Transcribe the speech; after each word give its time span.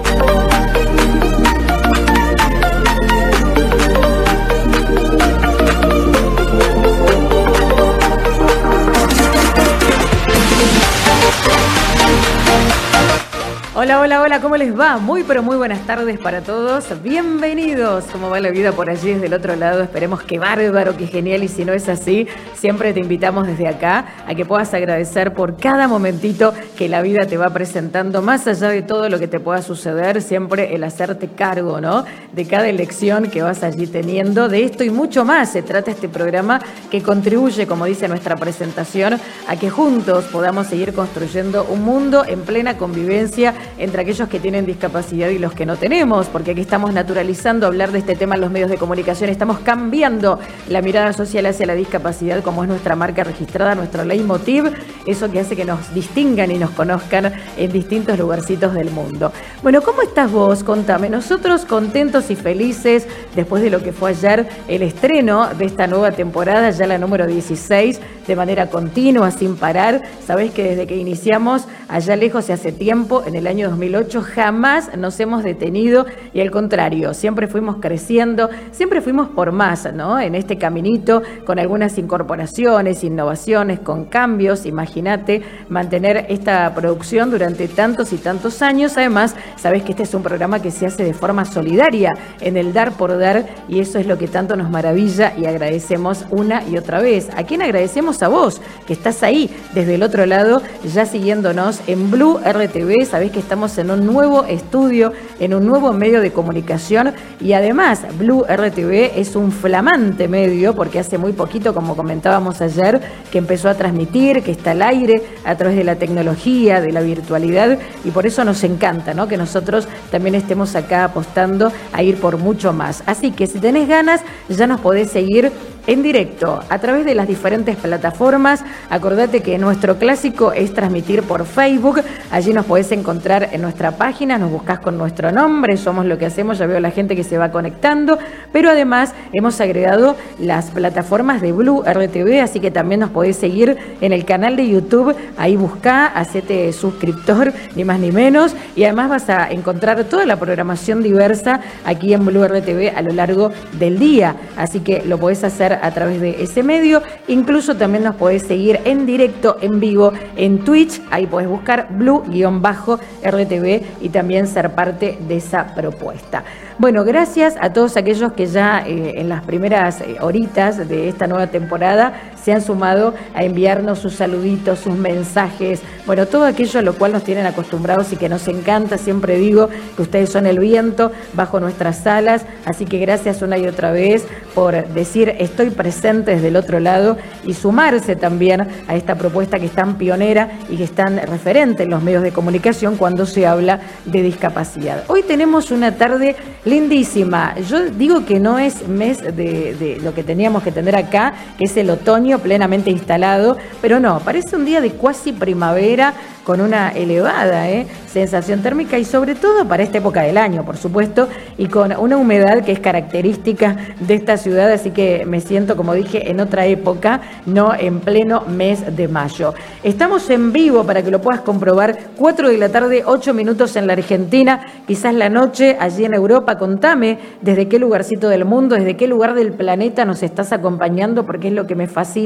Hola, 13.82 13.98
hola, 13.98 14.22
hola, 14.22 14.40
¿cómo 14.40 14.56
les 14.56 14.78
va? 14.78 14.98
Muy, 14.98 15.24
pero 15.24 15.42
muy 15.42 15.56
buenas 15.56 15.84
tardes 15.84 16.16
para 16.20 16.40
todos. 16.40 17.02
Bienvenidos. 17.02 18.04
¿Cómo 18.12 18.30
va 18.30 18.38
la 18.38 18.50
vida 18.50 18.70
por 18.70 18.88
allí 18.88 19.14
desde 19.14 19.26
el 19.26 19.34
otro 19.34 19.56
lado? 19.56 19.82
Esperemos 19.82 20.22
que 20.22 20.38
bárbaro, 20.38 20.96
que 20.96 21.08
genial. 21.08 21.42
Y 21.42 21.48
si 21.48 21.64
no 21.64 21.72
es 21.72 21.88
así, 21.88 22.28
siempre 22.54 22.92
te 22.92 23.00
invitamos 23.00 23.44
desde 23.48 23.66
acá 23.66 24.04
a 24.24 24.36
que 24.36 24.44
puedas 24.44 24.72
agradecer 24.72 25.34
por 25.34 25.56
cada 25.56 25.88
momentito 25.88 26.54
que 26.78 26.88
la 26.88 27.02
vida 27.02 27.26
te 27.26 27.36
va 27.36 27.50
presentando, 27.50 28.22
más 28.22 28.46
allá 28.46 28.68
de 28.68 28.82
todo 28.82 29.08
lo 29.08 29.18
que 29.18 29.26
te 29.26 29.40
pueda 29.40 29.62
suceder, 29.62 30.22
siempre 30.22 30.76
el 30.76 30.84
hacerte 30.84 31.26
cargo, 31.26 31.80
¿no? 31.80 32.04
De 32.32 32.46
cada 32.46 32.68
elección 32.68 33.30
que 33.32 33.42
vas 33.42 33.64
allí 33.64 33.88
teniendo. 33.88 34.48
De 34.48 34.62
esto 34.62 34.84
y 34.84 34.90
mucho 34.90 35.24
más 35.24 35.50
se 35.50 35.62
trata 35.62 35.90
este 35.90 36.08
programa 36.08 36.60
que 36.88 37.02
contribuye, 37.02 37.66
como 37.66 37.86
dice 37.86 38.06
nuestra 38.06 38.36
presentación, 38.36 39.18
a 39.48 39.56
que 39.56 39.70
juntos 39.70 40.26
podamos 40.26 40.68
seguir 40.68 40.94
construyendo 40.94 41.64
un 41.64 41.82
mundo 41.82 42.24
en 42.28 42.42
plena 42.42 42.78
convivencia 42.78 43.54
entre 43.78 44.02
aquellos 44.02 44.28
que 44.28 44.40
tienen 44.40 44.66
discapacidad 44.66 45.28
y 45.28 45.38
los 45.38 45.52
que 45.54 45.66
no 45.66 45.76
tenemos, 45.76 46.26
porque 46.26 46.52
aquí 46.52 46.60
estamos 46.60 46.92
naturalizando 46.92 47.66
hablar 47.66 47.92
de 47.92 47.98
este 47.98 48.14
tema 48.14 48.34
en 48.34 48.40
los 48.40 48.50
medios 48.50 48.70
de 48.70 48.76
comunicación, 48.76 49.30
estamos 49.30 49.58
cambiando 49.60 50.38
la 50.68 50.82
mirada 50.82 51.12
social 51.12 51.46
hacia 51.46 51.66
la 51.66 51.74
discapacidad 51.74 52.42
como 52.42 52.62
es 52.62 52.68
nuestra 52.68 52.96
marca 52.96 53.24
registrada, 53.24 53.74
nuestro 53.74 54.04
leitmotiv, 54.04 54.72
eso 55.06 55.30
que 55.30 55.40
hace 55.40 55.56
que 55.56 55.64
nos 55.64 55.92
distingan 55.94 56.50
y 56.50 56.58
nos 56.58 56.70
conozcan 56.70 57.32
en 57.56 57.72
distintos 57.72 58.18
lugarcitos 58.18 58.74
del 58.74 58.90
mundo. 58.90 59.32
Bueno, 59.62 59.82
¿cómo 59.82 60.02
estás 60.02 60.30
vos? 60.30 60.62
Contame, 60.62 61.08
nosotros 61.08 61.64
contentos 61.64 62.30
y 62.30 62.36
felices 62.36 63.06
después 63.34 63.62
de 63.62 63.70
lo 63.70 63.82
que 63.82 63.92
fue 63.92 64.10
ayer 64.10 64.48
el 64.68 64.82
estreno 64.82 65.48
de 65.54 65.64
esta 65.64 65.86
nueva 65.86 66.12
temporada, 66.12 66.70
ya 66.70 66.86
la 66.86 66.98
número 66.98 67.26
16, 67.26 68.00
de 68.26 68.36
manera 68.36 68.68
continua, 68.68 69.30
sin 69.30 69.56
parar. 69.56 70.02
Sabés 70.26 70.52
que 70.52 70.62
desde 70.62 70.86
que 70.86 70.96
iniciamos 70.96 71.66
allá 71.88 72.16
lejos, 72.16 72.50
hace 72.50 72.72
tiempo, 72.72 73.22
en 73.26 73.34
el 73.34 73.46
año 73.46 73.61
2008 73.62 74.22
jamás 74.22 74.96
nos 74.96 75.18
hemos 75.20 75.42
detenido 75.42 76.06
y 76.34 76.40
al 76.40 76.50
contrario, 76.50 77.14
siempre 77.14 77.46
fuimos 77.46 77.76
creciendo, 77.80 78.50
siempre 78.70 79.00
fuimos 79.00 79.28
por 79.28 79.52
más, 79.52 79.92
¿no? 79.92 80.20
En 80.20 80.34
este 80.34 80.58
caminito, 80.58 81.22
con 81.44 81.58
algunas 81.58 81.98
incorporaciones, 81.98 83.04
innovaciones, 83.04 83.80
con 83.80 84.04
cambios, 84.04 84.66
imagínate 84.66 85.42
mantener 85.68 86.26
esta 86.28 86.74
producción 86.74 87.30
durante 87.30 87.68
tantos 87.68 88.12
y 88.12 88.16
tantos 88.16 88.62
años. 88.62 88.96
Además, 88.96 89.34
sabes 89.56 89.82
que 89.82 89.92
este 89.92 90.04
es 90.04 90.14
un 90.14 90.22
programa 90.22 90.60
que 90.60 90.70
se 90.70 90.86
hace 90.86 91.04
de 91.04 91.14
forma 91.14 91.44
solidaria, 91.44 92.12
en 92.40 92.56
el 92.56 92.72
dar 92.72 92.92
por 92.92 93.18
dar, 93.18 93.46
y 93.68 93.80
eso 93.80 93.98
es 93.98 94.06
lo 94.06 94.18
que 94.18 94.28
tanto 94.28 94.56
nos 94.56 94.70
maravilla 94.70 95.32
y 95.36 95.46
agradecemos 95.46 96.24
una 96.30 96.62
y 96.66 96.76
otra 96.76 97.00
vez. 97.00 97.28
¿A 97.36 97.44
quién 97.44 97.62
agradecemos? 97.62 98.22
A 98.22 98.28
vos, 98.28 98.60
que 98.86 98.92
estás 98.92 99.22
ahí, 99.22 99.50
desde 99.74 99.94
el 99.94 100.02
otro 100.02 100.26
lado, 100.26 100.62
ya 100.84 101.06
siguiéndonos 101.06 101.80
en 101.86 102.10
Blue 102.10 102.38
RTV. 102.38 103.06
Sabés 103.06 103.30
que 103.30 103.38
estamos 103.52 103.76
en 103.76 103.90
un 103.90 104.06
nuevo 104.06 104.44
estudio, 104.44 105.12
en 105.38 105.52
un 105.52 105.66
nuevo 105.66 105.92
medio 105.92 106.22
de 106.22 106.32
comunicación 106.32 107.12
y 107.38 107.52
además 107.52 108.00
Blue 108.18 108.46
RTV 108.48 109.18
es 109.20 109.36
un 109.36 109.52
flamante 109.52 110.26
medio 110.26 110.74
porque 110.74 110.98
hace 110.98 111.18
muy 111.18 111.34
poquito, 111.34 111.74
como 111.74 111.94
comentábamos 111.94 112.62
ayer, 112.62 112.98
que 113.30 113.36
empezó 113.36 113.68
a 113.68 113.74
transmitir, 113.74 114.42
que 114.42 114.52
está 114.52 114.70
al 114.70 114.80
aire 114.80 115.22
a 115.44 115.54
través 115.54 115.76
de 115.76 115.84
la 115.84 115.96
tecnología, 115.96 116.80
de 116.80 116.92
la 116.92 117.02
virtualidad 117.02 117.78
y 118.06 118.10
por 118.10 118.26
eso 118.26 118.42
nos 118.42 118.64
encanta 118.64 119.12
¿no? 119.12 119.28
que 119.28 119.36
nosotros 119.36 119.86
también 120.10 120.34
estemos 120.34 120.74
acá 120.74 121.04
apostando 121.04 121.70
a 121.92 122.02
ir 122.02 122.16
por 122.16 122.38
mucho 122.38 122.72
más. 122.72 123.02
Así 123.04 123.32
que 123.32 123.46
si 123.46 123.58
tenés 123.58 123.86
ganas, 123.86 124.22
ya 124.48 124.66
nos 124.66 124.80
podés 124.80 125.10
seguir 125.10 125.52
en 125.86 126.02
directo 126.02 126.60
a 126.68 126.78
través 126.78 127.04
de 127.04 127.14
las 127.14 127.28
diferentes 127.28 127.76
plataformas. 127.76 128.64
Acordate 128.90 129.40
que 129.40 129.58
nuestro 129.58 129.96
clásico 129.96 130.52
es 130.52 130.72
transmitir 130.74 131.22
por 131.22 131.44
Facebook. 131.44 132.02
Allí 132.30 132.52
nos 132.52 132.66
podés 132.66 132.92
encontrar 132.92 133.50
en 133.52 133.62
nuestra 133.62 133.92
página, 133.92 134.38
nos 134.38 134.50
buscas 134.50 134.80
con 134.80 134.98
nuestro 134.98 135.32
nombre, 135.32 135.76
somos 135.76 136.06
lo 136.06 136.18
que 136.18 136.26
hacemos, 136.26 136.58
ya 136.58 136.66
veo 136.66 136.80
la 136.80 136.90
gente 136.90 137.16
que 137.16 137.24
se 137.24 137.38
va 137.38 137.50
conectando, 137.50 138.18
pero 138.52 138.70
además 138.70 139.14
hemos 139.32 139.60
agregado 139.60 140.16
las 140.38 140.70
plataformas 140.70 141.40
de 141.40 141.52
Blue 141.52 141.82
RTV, 141.82 142.40
así 142.42 142.60
que 142.60 142.70
también 142.70 143.00
nos 143.00 143.10
podés 143.10 143.36
seguir 143.36 143.76
en 144.00 144.12
el 144.12 144.24
canal 144.24 144.56
de 144.56 144.68
YouTube, 144.68 145.14
ahí 145.36 145.56
buscá, 145.56 146.06
hacete 146.06 146.72
suscriptor, 146.72 147.52
ni 147.74 147.84
más 147.84 147.98
ni 147.98 148.12
menos, 148.12 148.54
y 148.76 148.84
además 148.84 149.10
vas 149.10 149.30
a 149.30 149.50
encontrar 149.50 150.04
toda 150.04 150.26
la 150.26 150.36
programación 150.36 151.02
diversa 151.02 151.60
aquí 151.84 152.14
en 152.14 152.24
Blue 152.24 152.44
RTV 152.44 152.96
a 152.96 153.02
lo 153.02 153.12
largo 153.12 153.50
del 153.78 153.98
día, 153.98 154.36
así 154.56 154.80
que 154.80 155.02
lo 155.04 155.18
podés 155.18 155.44
hacer 155.44 155.71
a 155.80 155.90
través 155.92 156.20
de 156.20 156.42
ese 156.42 156.62
medio. 156.62 157.02
Incluso 157.28 157.76
también 157.76 158.04
nos 158.04 158.16
podés 158.16 158.42
seguir 158.42 158.80
en 158.84 159.06
directo, 159.06 159.56
en 159.60 159.80
vivo, 159.80 160.12
en 160.36 160.64
Twitch. 160.64 161.00
Ahí 161.10 161.26
podés 161.26 161.48
buscar 161.48 161.88
blue-rtv 161.90 163.82
y 164.00 164.08
también 164.08 164.46
ser 164.46 164.70
parte 164.70 165.18
de 165.28 165.36
esa 165.36 165.74
propuesta. 165.74 166.44
Bueno, 166.78 167.04
gracias 167.04 167.54
a 167.60 167.72
todos 167.72 167.96
aquellos 167.96 168.32
que 168.32 168.46
ya 168.46 168.82
eh, 168.86 169.14
en 169.16 169.28
las 169.28 169.44
primeras 169.44 170.00
eh, 170.00 170.16
horitas 170.20 170.88
de 170.88 171.08
esta 171.08 171.26
nueva 171.26 171.46
temporada 171.46 172.32
se 172.44 172.52
han 172.52 172.62
sumado 172.62 173.14
a 173.34 173.44
enviarnos 173.44 173.98
sus 173.98 174.14
saluditos, 174.14 174.80
sus 174.80 174.94
mensajes, 174.94 175.80
bueno, 176.06 176.26
todo 176.26 176.44
aquello 176.44 176.80
a 176.80 176.82
lo 176.82 176.94
cual 176.94 177.12
nos 177.12 177.22
tienen 177.22 177.46
acostumbrados 177.46 178.12
y 178.12 178.16
que 178.16 178.28
nos 178.28 178.48
encanta. 178.48 178.98
Siempre 178.98 179.36
digo 179.36 179.68
que 179.96 180.02
ustedes 180.02 180.30
son 180.30 180.46
el 180.46 180.58
viento 180.58 181.12
bajo 181.34 181.60
nuestras 181.60 182.06
alas, 182.06 182.44
así 182.64 182.86
que 182.86 182.98
gracias 182.98 183.42
una 183.42 183.58
y 183.58 183.66
otra 183.66 183.92
vez 183.92 184.26
por 184.54 184.86
decir 184.88 185.34
estoy 185.38 185.70
presente 185.70 186.32
desde 186.32 186.48
el 186.48 186.56
otro 186.56 186.80
lado 186.80 187.16
y 187.44 187.54
sumarse 187.54 188.16
también 188.16 188.66
a 188.88 188.94
esta 188.96 189.14
propuesta 189.14 189.58
que 189.58 189.66
es 189.66 189.72
tan 189.72 189.96
pionera 189.96 190.50
y 190.68 190.76
que 190.76 190.84
es 190.84 190.92
tan 190.92 191.18
referente 191.18 191.84
en 191.84 191.90
los 191.90 192.02
medios 192.02 192.22
de 192.22 192.32
comunicación 192.32 192.96
cuando 192.96 193.26
se 193.26 193.46
habla 193.46 193.80
de 194.04 194.22
discapacidad. 194.22 195.04
Hoy 195.08 195.22
tenemos 195.22 195.70
una 195.70 195.92
tarde 195.92 196.36
lindísima. 196.64 197.54
Yo 197.68 197.90
digo 197.90 198.24
que 198.24 198.40
no 198.40 198.58
es 198.58 198.86
mes 198.88 199.22
de, 199.22 199.98
lo 200.02 200.14
que 200.14 200.24
teníamos 200.24 200.62
que 200.62 200.72
tener 200.72 200.96
acá, 200.96 201.34
que 201.58 201.64
es 201.64 201.76
el 201.76 201.90
otoño 201.90 202.31
plenamente 202.38 202.90
instalado, 202.90 203.56
pero 203.80 204.00
no, 204.00 204.20
parece 204.20 204.56
un 204.56 204.64
día 204.64 204.80
de 204.80 204.90
cuasi 204.90 205.32
primavera 205.32 206.14
con 206.44 206.60
una 206.60 206.90
elevada 206.90 207.70
¿eh? 207.70 207.86
sensación 208.06 208.62
térmica 208.62 208.98
y 208.98 209.04
sobre 209.04 209.34
todo 209.34 209.66
para 209.66 209.82
esta 209.82 209.98
época 209.98 210.22
del 210.22 210.36
año, 210.36 210.64
por 210.64 210.76
supuesto, 210.76 211.28
y 211.56 211.66
con 211.66 211.92
una 211.96 212.16
humedad 212.16 212.64
que 212.64 212.72
es 212.72 212.80
característica 212.80 213.76
de 214.00 214.14
esta 214.14 214.36
ciudad, 214.36 214.70
así 214.70 214.90
que 214.90 215.24
me 215.24 215.40
siento, 215.40 215.76
como 215.76 215.94
dije, 215.94 216.30
en 216.30 216.40
otra 216.40 216.66
época, 216.66 217.20
no 217.46 217.74
en 217.74 218.00
pleno 218.00 218.42
mes 218.42 218.96
de 218.96 219.08
mayo. 219.08 219.54
Estamos 219.82 220.28
en 220.30 220.52
vivo 220.52 220.84
para 220.84 221.02
que 221.02 221.10
lo 221.10 221.20
puedas 221.20 221.40
comprobar, 221.42 221.96
4 222.16 222.48
de 222.48 222.58
la 222.58 222.68
tarde, 222.70 223.02
8 223.06 223.34
minutos 223.34 223.76
en 223.76 223.86
la 223.86 223.94
Argentina, 223.94 224.66
quizás 224.86 225.14
la 225.14 225.28
noche 225.28 225.76
allí 225.78 226.04
en 226.04 226.14
Europa. 226.14 226.58
Contame 226.58 227.18
desde 227.40 227.68
qué 227.68 227.78
lugarcito 227.78 228.28
del 228.28 228.44
mundo, 228.44 228.74
desde 228.74 228.96
qué 228.96 229.06
lugar 229.06 229.34
del 229.34 229.52
planeta 229.52 230.04
nos 230.04 230.22
estás 230.22 230.52
acompañando, 230.52 231.24
porque 231.24 231.48
es 231.48 231.54
lo 231.54 231.66
que 231.66 231.74
me 231.74 231.86
fascina 231.86 232.21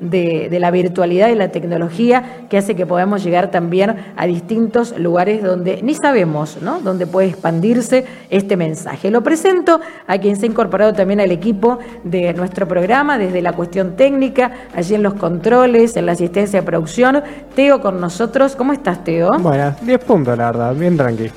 de, 0.00 0.48
la 0.58 0.70
virtualidad 0.70 1.28
y 1.28 1.34
la 1.34 1.48
tecnología 1.48 2.46
que 2.48 2.58
hace 2.58 2.74
que 2.74 2.86
podamos 2.86 3.22
llegar 3.24 3.50
también 3.50 3.96
a 4.16 4.26
distintos 4.26 4.98
lugares 4.98 5.42
donde 5.42 5.82
ni 5.82 5.94
sabemos, 5.94 6.58
¿no? 6.62 6.80
Dónde 6.80 7.06
puede 7.06 7.28
expandirse 7.28 8.04
este 8.30 8.56
mensaje. 8.56 9.10
Lo 9.10 9.22
presento 9.22 9.80
a 10.06 10.18
quien 10.18 10.36
se 10.36 10.46
ha 10.46 10.48
incorporado 10.48 10.92
también 10.92 11.20
al 11.20 11.30
equipo 11.30 11.78
de 12.04 12.32
nuestro 12.34 12.66
programa, 12.66 13.18
desde 13.18 13.42
la 13.42 13.52
cuestión 13.52 13.96
técnica, 13.96 14.52
allí 14.74 14.94
en 14.94 15.02
los 15.02 15.14
controles, 15.14 15.96
en 15.96 16.06
la 16.06 16.12
asistencia 16.12 16.60
de 16.60 16.66
producción. 16.66 17.22
Teo 17.54 17.80
con 17.80 18.00
nosotros. 18.00 18.56
¿Cómo 18.56 18.72
estás, 18.72 19.04
Teo? 19.04 19.38
Bueno, 19.38 19.74
10 19.82 20.04
puntos, 20.04 20.36
la 20.36 20.46
verdad, 20.46 20.74
bien 20.74 20.96
tranquilo. 20.96 21.32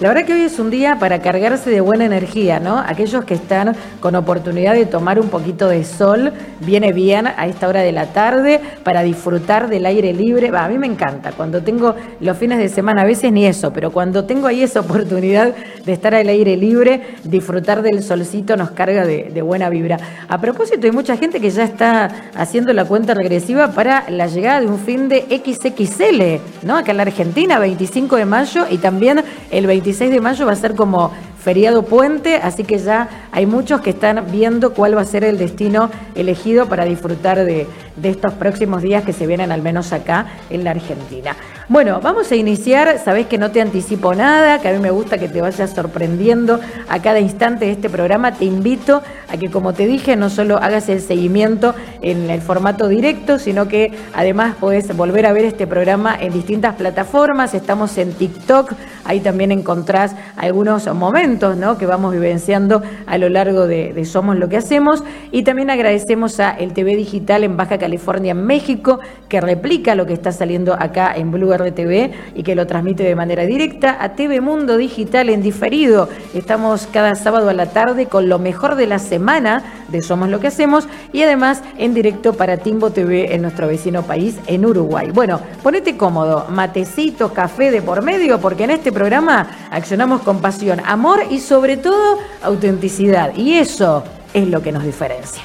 La 0.00 0.08
verdad 0.08 0.24
que 0.24 0.32
hoy 0.32 0.40
es 0.40 0.58
un 0.58 0.70
día 0.70 0.98
para 0.98 1.22
cargarse 1.22 1.70
de 1.70 1.80
buena 1.80 2.04
energía, 2.04 2.58
¿no? 2.58 2.78
Aquellos 2.78 3.24
que 3.24 3.34
están 3.34 3.76
con 4.00 4.16
oportunidad 4.16 4.74
de 4.74 4.86
tomar 4.86 5.20
un 5.20 5.28
poquito 5.28 5.68
de 5.68 5.84
sol, 5.84 6.32
viene 6.58 6.92
bien 6.92 7.28
a 7.28 7.46
esta 7.46 7.68
hora 7.68 7.80
de 7.80 7.92
la 7.92 8.06
tarde 8.06 8.60
para 8.82 9.04
disfrutar 9.04 9.68
del 9.68 9.86
aire 9.86 10.12
libre. 10.12 10.50
a 10.52 10.66
mí 10.66 10.78
me 10.78 10.88
encanta, 10.88 11.30
cuando 11.30 11.62
tengo 11.62 11.94
los 12.18 12.36
fines 12.36 12.58
de 12.58 12.68
semana, 12.68 13.02
a 13.02 13.04
veces 13.04 13.30
ni 13.30 13.46
eso, 13.46 13.72
pero 13.72 13.92
cuando 13.92 14.24
tengo 14.24 14.48
ahí 14.48 14.64
esa 14.64 14.80
oportunidad 14.80 15.54
de 15.84 15.92
estar 15.92 16.12
al 16.12 16.28
aire 16.28 16.56
libre, 16.56 17.00
disfrutar 17.22 17.80
del 17.80 18.02
solcito 18.02 18.56
nos 18.56 18.72
carga 18.72 19.06
de, 19.06 19.30
de 19.32 19.42
buena 19.42 19.68
vibra. 19.68 19.98
A 20.28 20.40
propósito, 20.40 20.88
hay 20.88 20.92
mucha 20.92 21.16
gente 21.16 21.40
que 21.40 21.50
ya 21.50 21.62
está 21.62 22.10
haciendo 22.34 22.72
la 22.72 22.84
cuenta 22.84 23.14
regresiva 23.14 23.68
para 23.68 24.10
la 24.10 24.26
llegada 24.26 24.60
de 24.60 24.66
un 24.66 24.80
fin 24.80 25.08
de 25.08 25.20
XXL, 25.30 26.66
¿no? 26.66 26.78
Acá 26.78 26.90
en 26.90 26.96
la 26.96 27.04
Argentina, 27.04 27.60
25 27.60 28.16
de 28.16 28.24
mayo 28.24 28.66
y 28.68 28.78
también 28.78 29.22
el 29.52 29.68
25 29.68 29.83
26 29.84 30.10
de 30.10 30.20
mayo 30.20 30.46
va 30.46 30.52
a 30.52 30.56
ser 30.56 30.74
como 30.74 31.10
feriado 31.44 31.82
puente, 31.82 32.36
así 32.36 32.64
que 32.64 32.78
ya 32.78 33.28
hay 33.30 33.44
muchos 33.44 33.82
que 33.82 33.90
están 33.90 34.24
viendo 34.32 34.72
cuál 34.72 34.96
va 34.96 35.02
a 35.02 35.04
ser 35.04 35.24
el 35.24 35.36
destino 35.36 35.90
elegido 36.14 36.70
para 36.70 36.86
disfrutar 36.86 37.44
de, 37.44 37.66
estos 38.02 38.32
próximos 38.32 38.82
días 38.82 39.04
que 39.04 39.12
se 39.12 39.26
vienen 39.26 39.52
al 39.52 39.62
menos 39.62 39.92
acá 39.92 40.26
en 40.50 40.64
la 40.64 40.70
Argentina. 40.70 41.36
Bueno, 41.68 42.00
vamos 42.02 42.30
a 42.32 42.36
iniciar, 42.36 42.98
sabés 42.98 43.26
que 43.26 43.38
no 43.38 43.50
te 43.50 43.60
anticipo 43.60 44.14
nada, 44.14 44.58
que 44.58 44.68
a 44.68 44.72
mí 44.72 44.78
me 44.78 44.90
gusta 44.90 45.16
que 45.16 45.28
te 45.28 45.40
vayas 45.40 45.70
sorprendiendo 45.70 46.60
a 46.88 47.00
cada 47.00 47.20
instante 47.20 47.66
de 47.66 47.72
este 47.72 47.88
programa, 47.88 48.32
te 48.32 48.46
invito 48.46 49.02
a 49.28 49.36
que 49.36 49.50
como 49.50 49.74
te 49.74 49.86
dije, 49.86 50.16
no 50.16 50.28
solo 50.28 50.56
hagas 50.56 50.88
el 50.88 51.00
seguimiento 51.00 51.74
en 52.02 52.30
el 52.30 52.40
formato 52.40 52.88
directo, 52.88 53.38
sino 53.38 53.68
que 53.68 53.92
además 54.14 54.56
puedes 54.58 54.94
volver 54.96 55.26
a 55.26 55.32
ver 55.32 55.44
este 55.44 55.66
programa 55.66 56.16
en 56.18 56.32
distintas 56.32 56.74
plataformas, 56.74 57.54
estamos 57.54 57.96
en 57.98 58.12
TikTok, 58.12 58.72
ahí 59.04 59.20
también 59.20 59.52
encontrás 59.52 60.14
algunos 60.36 60.92
momentos 60.94 61.33
que 61.78 61.86
vamos 61.86 62.12
vivenciando 62.12 62.82
a 63.06 63.18
lo 63.18 63.28
largo 63.28 63.66
de, 63.66 64.04
Somos 64.04 64.36
lo 64.36 64.48
que 64.48 64.56
hacemos. 64.56 65.02
Y 65.32 65.42
también 65.42 65.70
agradecemos 65.70 66.38
a 66.38 66.50
el 66.50 66.72
TV 66.72 66.96
Digital 66.96 67.44
en 67.44 67.56
Baja 67.56 67.78
California, 67.78 68.34
México, 68.34 69.00
que 69.28 69.40
replica 69.40 69.94
lo 69.94 70.06
que 70.06 70.12
está 70.12 70.30
saliendo 70.30 70.74
acá 70.74 71.12
en 71.16 71.30
Blue 71.30 71.52
RTV 71.52 72.10
y 72.36 72.42
que 72.42 72.54
lo 72.54 72.66
transmite 72.66 73.02
de 73.02 73.14
manera 73.16 73.44
directa. 73.46 73.96
A 74.00 74.14
TV 74.14 74.40
Mundo 74.40 74.76
Digital 74.76 75.28
en 75.28 75.42
diferido. 75.42 76.08
Estamos 76.34 76.86
cada 76.92 77.14
sábado 77.14 77.48
a 77.48 77.54
la 77.54 77.66
tarde 77.66 78.06
con 78.06 78.28
lo 78.28 78.38
mejor 78.38 78.76
de 78.76 78.86
la 78.86 78.98
semana 78.98 79.64
de 79.88 80.02
Somos 80.02 80.28
lo 80.28 80.40
que 80.40 80.48
hacemos 80.48 80.88
y 81.12 81.22
además 81.22 81.62
en 81.78 81.94
directo 81.94 82.34
para 82.34 82.58
Timbo 82.58 82.90
TV 82.90 83.34
en 83.34 83.42
nuestro 83.42 83.66
vecino 83.66 84.02
país, 84.02 84.38
en 84.46 84.64
Uruguay. 84.64 85.10
Bueno, 85.12 85.40
ponete 85.62 85.96
cómodo, 85.96 86.46
matecito, 86.50 87.32
café 87.32 87.70
de 87.70 87.82
por 87.82 88.02
medio, 88.02 88.40
porque 88.40 88.64
en 88.64 88.70
este 88.70 88.92
programa 88.92 89.48
accionamos 89.70 90.22
con 90.22 90.40
pasión, 90.40 90.80
amor 90.84 91.23
y 91.30 91.40
sobre 91.40 91.76
todo 91.76 92.18
autenticidad. 92.42 93.34
Y 93.36 93.54
eso 93.54 94.04
es 94.32 94.48
lo 94.48 94.62
que 94.62 94.72
nos 94.72 94.84
diferencia. 94.84 95.42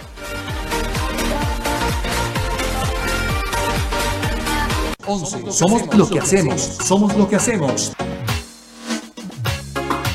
Somos 5.49 5.95
lo 5.95 6.07
que 6.07 6.19
hacemos. 6.19 6.61
Somos 6.61 7.15
lo 7.15 7.27
que 7.27 7.35
hacemos. 7.35 7.93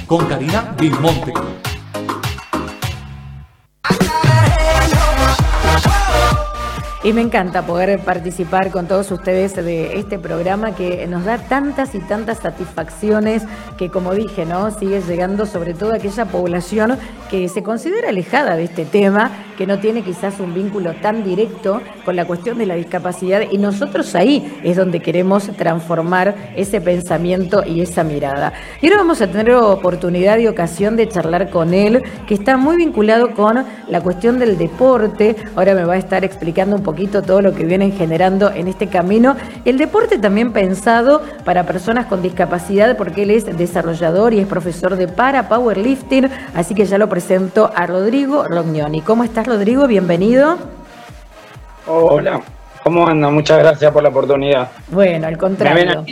Con 0.06 0.26
Karina 0.26 0.75
Vilmonte. 0.78 1.32
Y 7.04 7.12
me 7.12 7.20
encanta 7.20 7.66
poder 7.66 8.00
participar 8.00 8.70
con 8.70 8.86
todos 8.86 9.10
ustedes 9.10 9.54
de 9.56 9.98
este 9.98 10.18
programa 10.18 10.74
que 10.74 11.06
nos 11.06 11.26
da 11.26 11.36
tantas 11.36 11.94
y 11.94 11.98
tantas 11.98 12.38
satisfacciones 12.38 13.42
que, 13.76 13.90
como 13.90 14.14
dije, 14.14 14.46
¿no? 14.46 14.70
sigue 14.70 15.02
llegando 15.02 15.44
sobre 15.44 15.74
todo 15.74 15.92
a 15.92 15.96
aquella 15.96 16.24
población 16.24 16.96
que 17.30 17.50
se 17.50 17.62
considera 17.62 18.08
alejada 18.08 18.56
de 18.56 18.64
este 18.64 18.86
tema, 18.86 19.30
que 19.58 19.66
no 19.66 19.80
tiene 19.80 20.00
quizás 20.00 20.40
un 20.40 20.54
vínculo 20.54 20.94
tan 20.94 21.24
directo 21.24 21.82
con 22.06 22.16
la 22.16 22.24
cuestión 22.24 22.56
de 22.56 22.64
la 22.64 22.74
discapacidad. 22.74 23.42
Y 23.50 23.58
nosotros 23.58 24.14
ahí 24.14 24.58
es 24.64 24.78
donde 24.78 25.00
queremos 25.00 25.54
transformar 25.58 26.34
ese 26.56 26.80
pensamiento 26.80 27.62
y 27.66 27.82
esa 27.82 28.02
mirada. 28.02 28.54
Y 28.80 28.86
ahora 28.86 29.00
vamos 29.00 29.20
a 29.20 29.26
tener 29.26 29.50
oportunidad 29.52 30.38
y 30.38 30.46
ocasión 30.46 30.96
de 30.96 31.06
charlar 31.06 31.50
con 31.50 31.74
él, 31.74 32.02
que 32.26 32.32
está 32.32 32.56
muy 32.56 32.78
vinculado 32.78 33.34
con 33.34 33.62
la 33.90 34.00
cuestión 34.00 34.38
del 34.38 34.56
deporte. 34.56 35.36
Ahora 35.54 35.74
me 35.74 35.84
va 35.84 35.94
a 35.94 35.98
estar 35.98 36.24
explicando 36.24 36.76
un 36.76 36.82
poco 36.82 36.94
poquito 36.94 37.23
todo 37.23 37.43
lo 37.43 37.52
que 37.55 37.64
vienen 37.64 37.91
generando 37.91 38.52
en 38.52 38.69
este 38.69 38.87
camino. 38.87 39.35
El 39.64 39.79
deporte 39.79 40.17
también 40.17 40.52
pensado 40.52 41.23
para 41.44 41.64
personas 41.64 42.06
con 42.06 42.23
discapacidad, 42.23 42.96
porque 42.96 43.25
él 43.25 43.32
es 43.32 43.44
desarrollador 43.58 44.32
y 44.32 44.38
es 44.38 44.46
profesor 44.46 44.94
de 44.94 45.08
para 45.08 45.49
powerlifting, 45.49 46.31
así 46.55 46.73
que 46.73 46.85
ya 46.85 46.96
lo 46.96 47.08
presento 47.08 47.69
a 47.75 47.87
Rodrigo 47.87 48.44
Rognoni. 48.44 49.00
¿Cómo 49.00 49.25
estás, 49.25 49.44
Rodrigo? 49.49 49.88
Bienvenido. 49.88 50.56
Hola, 51.88 52.41
¿cómo 52.85 53.08
anda? 53.08 53.29
Muchas 53.29 53.58
gracias 53.58 53.90
por 53.90 54.05
la 54.05 54.11
oportunidad. 54.11 54.69
Bueno, 54.87 55.26
al 55.26 55.37
contrario. 55.37 56.05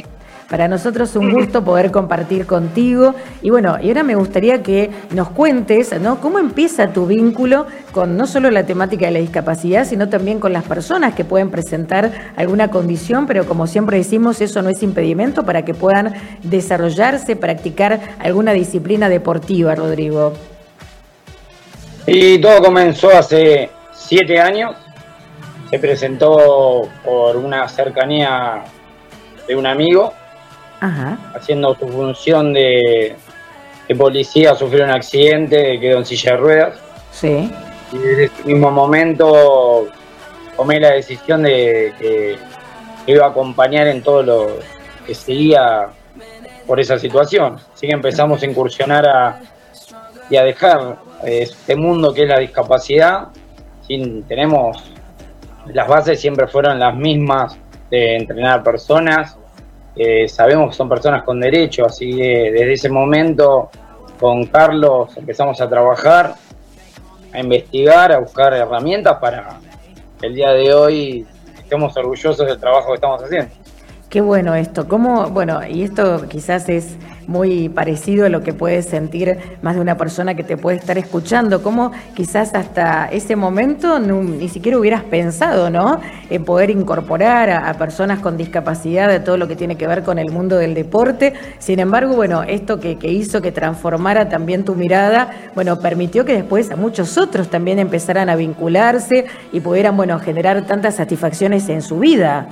Para 0.52 0.68
nosotros 0.68 1.08
es 1.08 1.16
un 1.16 1.32
gusto 1.32 1.64
poder 1.64 1.90
compartir 1.90 2.44
contigo. 2.44 3.14
Y 3.40 3.48
bueno, 3.48 3.78
y 3.82 3.88
ahora 3.88 4.02
me 4.02 4.16
gustaría 4.16 4.62
que 4.62 4.90
nos 5.14 5.30
cuentes, 5.30 5.98
¿no? 5.98 6.20
¿Cómo 6.20 6.38
empieza 6.38 6.92
tu 6.92 7.06
vínculo 7.06 7.66
con 7.90 8.18
no 8.18 8.26
solo 8.26 8.50
la 8.50 8.66
temática 8.66 9.06
de 9.06 9.12
la 9.12 9.18
discapacidad, 9.18 9.86
sino 9.86 10.10
también 10.10 10.40
con 10.40 10.52
las 10.52 10.64
personas 10.64 11.14
que 11.14 11.24
pueden 11.24 11.50
presentar 11.50 12.34
alguna 12.36 12.68
condición, 12.68 13.26
pero 13.26 13.46
como 13.46 13.66
siempre 13.66 13.96
decimos, 13.96 14.42
eso 14.42 14.60
no 14.60 14.68
es 14.68 14.82
impedimento 14.82 15.42
para 15.42 15.64
que 15.64 15.72
puedan 15.72 16.12
desarrollarse, 16.42 17.34
practicar 17.34 17.98
alguna 18.18 18.52
disciplina 18.52 19.08
deportiva, 19.08 19.74
Rodrigo. 19.74 20.34
Y 22.06 22.38
todo 22.42 22.60
comenzó 22.62 23.08
hace 23.08 23.70
siete 23.94 24.38
años. 24.38 24.76
Se 25.70 25.78
presentó 25.78 26.90
por 27.02 27.38
una 27.38 27.66
cercanía 27.70 28.64
de 29.48 29.56
un 29.56 29.66
amigo 29.66 30.12
haciendo 31.34 31.74
su 31.74 31.88
función 31.88 32.52
de, 32.52 33.16
policía, 33.96 34.54
sufrió 34.54 34.84
un 34.84 34.90
accidente, 34.90 35.78
quedó 35.78 35.98
en 35.98 36.06
silla 36.06 36.32
de 36.32 36.36
ruedas. 36.38 36.78
Sí. 37.10 37.50
Y 37.92 37.98
desde 37.98 38.24
ese 38.24 38.44
mismo 38.44 38.70
momento 38.70 39.86
tomé 40.56 40.80
la 40.80 40.92
decisión 40.92 41.42
de 41.42 41.92
que 41.98 42.36
iba 43.06 43.26
a 43.26 43.28
acompañar 43.28 43.86
en 43.88 44.02
todo 44.02 44.22
lo 44.22 44.58
que 45.06 45.14
seguía 45.14 45.88
por 46.66 46.80
esa 46.80 46.98
situación. 46.98 47.58
Así 47.74 47.86
que 47.86 47.92
empezamos 47.92 48.42
a 48.42 48.46
incursionar 48.46 49.06
a, 49.06 49.40
y 50.30 50.36
a 50.36 50.42
dejar 50.42 50.96
este 51.22 51.76
mundo 51.76 52.14
que 52.14 52.22
es 52.22 52.28
la 52.28 52.38
discapacidad. 52.38 53.28
Sin, 53.86 54.22
tenemos 54.22 54.92
las 55.66 55.88
bases 55.88 56.20
siempre 56.20 56.46
fueron 56.46 56.78
las 56.78 56.94
mismas 56.94 57.56
de 57.90 58.16
entrenar 58.16 58.62
personas, 58.62 59.36
eh, 59.96 60.28
sabemos 60.28 60.70
que 60.70 60.76
son 60.76 60.88
personas 60.88 61.22
con 61.22 61.40
derecho, 61.40 61.86
así 61.86 62.16
que 62.16 62.50
desde 62.52 62.72
ese 62.72 62.88
momento 62.88 63.70
con 64.18 64.46
Carlos 64.46 65.16
empezamos 65.16 65.60
a 65.60 65.68
trabajar, 65.68 66.34
a 67.32 67.40
investigar, 67.40 68.12
a 68.12 68.18
buscar 68.18 68.54
herramientas 68.54 69.18
para 69.20 69.58
el 70.22 70.34
día 70.34 70.50
de 70.52 70.72
hoy 70.72 71.26
estemos 71.58 71.96
orgullosos 71.96 72.46
del 72.46 72.58
trabajo 72.58 72.88
que 72.88 72.94
estamos 72.94 73.22
haciendo. 73.22 73.50
Qué 74.08 74.20
bueno 74.20 74.54
esto. 74.54 74.86
¿Cómo, 74.88 75.30
bueno, 75.30 75.66
y 75.66 75.82
esto 75.82 76.26
quizás 76.28 76.68
es 76.68 76.96
muy 77.26 77.68
parecido 77.68 78.26
a 78.26 78.28
lo 78.28 78.42
que 78.42 78.52
puedes 78.52 78.86
sentir 78.86 79.38
más 79.62 79.74
de 79.74 79.80
una 79.80 79.96
persona 79.96 80.34
que 80.34 80.44
te 80.44 80.56
puede 80.56 80.76
estar 80.76 80.98
escuchando. 80.98 81.62
¿Cómo 81.62 81.92
quizás 82.14 82.54
hasta 82.54 83.06
ese 83.06 83.36
momento 83.36 83.98
ni 83.98 84.48
siquiera 84.48 84.78
hubieras 84.78 85.02
pensado, 85.04 85.70
¿no? 85.70 86.00
En 86.30 86.44
poder 86.44 86.70
incorporar 86.70 87.50
a, 87.50 87.72
personas 87.74 88.20
con 88.20 88.36
discapacidad 88.36 89.08
de 89.08 89.20
todo 89.20 89.36
lo 89.36 89.48
que 89.48 89.56
tiene 89.56 89.76
que 89.76 89.86
ver 89.86 90.02
con 90.02 90.18
el 90.18 90.30
mundo 90.30 90.56
del 90.56 90.74
deporte. 90.74 91.34
Sin 91.58 91.80
embargo, 91.80 92.14
bueno, 92.14 92.42
esto 92.42 92.78
que, 92.80 92.96
que 92.96 93.08
hizo 93.08 93.40
que 93.40 93.52
transformara 93.52 94.28
también 94.28 94.64
tu 94.64 94.74
mirada, 94.74 95.30
bueno, 95.54 95.78
permitió 95.80 96.24
que 96.24 96.34
después 96.34 96.70
a 96.70 96.76
muchos 96.76 97.18
otros 97.18 97.48
también 97.48 97.78
empezaran 97.78 98.28
a 98.28 98.36
vincularse 98.36 99.26
y 99.52 99.60
pudieran, 99.60 99.96
bueno, 99.96 100.18
generar 100.18 100.62
tantas 100.66 100.96
satisfacciones 100.96 101.68
en 101.68 101.82
su 101.82 101.98
vida. 101.98 102.48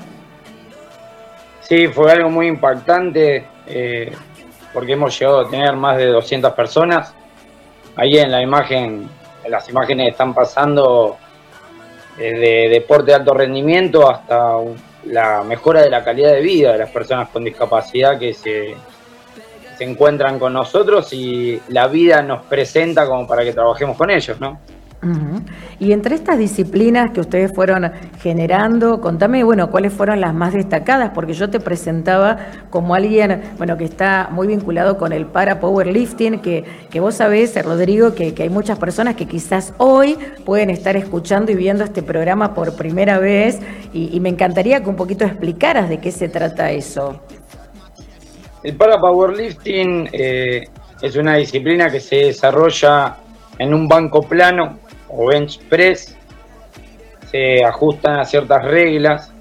Sí, 1.70 1.86
fue 1.86 2.10
algo 2.10 2.30
muy 2.30 2.48
impactante 2.48 3.44
eh, 3.68 4.12
porque 4.72 4.92
hemos 4.92 5.18
llegado 5.18 5.40
a 5.40 5.48
tener 5.48 5.74
más 5.74 5.96
de 5.96 6.06
200 6.06 6.52
personas. 6.52 7.14
Ahí 7.96 8.18
en 8.18 8.30
la 8.30 8.42
imagen, 8.42 9.08
en 9.44 9.50
las 9.50 9.68
imágenes 9.68 10.12
están 10.12 10.34
pasando 10.34 11.16
eh, 12.18 12.32
de 12.32 12.68
deporte 12.68 13.06
de 13.06 13.14
alto 13.14 13.34
rendimiento 13.34 14.08
hasta 14.08 14.56
la 15.06 15.42
mejora 15.42 15.82
de 15.82 15.90
la 15.90 16.04
calidad 16.04 16.32
de 16.32 16.40
vida 16.40 16.72
de 16.72 16.78
las 16.78 16.90
personas 16.90 17.28
con 17.30 17.44
discapacidad 17.44 18.18
que 18.18 18.34
se, 18.34 18.74
se 19.76 19.84
encuentran 19.84 20.38
con 20.38 20.52
nosotros 20.52 21.12
y 21.12 21.60
la 21.68 21.86
vida 21.88 22.22
nos 22.22 22.42
presenta 22.42 23.06
como 23.06 23.26
para 23.26 23.42
que 23.42 23.52
trabajemos 23.52 23.96
con 23.96 24.10
ellos, 24.10 24.38
¿no? 24.38 24.60
Y 25.78 25.92
entre 25.92 26.14
estas 26.14 26.36
disciplinas 26.36 27.10
que 27.12 27.20
ustedes 27.20 27.54
fueron 27.54 27.90
generando, 28.20 29.00
contame, 29.00 29.42
bueno, 29.44 29.70
cuáles 29.70 29.94
fueron 29.94 30.20
las 30.20 30.34
más 30.34 30.52
destacadas, 30.52 31.12
porque 31.14 31.32
yo 31.32 31.48
te 31.48 31.58
presentaba 31.58 32.36
como 32.68 32.94
alguien, 32.94 33.40
bueno, 33.56 33.78
que 33.78 33.84
está 33.84 34.28
muy 34.30 34.46
vinculado 34.46 34.98
con 34.98 35.14
el 35.14 35.24
para 35.24 35.58
powerlifting, 35.58 36.40
que, 36.40 36.64
que 36.90 37.00
vos 37.00 37.14
sabés, 37.14 37.54
Rodrigo, 37.64 38.14
que, 38.14 38.34
hay 38.38 38.50
muchas 38.50 38.78
personas 38.78 39.16
que 39.16 39.26
quizás 39.26 39.72
hoy 39.78 40.18
pueden 40.44 40.68
estar 40.68 40.96
escuchando 40.96 41.50
y 41.50 41.54
viendo 41.54 41.82
este 41.82 42.02
programa 42.02 42.52
por 42.52 42.76
primera 42.76 43.18
vez, 43.18 43.58
y, 43.94 44.20
me 44.20 44.28
encantaría 44.28 44.82
que 44.82 44.90
un 44.90 44.96
poquito 44.96 45.24
explicaras 45.24 45.88
de 45.88 45.98
qué 45.98 46.12
se 46.12 46.28
trata 46.28 46.70
eso. 46.72 47.22
El 48.62 48.76
para 48.76 49.00
powerlifting 49.00 50.10
eh, 50.12 50.68
es 51.00 51.16
una 51.16 51.36
disciplina 51.36 51.90
que 51.90 52.00
se 52.00 52.16
desarrolla 52.16 53.16
en 53.58 53.72
un 53.72 53.88
banco 53.88 54.20
plano 54.20 54.78
o 55.12 55.26
bench 55.26 55.60
press, 55.68 56.16
se 57.30 57.64
ajustan 57.64 58.20
a 58.20 58.24
ciertas 58.24 58.64
reglas. 58.64 59.32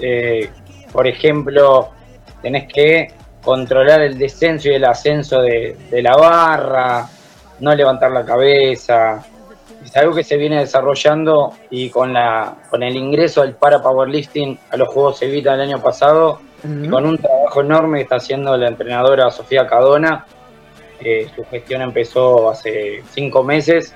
Eh, 0.00 0.50
por 0.92 1.06
ejemplo, 1.06 1.90
tenés 2.42 2.72
que 2.72 3.12
controlar 3.42 4.02
el 4.02 4.18
descenso 4.18 4.68
y 4.68 4.74
el 4.74 4.84
ascenso 4.84 5.40
de, 5.42 5.76
la 5.90 6.16
barra, 6.16 7.08
no 7.60 7.74
levantar 7.74 8.10
la 8.10 8.24
cabeza. 8.24 9.24
Es 9.84 9.96
algo 9.96 10.14
que 10.14 10.24
se 10.24 10.36
viene 10.36 10.58
desarrollando 10.58 11.54
y 11.70 11.88
con, 11.90 12.12
la, 12.12 12.56
con 12.68 12.82
el 12.82 12.96
ingreso 12.96 13.42
del 13.42 13.54
para 13.54 13.80
powerlifting 13.80 14.58
a 14.70 14.76
los 14.76 14.88
Juegos 14.88 15.22
Evita 15.22 15.52
del 15.52 15.62
año 15.62 15.82
pasado, 15.82 16.40
y 16.64 16.88
con 16.88 17.06
un 17.06 17.16
trabajo 17.16 17.60
enorme 17.60 17.98
que 17.98 18.02
está 18.02 18.16
haciendo 18.16 18.56
la 18.56 18.66
entrenadora 18.66 19.30
Sofía 19.30 19.66
Cadona, 19.66 20.26
eh, 21.00 21.28
su 21.34 21.44
gestión 21.44 21.82
empezó 21.82 22.50
hace 22.50 23.04
cinco 23.12 23.44
meses 23.44 23.94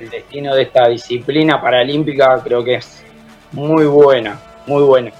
el 0.00 0.10
destino 0.10 0.54
de 0.54 0.62
esta 0.62 0.88
disciplina 0.88 1.60
paralímpica 1.60 2.40
creo 2.42 2.62
que 2.62 2.74
es 2.74 3.02
muy 3.52 3.86
buena, 3.86 4.38
muy 4.66 4.82
buena. 4.82 5.12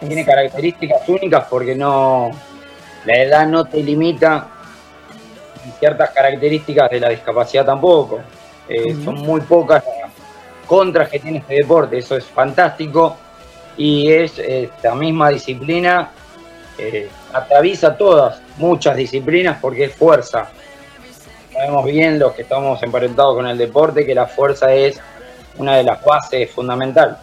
Tiene 0.00 0.24
características 0.24 1.08
únicas 1.08 1.46
porque 1.48 1.74
no 1.74 2.30
la 3.04 3.22
edad 3.22 3.46
no 3.46 3.64
te 3.64 3.82
limita 3.82 4.48
y 5.66 5.70
ciertas 5.78 6.10
características 6.10 6.90
de 6.90 7.00
la 7.00 7.08
discapacidad 7.10 7.64
tampoco. 7.64 8.20
Eh, 8.68 8.96
son 9.04 9.16
muy 9.16 9.40
pocas 9.42 9.84
las 9.84 10.10
contras 10.66 11.10
que 11.10 11.18
tiene 11.18 11.38
este 11.38 11.54
deporte, 11.56 11.98
eso 11.98 12.16
es 12.16 12.24
fantástico 12.24 13.16
y 13.76 14.10
es 14.10 14.38
esta 14.38 14.94
misma 14.94 15.28
disciplina 15.28 16.10
eh, 16.78 17.08
atraviesa 17.32 17.96
todas, 17.96 18.40
muchas 18.56 18.96
disciplinas 18.96 19.58
porque 19.60 19.84
es 19.84 19.94
fuerza, 19.94 20.48
sabemos 21.64 21.86
bien 21.86 22.18
los 22.18 22.32
que 22.32 22.42
estamos 22.42 22.82
emparentados 22.82 23.36
con 23.36 23.46
el 23.46 23.56
deporte 23.56 24.04
que 24.04 24.14
la 24.14 24.26
fuerza 24.26 24.72
es 24.74 25.00
una 25.56 25.76
de 25.76 25.84
las 25.84 26.04
bases 26.04 26.50
fundamentales. 26.50 27.16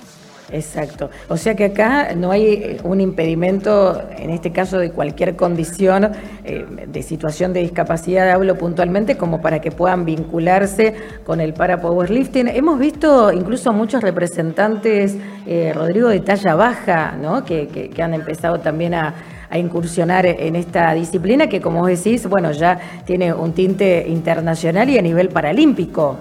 Exacto. 0.52 1.10
O 1.30 1.38
sea 1.38 1.56
que 1.56 1.66
acá 1.66 2.14
no 2.16 2.32
hay 2.32 2.46
eh, 2.46 2.78
un 2.84 3.00
impedimento, 3.00 4.02
en 4.18 4.32
este 4.32 4.52
caso 4.52 4.80
de 4.80 4.92
cualquier 4.92 5.36
condición 5.36 6.12
eh, 6.44 6.66
de 6.88 7.04
situación 7.04 7.54
de 7.54 7.62
discapacidad, 7.62 8.30
hablo 8.32 8.58
puntualmente, 8.58 9.16
como 9.16 9.42
para 9.42 9.62
que 9.62 9.72
puedan 9.72 10.04
vincularse 10.06 10.96
con 11.24 11.40
el 11.40 11.54
para 11.54 11.80
powerlifting. 11.80 12.48
Hemos 12.48 12.80
visto 12.80 13.32
incluso 13.32 13.72
muchos 13.72 14.02
representantes, 14.02 15.16
eh, 15.46 15.72
Rodrigo, 15.74 16.10
de 16.10 16.20
talla 16.20 16.56
baja, 16.56 17.16
¿no? 17.16 17.46
que 17.46 17.92
han 18.02 18.14
empezado 18.14 18.60
también 18.60 18.96
a 18.96 19.14
a 19.52 19.58
incursionar 19.58 20.26
en 20.26 20.56
esta 20.56 20.94
disciplina 20.94 21.48
que, 21.48 21.60
como 21.60 21.86
decís, 21.86 22.26
bueno, 22.28 22.54
ya 22.54 22.80
tiene 23.06 23.34
un 23.34 23.52
tinte 23.52 24.06
internacional 24.08 24.90
y 24.90 24.98
a 24.98 25.02
nivel 25.02 25.28
paralímpico. 25.28 26.18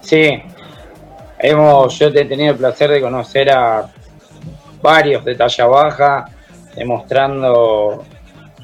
Sí, 0.00 0.42
hemos, 1.38 1.96
yo 1.96 2.08
he 2.08 2.24
tenido 2.24 2.52
el 2.52 2.58
placer 2.58 2.90
de 2.90 3.00
conocer 3.00 3.50
a 3.52 3.88
varios 4.82 5.24
de 5.24 5.36
talla 5.36 5.66
baja, 5.66 6.24
demostrando 6.74 8.04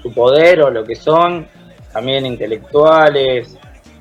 su 0.02 0.12
poder 0.12 0.62
o 0.62 0.70
lo 0.70 0.82
que 0.84 0.96
son, 0.96 1.46
también 1.92 2.26
intelectuales. 2.26 3.56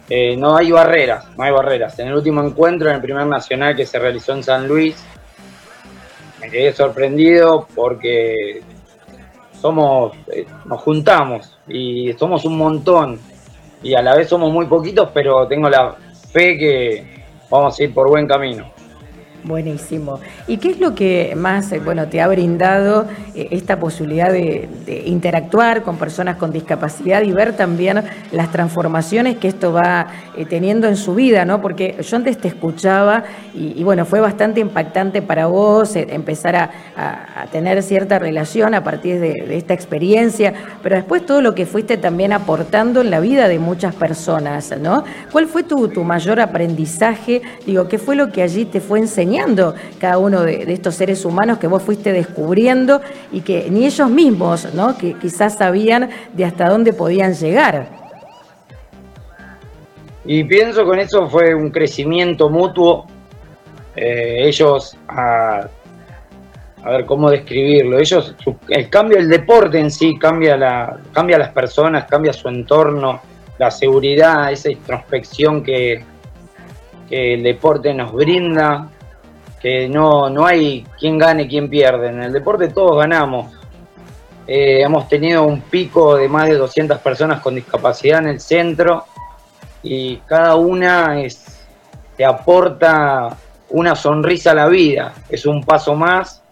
Eh, 0.09 0.35
no 0.35 0.57
hay 0.57 0.71
barreras, 0.71 1.25
no 1.37 1.43
hay 1.43 1.51
barreras. 1.51 1.99
En 1.99 2.07
el 2.07 2.15
último 2.15 2.43
encuentro, 2.43 2.89
en 2.89 2.95
el 2.95 3.01
primer 3.01 3.27
nacional 3.27 3.75
que 3.75 3.85
se 3.85 3.99
realizó 3.99 4.33
en 4.33 4.43
San 4.43 4.67
Luis, 4.67 4.95
me 6.41 6.49
quedé 6.49 6.73
sorprendido 6.73 7.67
porque 7.75 8.63
somos, 9.65 10.13
eh, 10.31 10.45
nos 10.65 10.79
juntamos 10.81 11.57
y 11.67 12.13
somos 12.13 12.45
un 12.45 12.55
montón 12.55 13.19
y 13.81 13.95
a 13.95 14.01
la 14.03 14.15
vez 14.15 14.29
somos 14.29 14.53
muy 14.53 14.67
poquitos, 14.67 15.09
pero 15.11 15.47
tengo 15.47 15.67
la 15.67 15.95
fe 16.31 16.55
que 16.55 17.23
vamos 17.49 17.79
a 17.79 17.83
ir 17.83 17.91
por 17.91 18.07
buen 18.07 18.27
camino. 18.27 18.74
Buenísimo. 19.45 20.19
¿Y 20.47 20.57
qué 20.57 20.71
es 20.71 20.79
lo 20.79 20.95
que 20.95 21.35
más 21.37 21.71
eh, 21.71 21.79
bueno, 21.79 22.07
te 22.07 22.19
ha 22.19 22.27
brindado 22.27 23.05
eh, 23.35 23.49
esta 23.51 23.79
posibilidad 23.79 24.31
de, 24.31 24.67
interactuar 25.05 25.83
con 25.83 25.97
personas 25.97 26.37
con 26.37 26.51
discapacidad 26.51 27.21
y 27.21 27.31
ver 27.31 27.53
también 27.53 28.03
las 28.31 28.51
transformaciones 28.51 29.37
que 29.37 29.47
esto 29.47 29.71
va 29.71 30.07
eh, 30.35 30.45
teniendo 30.45 30.87
en 30.87 30.97
su 30.97 31.13
vida? 31.13 31.45
¿no? 31.45 31.61
Porque 31.61 31.95
yo 32.01 32.17
antes 32.17 32.39
te 32.39 32.47
escuchaba 32.47 33.23
y, 33.53 33.83
bueno, 33.83 34.05
fue 34.05 34.19
bastante 34.19 34.61
impactante 34.61 35.21
para 35.21 35.45
vos 35.45 35.95
empezar 35.95 36.55
a, 36.55 36.69
tener 37.51 37.83
cierta 37.83 38.17
relación 38.17 38.73
a 38.73 38.83
partir 38.83 39.19
de, 39.19 39.55
esta 39.55 39.73
experiencia, 39.73 40.53
pero 40.81 40.95
después 40.95 41.25
todo 41.25 41.41
lo 41.41 41.53
que 41.53 41.65
fuiste 41.65 41.97
también 41.97 42.33
aportando 42.33 43.01
en 43.01 43.11
la 43.11 43.19
vida 43.19 43.47
de 43.47 43.59
muchas 43.59 43.93
personas, 43.93 44.73
¿no? 44.81 45.03
¿Cuál 45.31 45.47
fue 45.47 45.63
tu, 45.63 45.87
tu 45.89 46.03
mayor 46.03 46.39
aprendizaje? 46.39 47.41
Digo, 47.65 47.87
¿qué 47.87 47.97
fue 47.97 48.15
lo 48.15 48.31
que 48.31 48.41
allí 48.41 48.65
te 48.65 48.81
fue 48.81 48.99
enseñando? 48.99 49.34
Cada 49.99 50.17
uno 50.17 50.41
de, 50.41 50.71
estos 50.73 50.95
seres 50.95 51.25
humanos 51.25 51.57
que 51.57 51.67
vos 51.67 51.81
fuiste 51.83 52.11
descubriendo 52.11 53.01
y 53.31 53.41
que 53.41 53.67
ni 53.69 53.85
ellos 53.85 54.09
mismos, 54.09 54.73
¿no? 54.73 54.97
que 54.97 55.13
quizás 55.13 55.57
sabían 55.57 56.09
de 56.33 56.45
hasta 56.45 56.69
dónde 56.69 56.93
podían 56.93 57.33
llegar. 57.33 57.87
Y 60.25 60.43
pienso 60.43 60.85
con 60.85 60.99
eso 60.99 61.29
fue 61.29 61.53
un 61.53 61.69
crecimiento 61.69 62.49
mutuo. 62.49 63.05
Eh, 63.95 64.47
ellos, 64.47 64.97
a, 65.07 65.67
ver 66.83 67.05
cómo 67.05 67.29
describirlo, 67.29 67.99
ellos, 67.99 68.35
el 68.69 68.89
cambio 68.89 69.17
del 69.17 69.29
deporte 69.29 69.79
en 69.79 69.89
sí 69.89 70.17
cambia, 70.19 70.57
la, 70.57 70.97
cambia 71.13 71.37
las 71.37 71.49
personas, 71.49 72.05
cambia 72.05 72.33
su 72.33 72.47
entorno, 72.47 73.21
la 73.57 73.71
seguridad, 73.71 74.51
esa 74.51 74.69
introspección 74.69 75.63
que 75.63 76.03
el 77.09 77.43
deporte 77.43 77.93
nos 77.93 78.11
brinda, 78.11 78.89
que 79.61 79.87
no, 79.89 80.29
no 80.29 80.45
hay 80.45 80.85
quien 80.99 81.17
gane, 81.17 81.47
quien 81.47 81.69
pierde. 81.69 82.09
En 82.09 82.23
el 82.23 82.33
deporte 82.33 82.69
todos 82.69 82.97
ganamos. 82.97 83.51
Eh, 84.47 84.81
hemos 84.81 85.07
tenido 85.07 85.43
un 85.43 85.61
pico 85.61 86.15
de 86.15 86.29
más 86.29 86.47
de 86.47 86.55
200 86.55 86.99
personas 86.99 87.41
con 87.41 87.55
discapacidad 87.55 88.19
en 88.19 88.27
el 88.27 88.39
centro 88.39 89.05
y 89.81 90.17
cada 90.27 90.55
una 90.55 91.19
es, 91.21 91.65
te 92.15 92.23
aporta 92.23 93.35
una 93.69 93.95
sonrisa 93.95 94.51
a 94.51 94.55
la 94.55 94.67
vida. 94.67 95.13
Es 95.29 95.45
un 95.45 95.63
paso 95.63 95.95
más 95.95 96.43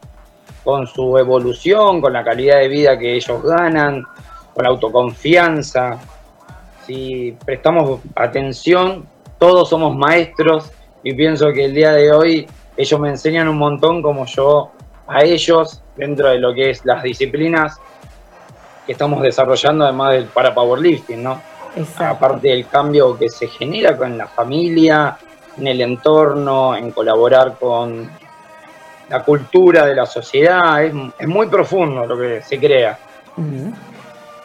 con 0.63 0.87
su 0.87 1.17
evolución, 1.17 2.01
con 2.01 2.13
la 2.13 2.23
calidad 2.23 2.59
de 2.59 2.67
vida 2.67 2.97
que 2.97 3.15
ellos 3.15 3.43
ganan, 3.43 4.03
con 4.53 4.63
la 4.63 4.69
autoconfianza. 4.69 5.99
Si 6.85 7.35
prestamos 7.45 8.01
atención, 8.15 9.05
todos 9.37 9.69
somos 9.69 9.95
maestros 9.95 10.71
y 11.03 11.13
pienso 11.13 11.51
que 11.51 11.65
el 11.65 11.73
día 11.73 11.91
de 11.91 12.11
hoy 12.11 12.47
ellos 12.75 12.99
me 12.99 13.09
enseñan 13.09 13.47
un 13.47 13.57
montón 13.57 14.01
como 14.01 14.25
yo 14.25 14.71
a 15.07 15.23
ellos 15.23 15.81
dentro 15.95 16.29
de 16.29 16.39
lo 16.39 16.53
que 16.53 16.71
es 16.71 16.85
las 16.85 17.03
disciplinas 17.03 17.79
que 18.85 18.93
estamos 18.93 19.21
desarrollando 19.21 19.85
además 19.85 20.13
del 20.13 20.25
para 20.25 20.53
powerlifting, 20.53 21.23
¿no? 21.23 21.41
Aparte 21.97 22.49
del 22.49 22.67
cambio 22.67 23.17
que 23.17 23.29
se 23.29 23.47
genera 23.47 23.97
con 23.97 24.17
la 24.17 24.27
familia, 24.27 25.17
en 25.57 25.67
el 25.67 25.81
entorno, 25.81 26.75
en 26.75 26.91
colaborar 26.91 27.55
con 27.59 28.09
la 29.09 29.23
cultura 29.23 29.85
de 29.85 29.95
la 29.95 30.05
sociedad, 30.05 30.83
es, 30.83 30.93
muy 31.27 31.47
profundo 31.47 32.05
lo 32.05 32.17
que 32.17 32.41
se 32.41 32.59
crea. 32.59 32.97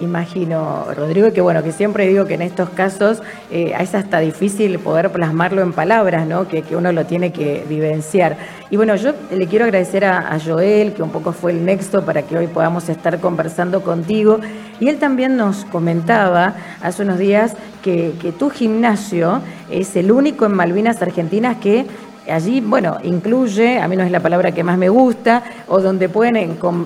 Imagino, 0.00 0.86
Rodrigo, 0.94 1.32
que 1.32 1.40
bueno, 1.40 1.64
que 1.64 1.72
siempre 1.72 2.06
digo 2.06 2.24
que 2.24 2.34
en 2.34 2.42
estos 2.42 2.68
casos 2.70 3.20
eh, 3.50 3.74
es 3.76 3.96
hasta 3.96 4.20
difícil 4.20 4.78
poder 4.78 5.10
plasmarlo 5.10 5.60
en 5.60 5.72
palabras, 5.72 6.24
¿no? 6.24 6.46
Que, 6.46 6.62
uno 6.70 6.92
lo 6.92 7.04
tiene 7.04 7.32
que 7.32 7.64
vivenciar. 7.68 8.36
Y 8.70 8.76
bueno, 8.76 8.94
yo 8.94 9.12
le 9.32 9.48
quiero 9.48 9.64
agradecer 9.64 10.04
a, 10.04 10.38
Joel, 10.38 10.92
que 10.92 11.02
un 11.02 11.10
poco 11.10 11.32
fue 11.32 11.50
el 11.50 11.64
nexo 11.64 12.02
para 12.04 12.22
que 12.22 12.38
hoy 12.38 12.46
podamos 12.46 12.88
estar 12.88 13.18
conversando 13.18 13.82
contigo. 13.82 14.38
Y 14.78 14.88
él 14.88 14.98
también 14.98 15.36
nos 15.36 15.64
comentaba 15.64 16.54
hace 16.80 17.02
unos 17.02 17.18
días 17.18 17.54
que, 17.82 18.12
que 18.22 18.30
tu 18.30 18.50
gimnasio 18.50 19.40
es 19.68 19.96
el 19.96 20.12
único 20.12 20.46
en 20.46 20.52
Malvinas 20.52 21.02
Argentinas 21.02 21.56
que 21.56 21.86
allí, 22.30 22.60
bueno, 22.60 22.98
incluye, 23.02 23.78
a 23.78 23.88
mí 23.88 23.96
no 23.96 24.04
es 24.04 24.10
la 24.10 24.20
palabra 24.20 24.52
que 24.52 24.64
más 24.64 24.78
me 24.78 24.88
gusta, 24.88 25.42
o 25.68 25.80
donde 25.80 26.08
pueden 26.08 26.36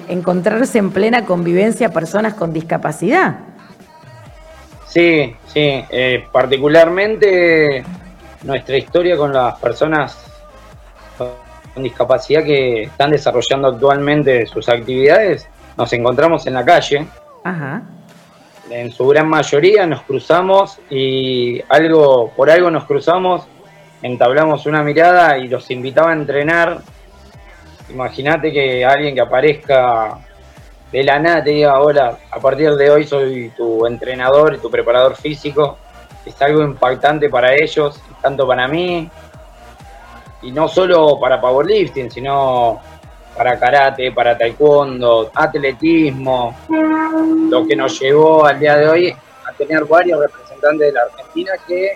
encontrarse 0.08 0.78
en 0.78 0.90
plena 0.90 1.24
convivencia 1.24 1.90
personas 1.90 2.34
con 2.34 2.52
discapacidad. 2.52 3.36
Sí, 4.86 5.34
sí, 5.46 5.84
eh, 5.90 6.24
particularmente 6.30 7.82
nuestra 8.42 8.76
historia 8.76 9.16
con 9.16 9.32
las 9.32 9.58
personas 9.58 10.18
con 11.16 11.82
discapacidad 11.82 12.44
que 12.44 12.82
están 12.82 13.10
desarrollando 13.10 13.68
actualmente 13.68 14.46
sus 14.46 14.68
actividades, 14.68 15.48
nos 15.76 15.92
encontramos 15.92 16.46
en 16.46 16.54
la 16.54 16.64
calle. 16.64 17.06
Ajá. 17.44 17.82
En 18.70 18.90
su 18.92 19.06
gran 19.08 19.28
mayoría 19.28 19.86
nos 19.86 20.02
cruzamos 20.02 20.78
y 20.90 21.62
algo, 21.68 22.30
por 22.36 22.50
algo 22.50 22.70
nos 22.70 22.84
cruzamos, 22.84 23.46
entablamos 24.02 24.66
una 24.66 24.82
mirada 24.82 25.38
y 25.38 25.48
los 25.48 25.70
invitaba 25.70 26.10
a 26.10 26.14
entrenar. 26.14 26.82
Imagínate 27.90 28.52
que 28.52 28.84
alguien 28.84 29.14
que 29.14 29.20
aparezca 29.20 30.18
de 30.90 31.02
la 31.02 31.18
nada 31.18 31.42
te 31.42 31.50
diga, 31.50 31.80
hola, 31.80 32.18
a 32.30 32.38
partir 32.38 32.72
de 32.72 32.90
hoy 32.90 33.04
soy 33.04 33.50
tu 33.56 33.86
entrenador 33.86 34.54
y 34.54 34.58
tu 34.58 34.70
preparador 34.70 35.16
físico. 35.16 35.78
Es 36.26 36.40
algo 36.42 36.62
impactante 36.62 37.28
para 37.28 37.54
ellos, 37.54 38.00
tanto 38.20 38.46
para 38.46 38.68
mí, 38.68 39.10
y 40.42 40.52
no 40.52 40.68
solo 40.68 41.18
para 41.18 41.40
powerlifting, 41.40 42.10
sino 42.10 42.80
para 43.36 43.58
karate, 43.58 44.12
para 44.12 44.36
taekwondo, 44.36 45.30
atletismo, 45.34 46.54
lo 46.68 47.66
que 47.66 47.74
nos 47.74 47.98
llevó 47.98 48.44
al 48.44 48.58
día 48.58 48.76
de 48.76 48.88
hoy 48.88 49.10
a 49.10 49.52
tener 49.52 49.84
varios 49.84 50.20
representantes 50.20 50.88
de 50.88 50.92
la 50.92 51.02
Argentina 51.02 51.52
que 51.66 51.92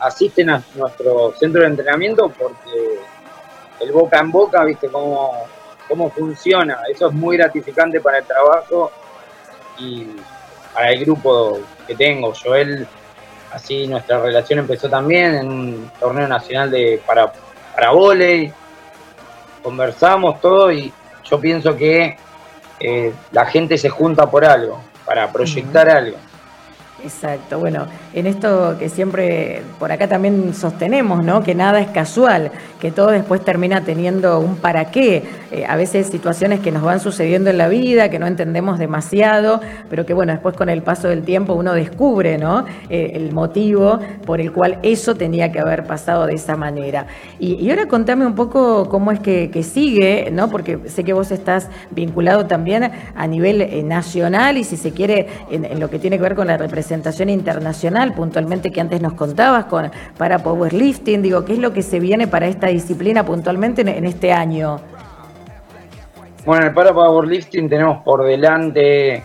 asisten 0.00 0.50
a 0.50 0.62
nuestro 0.74 1.32
centro 1.38 1.62
de 1.62 1.68
entrenamiento 1.68 2.28
porque 2.28 3.00
el 3.80 3.92
boca 3.92 4.18
en 4.18 4.30
boca, 4.30 4.64
viste 4.64 4.88
cómo 4.88 5.46
cómo 5.88 6.10
funciona. 6.10 6.80
Eso 6.88 7.08
es 7.08 7.14
muy 7.14 7.36
gratificante 7.36 8.00
para 8.00 8.18
el 8.18 8.24
trabajo 8.24 8.90
y 9.78 10.06
para 10.72 10.92
el 10.92 11.00
grupo 11.04 11.60
que 11.86 11.94
tengo. 11.94 12.32
Joel, 12.34 12.86
así 13.52 13.86
nuestra 13.86 14.20
relación 14.20 14.60
empezó 14.60 14.88
también 14.88 15.34
en 15.34 15.48
un 15.48 15.90
torneo 15.98 16.28
nacional 16.28 16.70
de 16.70 17.00
para, 17.06 17.32
para 17.74 17.90
volei. 17.90 18.52
Conversamos 19.62 20.40
todo 20.40 20.70
y 20.70 20.92
yo 21.24 21.40
pienso 21.40 21.76
que 21.76 22.16
eh, 22.78 23.12
la 23.32 23.46
gente 23.46 23.78
se 23.78 23.88
junta 23.88 24.30
por 24.30 24.44
algo, 24.44 24.80
para 25.04 25.30
proyectar 25.32 25.88
algo. 25.88 26.16
Exacto, 27.02 27.58
bueno, 27.58 27.86
en 28.16 28.26
esto 28.26 28.76
que 28.78 28.88
siempre 28.88 29.62
por 29.78 29.92
acá 29.92 30.08
también 30.08 30.54
sostenemos, 30.54 31.24
¿no? 31.24 31.42
Que 31.42 31.54
nada 31.54 31.80
es 31.80 31.88
casual, 31.88 32.50
que 32.80 32.90
todo 32.90 33.08
después 33.08 33.44
termina 33.44 33.82
teniendo 33.82 34.40
un 34.40 34.56
para 34.56 34.86
qué. 34.90 35.22
Eh, 35.50 35.64
a 35.68 35.76
veces 35.76 36.06
situaciones 36.06 36.60
que 36.60 36.72
nos 36.72 36.82
van 36.82 37.00
sucediendo 37.00 37.50
en 37.50 37.58
la 37.58 37.68
vida, 37.68 38.08
que 38.08 38.18
no 38.18 38.26
entendemos 38.26 38.78
demasiado, 38.78 39.60
pero 39.90 40.06
que 40.06 40.14
bueno, 40.14 40.32
después 40.32 40.56
con 40.56 40.68
el 40.68 40.82
paso 40.82 41.08
del 41.08 41.22
tiempo 41.22 41.54
uno 41.54 41.74
descubre, 41.74 42.38
¿no? 42.38 42.64
Eh, 42.88 43.12
el 43.14 43.32
motivo 43.32 43.98
por 44.24 44.40
el 44.40 44.52
cual 44.52 44.78
eso 44.82 45.14
tenía 45.14 45.52
que 45.52 45.60
haber 45.60 45.84
pasado 45.84 46.26
de 46.26 46.34
esa 46.34 46.56
manera. 46.56 47.06
Y, 47.38 47.68
ahora 47.70 47.86
contame 47.86 48.26
un 48.26 48.34
poco 48.34 48.88
cómo 48.88 49.12
es 49.12 49.20
que, 49.20 49.50
sigue, 49.62 50.30
¿no? 50.32 50.48
Porque 50.48 50.78
sé 50.86 51.02
que 51.02 51.12
vos 51.12 51.30
estás 51.30 51.68
vinculado 51.90 52.46
también 52.46 52.90
a 53.14 53.26
nivel 53.26 53.60
eh, 53.60 53.82
nacional 53.82 54.56
y 54.58 54.64
si 54.64 54.76
se 54.76 54.92
quiere 54.92 55.26
en 55.50 55.80
lo 55.80 55.90
que 55.90 55.98
tiene 55.98 56.16
que 56.16 56.22
ver 56.22 56.34
con 56.34 56.46
la 56.46 56.56
representación 56.56 56.76
presentación 56.76 57.30
puntualmente 58.12 58.70
que 58.70 58.80
antes 58.80 59.00
nos 59.00 59.14
contabas 59.14 59.66
con 59.66 59.90
para 60.16 60.38
powerlifting, 60.38 61.22
digo, 61.22 61.44
¿qué 61.44 61.54
es 61.54 61.58
lo 61.58 61.72
que 61.72 61.82
se 61.82 62.00
viene 62.00 62.26
para 62.26 62.46
esta 62.46 62.68
disciplina 62.68 63.24
puntualmente 63.24 63.82
en, 63.82 64.04
este 64.04 64.32
año? 64.32 64.80
Bueno, 66.44 66.66
el 66.66 66.74
para 66.74 66.92
powerlifting 66.92 67.68
tenemos 67.68 68.02
por 68.02 68.24
delante 68.24 69.24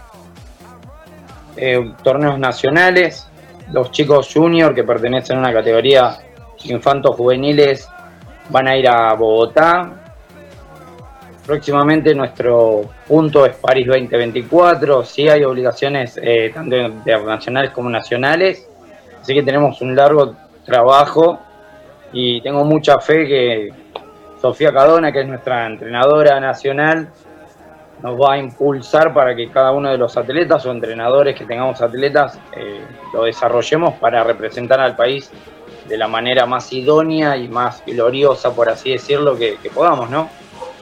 eh, 1.58 1.94
torneos 2.04 2.40
nacionales, 2.40 3.28
los 3.72 3.92
chicos 3.92 4.32
junior 4.34 4.74
que 4.74 4.84
pertenecen 4.84 5.38
a 5.38 5.40
una 5.40 5.54
categoría 5.54 6.18
infantos 6.66 7.16
juveniles 7.16 7.88
van 8.50 8.68
a 8.68 8.78
ir 8.78 8.88
a 8.88 9.14
Bogotá, 9.16 10.02
Próximamente 11.46 12.14
nuestro 12.14 12.84
punto 13.08 13.46
es 13.46 13.56
París 13.56 13.88
2024, 13.88 15.04
sí 15.04 15.28
hay 15.28 15.44
obligaciones 15.44 16.20
eh, 16.22 16.52
tanto 16.54 16.78
internacionales 16.78 17.72
como 17.72 17.90
nacionales, 17.90 18.70
así 19.22 19.34
que 19.34 19.44
tenemos 19.44 19.82
un 19.82 19.96
largo 19.96 20.36
trabajo 20.66 21.40
y 22.14 22.42
tengo 22.42 22.64
mucha 22.66 23.00
fe 23.00 23.28
que 23.28 23.74
Sofía 24.42 24.74
Cadona, 24.74 25.12
que 25.12 25.22
es 25.22 25.28
nuestra 25.28 25.68
entrenadora 25.68 26.40
nacional, 26.40 27.10
nos 28.02 28.20
va 28.20 28.34
a 28.34 28.38
impulsar 28.40 29.14
para 29.14 29.36
que 29.36 29.50
cada 29.50 29.72
uno 29.72 29.90
de 29.90 29.98
los 29.98 30.18
atletas 30.18 30.66
o 30.66 30.72
entrenadores 30.72 31.38
que 31.38 31.46
tengamos 31.46 31.82
atletas 31.82 32.40
eh, 32.58 32.82
lo 33.14 33.24
desarrollemos 33.24 33.94
para 33.96 34.24
representar 34.24 34.80
al 34.80 34.96
país 34.96 35.30
de 35.88 35.98
la 35.98 36.08
manera 36.08 36.46
más 36.46 36.74
idónea 36.74 37.38
y 37.38 37.48
más 37.48 37.84
gloriosa, 37.86 38.54
por 38.56 38.70
así 38.70 38.92
decirlo, 38.92 39.38
que 39.38 39.58
podamos, 39.74 40.10
¿no? 40.10 40.30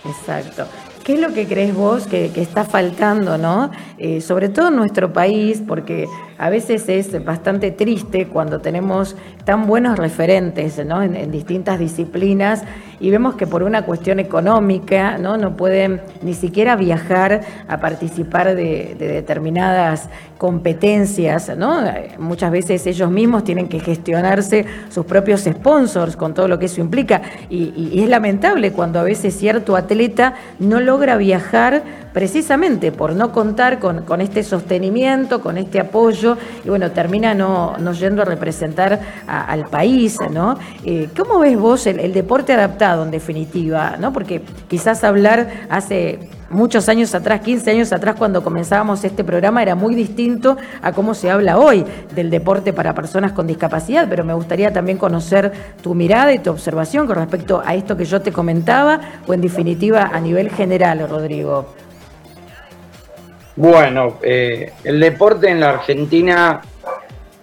Exacto. 0.06 0.66
¿Qué 1.10 1.16
es 1.16 1.20
lo 1.20 1.34
que 1.34 1.48
crees 1.48 1.74
vos 1.74 2.06
que, 2.06 2.26
está 2.36 2.66
faltando, 2.66 3.36
no? 3.38 3.72
Eh, 3.98 4.22
sobre 4.22 4.50
todo 4.50 4.68
en 4.68 4.76
nuestro 4.76 5.12
país, 5.12 5.60
porque 5.68 6.08
a 6.40 6.50
veces 6.50 6.88
es 6.88 7.24
bastante 7.26 7.70
triste 7.70 8.28
cuando 8.28 8.62
tenemos 8.62 9.18
tan 9.44 9.68
buenos 9.68 10.00
referentes 10.00 10.84
¿no? 10.86 11.04
en, 11.04 11.32
distintas 11.32 11.78
disciplinas 11.78 12.64
y 13.02 13.10
vemos 13.12 13.36
que 13.36 13.46
por 13.46 13.62
una 13.62 13.84
cuestión 13.84 14.20
económica 14.20 15.18
no, 15.18 15.36
no 15.36 15.58
pueden 15.58 16.00
ni 16.22 16.34
siquiera 16.34 16.78
viajar 16.78 17.42
a 17.68 17.80
participar 17.82 18.56
de, 18.56 18.96
determinadas 18.98 20.10
competencias. 20.38 21.52
¿no? 21.58 21.84
Muchas 22.20 22.52
veces 22.52 22.88
ellos 22.88 23.12
mismos 23.12 23.44
tienen 23.44 23.68
que 23.68 23.82
gestionarse 23.82 24.66
sus 24.90 25.06
propios 25.06 25.42
sponsors 25.42 26.16
con 26.16 26.34
todo 26.34 26.48
lo 26.48 26.58
que 26.58 26.68
eso 26.68 26.80
implica 26.80 27.22
y, 27.50 27.74
y 27.76 28.02
es 28.02 28.08
lamentable 28.08 28.72
cuando 28.72 29.02
a 29.02 29.04
veces 29.04 29.36
cierto 29.36 29.76
atleta 29.76 30.36
no 30.58 30.80
logra 30.80 31.18
viajar 31.18 31.84
precisamente 32.14 32.92
por 32.92 33.14
no 33.14 33.32
contar 33.32 33.80
con, 33.80 34.04
con 34.04 34.22
este 34.22 34.44
sostenimiento, 34.44 35.42
con 35.42 35.58
este 35.58 35.80
apoyo, 35.80 36.38
y 36.64 36.70
bueno, 36.70 36.92
termina 36.92 37.34
no, 37.34 37.76
yendo 37.94 38.22
a 38.22 38.26
representar 38.26 39.00
al 39.28 39.66
país, 39.66 40.18
¿no? 40.32 40.58
Eh, 40.86 41.10
¿Cómo 41.16 41.40
ves 41.40 41.58
vos 41.58 41.88
el, 41.88 42.14
deporte 42.14 42.54
adaptado 42.54 43.04
en 43.04 43.12
definitiva? 43.12 43.96
¿no? 44.00 44.14
Porque 44.14 44.42
quizás 44.68 45.04
hablar 45.04 45.66
hace 45.70 46.20
muchos 46.50 46.90
años 46.90 47.14
atrás, 47.14 47.42
15 47.42 47.72
años 47.72 47.94
atrás, 47.94 48.16
cuando 48.18 48.44
comenzábamos 48.44 49.04
este 49.04 49.24
programa, 49.24 49.62
era 49.62 49.76
muy 49.76 49.96
distinto 49.96 50.58
a 50.82 50.92
cómo 50.92 51.14
se 51.14 51.30
habla 51.30 51.58
hoy 51.58 51.86
del 52.16 52.30
deporte 52.30 52.74
para 52.74 52.96
personas 52.96 53.34
con 53.34 53.48
discapacidad, 53.48 54.08
pero 54.10 54.24
me 54.24 54.34
gustaría 54.34 54.74
también 54.74 54.98
conocer 54.98 55.52
tu 55.82 55.94
mirada 55.94 56.34
y 56.34 56.40
tu 56.40 56.50
observación 56.50 57.06
con 57.08 57.18
respecto 57.18 57.62
a 57.64 57.76
esto 57.76 57.96
que 57.96 58.06
yo 58.06 58.22
te 58.22 58.32
comentaba, 58.32 59.00
o 59.28 59.34
en 59.34 59.42
definitiva 59.42 60.10
a 60.12 60.20
nivel 60.20 60.50
general, 60.50 61.08
Rodrigo. 61.08 61.68
Bueno, 63.60 64.20
eh, 64.24 64.72
el 64.86 65.02
deporte 65.02 65.50
en 65.50 65.60
la 65.60 65.72
Argentina, 65.72 66.62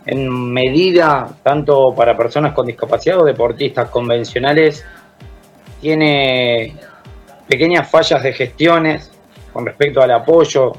en 0.07 0.50
medida 0.50 1.29
tanto 1.42 1.94
para 1.94 2.16
personas 2.16 2.55
con 2.55 2.64
discapacidad 2.64 3.20
o 3.20 3.24
deportistas 3.26 3.90
convencionales, 3.90 4.83
tiene 5.79 6.74
pequeñas 7.46 7.90
fallas 7.90 8.22
de 8.22 8.33
gestiones 8.33 9.12
con 9.52 9.66
respecto 9.66 10.00
al 10.00 10.11
apoyo. 10.11 10.72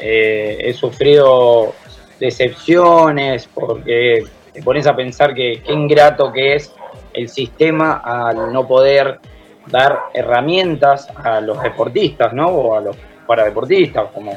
Eh, 0.00 0.58
he 0.62 0.72
sufrido 0.72 1.72
decepciones 2.18 3.48
porque 3.54 4.24
te 4.52 4.62
pones 4.64 4.84
a 4.88 4.96
pensar 4.96 5.32
que 5.32 5.62
qué 5.64 5.72
ingrato 5.72 6.32
que 6.32 6.56
es 6.56 6.74
el 7.14 7.28
sistema 7.28 8.02
al 8.04 8.52
no 8.52 8.66
poder 8.66 9.20
dar 9.68 9.96
herramientas 10.12 11.06
a 11.22 11.40
los 11.40 11.62
deportistas, 11.62 12.32
¿no? 12.32 12.48
O 12.48 12.76
a 12.76 12.80
los 12.80 12.96
para 13.30 13.44
deportistas, 13.44 14.10
como 14.12 14.36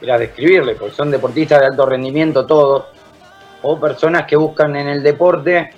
quieras 0.00 0.18
describirle, 0.18 0.76
porque 0.76 0.94
son 0.94 1.10
deportistas 1.10 1.60
de 1.60 1.66
alto 1.66 1.84
rendimiento 1.84 2.46
todos, 2.46 2.86
o 3.60 3.78
personas 3.78 4.24
que 4.24 4.34
buscan 4.34 4.74
en 4.76 4.88
el 4.88 5.02
deporte 5.02 5.70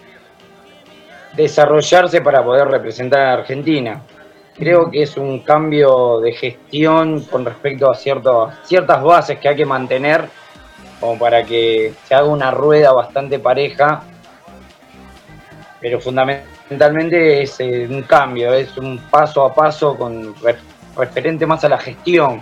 desarrollarse 1.35 2.21
para 2.21 2.45
poder 2.45 2.69
representar 2.69 3.27
a 3.27 3.33
Argentina. 3.33 4.01
Creo 4.57 4.89
que 4.89 5.03
es 5.03 5.17
un 5.17 5.41
cambio 5.41 6.21
de 6.21 6.35
gestión 6.35 7.25
con 7.25 7.45
respecto 7.45 7.91
a 7.91 7.97
ciertas 7.97 9.03
bases 9.03 9.41
que 9.41 9.49
hay 9.49 9.57
que 9.57 9.67
mantener 9.67 10.29
como 11.01 11.19
para 11.19 11.43
que 11.43 11.95
se 12.05 12.15
haga 12.15 12.29
una 12.29 12.53
rueda 12.53 12.93
bastante 12.93 13.41
pareja, 13.41 14.05
pero 15.81 16.01
fundamentalmente 16.01 17.43
es 17.43 17.59
eh, 17.59 17.89
un 17.91 18.03
cambio, 18.03 18.55
es 18.55 18.77
un 18.77 18.99
paso 19.11 19.45
a 19.45 19.53
paso 19.53 19.97
con 19.97 20.33
referente 20.97 21.47
más 21.47 21.65
a 21.65 21.69
la 21.69 21.79
gestión. 21.79 22.41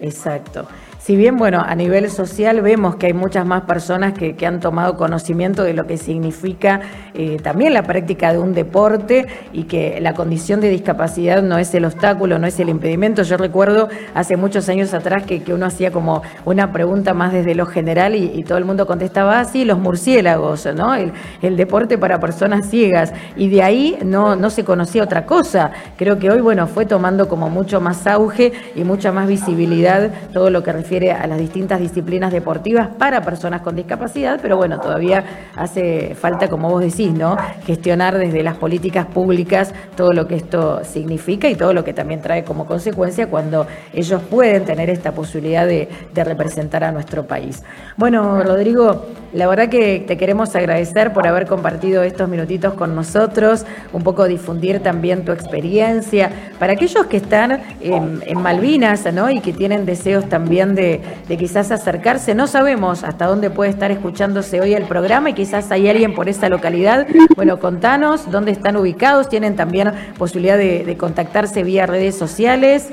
Exacto. 0.00 0.68
Si 1.06 1.14
bien, 1.14 1.36
bueno, 1.36 1.62
a 1.64 1.72
nivel 1.76 2.10
social 2.10 2.62
vemos 2.62 2.96
que 2.96 3.06
hay 3.06 3.12
muchas 3.12 3.46
más 3.46 3.62
personas 3.62 4.12
que, 4.12 4.34
han 4.44 4.58
tomado 4.58 4.96
conocimiento 4.96 5.62
de 5.62 5.72
lo 5.72 5.86
que 5.86 5.98
significa 5.98 6.80
eh, 7.14 7.36
también 7.40 7.74
la 7.74 7.84
práctica 7.84 8.32
de 8.32 8.40
un 8.40 8.54
deporte 8.54 9.28
y 9.52 9.64
que 9.64 10.00
la 10.00 10.14
condición 10.14 10.60
de 10.60 10.68
discapacidad 10.68 11.44
no 11.44 11.58
es 11.58 11.72
el 11.76 11.84
obstáculo, 11.84 12.40
no 12.40 12.48
es 12.48 12.58
el 12.58 12.70
impedimento. 12.70 13.22
Yo 13.22 13.36
recuerdo 13.36 13.88
hace 14.14 14.36
muchos 14.36 14.68
años 14.68 14.94
atrás 14.94 15.22
que, 15.22 15.44
uno 15.54 15.66
hacía 15.66 15.92
como 15.92 16.22
una 16.44 16.72
pregunta 16.72 17.14
más 17.14 17.32
desde 17.32 17.54
lo 17.54 17.66
general 17.66 18.16
y, 18.16 18.42
todo 18.42 18.58
el 18.58 18.64
mundo 18.64 18.84
contestaba 18.88 19.38
así, 19.38 19.64
los 19.64 19.78
murciélagos, 19.78 20.66
¿no? 20.74 20.92
El, 20.96 21.56
deporte 21.56 21.98
para 21.98 22.18
personas 22.18 22.68
ciegas. 22.68 23.12
Y 23.36 23.48
de 23.48 23.62
ahí 23.62 23.96
no, 24.04 24.34
no 24.34 24.50
se 24.50 24.64
conocía 24.64 25.04
otra 25.04 25.24
cosa. 25.24 25.70
Creo 25.96 26.18
que 26.18 26.30
hoy, 26.30 26.40
bueno, 26.40 26.66
fue 26.66 26.84
tomando 26.84 27.28
como 27.28 27.48
mucho 27.48 27.80
más 27.80 28.08
auge 28.08 28.52
y 28.74 28.82
mucha 28.82 29.12
más 29.12 29.28
visibilidad 29.28 30.10
todo 30.32 30.50
lo 30.50 30.64
que 30.64 30.72
refiere 30.72 30.95
a 30.96 31.26
las 31.26 31.38
distintas 31.38 31.80
disciplinas 31.80 32.32
deportivas 32.32 32.88
para 32.98 33.22
personas 33.22 33.60
con 33.60 33.76
discapacidad, 33.76 34.38
pero 34.40 34.56
bueno, 34.56 34.80
todavía 34.80 35.24
hace 35.54 36.14
falta, 36.14 36.48
como 36.48 36.70
vos 36.70 36.80
decís, 36.80 37.12
¿no? 37.12 37.36
Gestionar 37.64 38.16
desde 38.18 38.42
las 38.42 38.56
políticas 38.56 39.06
públicas 39.06 39.74
todo 39.96 40.12
lo 40.12 40.26
que 40.26 40.36
esto 40.36 40.82
significa 40.84 41.48
y 41.48 41.54
todo 41.54 41.72
lo 41.72 41.84
que 41.84 41.92
también 41.92 42.22
trae 42.22 42.44
como 42.44 42.66
consecuencia 42.66 43.28
cuando 43.28 43.66
ellos 43.92 44.22
pueden 44.30 44.64
tener 44.64 44.90
esta 44.90 45.12
posibilidad 45.12 45.66
de, 45.66 45.88
representar 46.14 46.82
a 46.82 46.90
nuestro 46.90 47.24
país. 47.26 47.62
Bueno, 47.96 48.42
Rodrigo, 48.42 49.06
la 49.32 49.46
verdad 49.46 49.68
que 49.68 50.02
te 50.06 50.16
queremos 50.16 50.56
agradecer 50.56 51.12
por 51.12 51.26
haber 51.26 51.46
compartido 51.46 52.02
estos 52.02 52.28
minutitos 52.28 52.74
con 52.74 52.96
nosotros, 52.96 53.64
un 53.92 54.02
poco 54.02 54.26
difundir 54.26 54.80
también 54.80 55.24
tu 55.24 55.32
experiencia. 55.32 56.30
Para 56.58 56.72
aquellos 56.72 57.06
que 57.06 57.18
están 57.18 57.60
en, 57.80 58.40
Malvinas 58.40 59.12
¿no? 59.12 59.30
y 59.30 59.40
que 59.40 59.52
tienen 59.52 59.86
deseos 59.86 60.28
también 60.28 60.74
de, 60.74 60.85
quizás 61.26 61.70
acercarse, 61.70 62.34
no 62.34 62.46
sabemos 62.46 63.04
hasta 63.04 63.26
dónde 63.26 63.50
puede 63.50 63.70
estar 63.70 63.90
escuchándose 63.90 64.60
hoy 64.60 64.74
el 64.74 64.84
programa 64.84 65.30
y 65.30 65.34
quizás 65.34 65.70
hay 65.70 65.88
alguien 65.88 66.14
por 66.14 66.28
esa 66.28 66.48
localidad. 66.48 67.06
Bueno, 67.34 67.58
contanos 67.58 68.30
dónde 68.30 68.52
están 68.52 68.76
ubicados, 68.76 69.28
tienen 69.28 69.56
también 69.56 69.92
posibilidad 70.18 70.58
de 70.58 70.96
contactarse 70.98 71.62
vía 71.62 71.86
redes 71.86 72.16
sociales. 72.16 72.92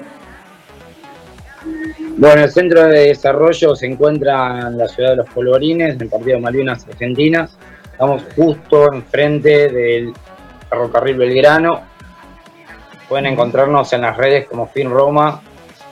Bueno, 2.15 2.43
el 2.43 2.51
centro 2.51 2.83
de 2.87 3.07
desarrollo 3.07 3.75
se 3.75 3.87
encuentra 3.87 4.67
en 4.67 4.77
la 4.77 4.87
ciudad 4.87 5.11
de 5.11 5.15
Los 5.17 5.29
Polvorines, 5.29 5.95
en 5.95 6.01
el 6.03 6.09
partido 6.09 6.37
de 6.37 6.41
Malvinas 6.41 6.85
Argentinas. 6.87 7.57
Estamos 7.91 8.23
justo 8.35 8.93
enfrente 8.93 9.69
del 9.69 10.13
ferrocarril 10.69 11.17
Belgrano. 11.17 11.81
Pueden 13.09 13.25
encontrarnos 13.25 13.91
en 13.93 14.01
las 14.01 14.15
redes 14.15 14.47
como 14.47 14.67
FinRoma 14.67 15.41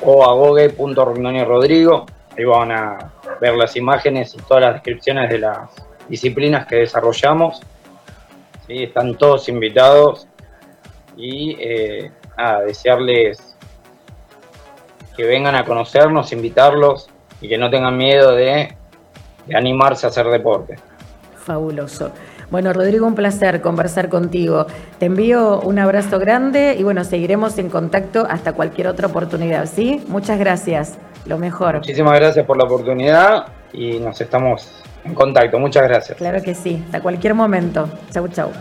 o 0.04 0.24
agoge.rodrigo. 0.24 2.06
Ahí 2.38 2.44
van 2.46 2.72
a 2.72 3.12
ver 3.40 3.56
las 3.56 3.76
imágenes 3.76 4.34
y 4.34 4.38
todas 4.38 4.64
las 4.64 4.74
descripciones 4.76 5.30
de 5.30 5.40
las 5.40 5.70
disciplinas 6.08 6.66
que 6.68 6.78
desarrollamos. 6.78 7.62
¿Sí? 8.68 8.84
Están 8.84 9.16
todos 9.18 9.50
invitados 9.50 10.28
y 11.18 11.56
eh, 11.60 12.12
desearles 12.66 13.56
que 15.16 15.24
vengan 15.24 15.56
a 15.56 15.66
conocernos, 15.66 16.32
invitarlos 16.32 17.10
y 17.42 17.50
que 17.50 17.58
no 17.58 17.70
tengan 17.70 17.98
miedo 17.98 18.34
de, 18.34 18.76
animarse 19.54 20.06
a 20.06 20.10
hacer 20.10 20.28
deporte. 20.28 20.78
Fabuloso. 21.36 22.12
Bueno, 22.52 22.74
Rodrigo, 22.74 23.08
un 23.08 23.16
placer 23.16 23.62
conversar 23.62 24.10
contigo. 24.10 24.68
Te 25.00 25.06
envío 25.06 25.62
un 25.62 25.80
abrazo 25.80 26.20
grande 26.20 26.76
y 26.78 26.84
bueno, 26.84 27.06
seguiremos 27.06 27.58
en 27.58 27.70
contacto 27.70 28.28
hasta 28.30 28.52
cualquier 28.52 28.88
otra 28.88 29.08
oportunidad, 29.08 29.66
¿sí? 29.66 30.04
Muchas 30.10 30.38
gracias. 30.38 30.98
Lo 31.26 31.38
mejor. 31.38 31.76
Muchísimas 31.76 32.20
gracias 32.20 32.46
por 32.46 32.58
la 32.58 32.66
oportunidad 32.66 33.46
y 33.72 34.00
nos 34.00 34.20
estamos 34.20 34.84
en 35.06 35.14
contacto. 35.14 35.60
Muchas 35.60 35.84
gracias. 35.84 36.18
Claro 36.18 36.42
que 36.42 36.54
sí, 36.54 36.84
hasta 36.86 37.00
cualquier 37.02 37.36
momento. 37.36 37.88
Chau, 38.12 38.28
chau. 38.28 38.52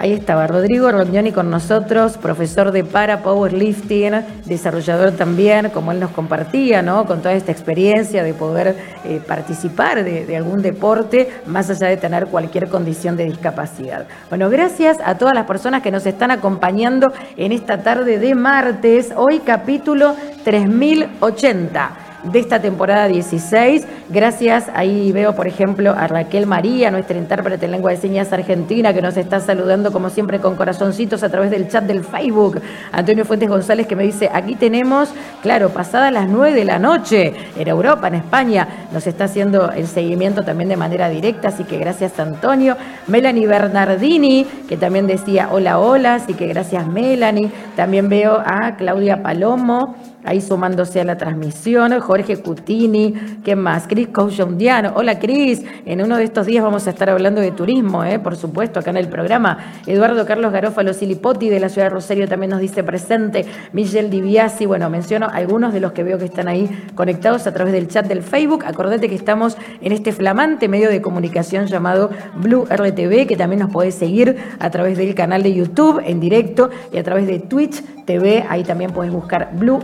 Ahí 0.00 0.12
estaba 0.12 0.46
Rodrigo 0.46 0.92
Rognoni 0.92 1.32
con 1.32 1.50
nosotros, 1.50 2.18
profesor 2.18 2.70
de 2.70 2.84
para 2.84 3.20
powerlifting, 3.24 4.12
desarrollador 4.44 5.10
también, 5.10 5.70
como 5.70 5.90
él 5.90 5.98
nos 5.98 6.12
compartía, 6.12 6.82
¿no? 6.82 7.04
Con 7.04 7.18
toda 7.18 7.34
esta 7.34 7.50
experiencia 7.50 8.22
de 8.22 8.32
poder 8.32 8.76
eh, 9.04 9.20
participar 9.26 10.04
de, 10.04 10.36
algún 10.36 10.62
deporte, 10.62 11.28
más 11.46 11.68
allá 11.68 11.88
de 11.88 11.96
tener 11.96 12.28
cualquier 12.28 12.68
condición 12.68 13.16
de 13.16 13.24
discapacidad. 13.24 14.06
Bueno, 14.28 14.48
gracias 14.48 14.98
a 15.04 15.18
todas 15.18 15.34
las 15.34 15.46
personas 15.46 15.82
que 15.82 15.90
nos 15.90 16.06
están 16.06 16.30
acompañando 16.30 17.08
en 17.36 17.50
esta 17.50 17.82
tarde 17.82 18.20
de 18.20 18.36
martes, 18.36 19.12
hoy 19.16 19.40
capítulo 19.40 20.14
3080 20.44 22.07
de 22.22 22.38
esta 22.38 22.60
temporada 22.60 23.08
16. 23.08 23.86
Gracias, 24.08 24.70
ahí 24.74 25.12
veo 25.12 25.34
por 25.34 25.46
ejemplo 25.46 25.94
a 25.96 26.06
Raquel 26.06 26.46
María, 26.46 26.90
nuestra 26.90 27.18
intérprete 27.18 27.66
en 27.66 27.72
lengua 27.72 27.90
de 27.90 27.96
señas 27.96 28.32
argentina, 28.32 28.92
que 28.92 29.02
nos 29.02 29.16
está 29.16 29.40
saludando 29.40 29.92
como 29.92 30.10
siempre 30.10 30.40
con 30.40 30.56
corazoncitos 30.56 31.22
a 31.22 31.28
través 31.28 31.50
del 31.50 31.68
chat 31.68 31.84
del 31.84 32.02
Facebook. 32.02 32.60
Antonio 32.92 33.24
Fuentes 33.24 33.48
González 33.48 33.86
que 33.86 33.96
me 33.96 34.04
dice, 34.04 34.30
aquí 34.32 34.54
tenemos, 34.54 35.10
claro, 35.42 35.70
pasadas 35.70 36.12
las 36.12 36.28
9 36.28 36.54
de 36.54 36.64
la 36.64 36.78
noche 36.78 37.34
en 37.56 37.68
Europa, 37.68 38.08
en 38.08 38.14
España, 38.14 38.68
nos 38.92 39.06
está 39.06 39.24
haciendo 39.24 39.70
el 39.72 39.86
seguimiento 39.86 40.42
también 40.42 40.68
de 40.68 40.76
manera 40.76 41.08
directa, 41.08 41.48
así 41.48 41.64
que 41.64 41.78
gracias 41.78 42.18
Antonio. 42.18 42.76
Melanie 43.06 43.46
Bernardini, 43.46 44.46
que 44.68 44.76
también 44.76 45.06
decía 45.06 45.48
hola, 45.52 45.78
hola, 45.78 46.14
así 46.14 46.34
que 46.34 46.46
gracias 46.46 46.86
Melanie. 46.86 47.50
También 47.76 48.08
veo 48.08 48.42
a 48.44 48.76
Claudia 48.76 49.22
Palomo 49.22 49.96
ahí 50.24 50.40
sumándose 50.40 51.00
a 51.00 51.04
la 51.04 51.16
transmisión. 51.16 51.98
Jorge 52.00 52.36
Cutini, 52.38 53.14
¿qué 53.44 53.56
más? 53.56 53.86
Cris 53.86 54.08
Couchondiano. 54.08 54.92
Hola 54.96 55.18
Cris, 55.18 55.64
en 55.86 56.02
uno 56.02 56.16
de 56.16 56.24
estos 56.24 56.46
días 56.46 56.62
vamos 56.64 56.86
a 56.86 56.90
estar 56.90 57.08
hablando 57.10 57.40
de 57.40 57.50
turismo, 57.52 58.04
¿eh? 58.04 58.18
por 58.18 58.36
supuesto, 58.36 58.80
acá 58.80 58.90
en 58.90 58.96
el 58.98 59.08
programa. 59.08 59.58
Eduardo 59.86 60.26
Carlos 60.26 60.52
Garófalo 60.52 60.92
Silipoti 60.92 61.48
de 61.48 61.60
la 61.60 61.68
ciudad 61.68 61.86
de 61.86 61.94
Rosario 61.94 62.28
también 62.28 62.50
nos 62.50 62.60
dice 62.60 62.82
presente. 62.84 63.46
Michelle 63.72 64.10
Diviasi, 64.10 64.66
bueno, 64.66 64.90
menciono 64.90 65.28
algunos 65.32 65.72
de 65.72 65.80
los 65.80 65.92
que 65.92 66.02
veo 66.04 66.18
que 66.18 66.24
están 66.26 66.48
ahí 66.48 66.68
conectados 66.94 67.46
a 67.46 67.52
través 67.54 67.72
del 67.72 67.88
chat 67.88 68.06
del 68.06 68.22
Facebook. 68.22 68.64
Acordate 68.66 69.08
que 69.08 69.14
estamos 69.14 69.56
en 69.80 69.92
este 69.92 70.12
flamante 70.12 70.68
medio 70.68 70.90
de 70.90 71.00
comunicación 71.00 71.66
llamado 71.66 72.10
Blue 72.36 72.64
RTV, 72.70 73.26
que 73.26 73.36
también 73.36 73.60
nos 73.60 73.70
podés 73.70 73.94
seguir 73.94 74.36
a 74.58 74.70
través 74.70 74.98
del 74.98 75.14
canal 75.14 75.42
de 75.42 75.54
YouTube 75.54 76.02
en 76.04 76.20
directo 76.20 76.70
y 76.92 76.98
a 76.98 77.02
través 77.02 77.26
de 77.26 77.38
Twitch 77.38 77.82
TV. 78.04 78.44
Ahí 78.48 78.64
también 78.64 78.90
podés 78.92 79.12
buscar 79.12 79.50
Blue- 79.54 79.80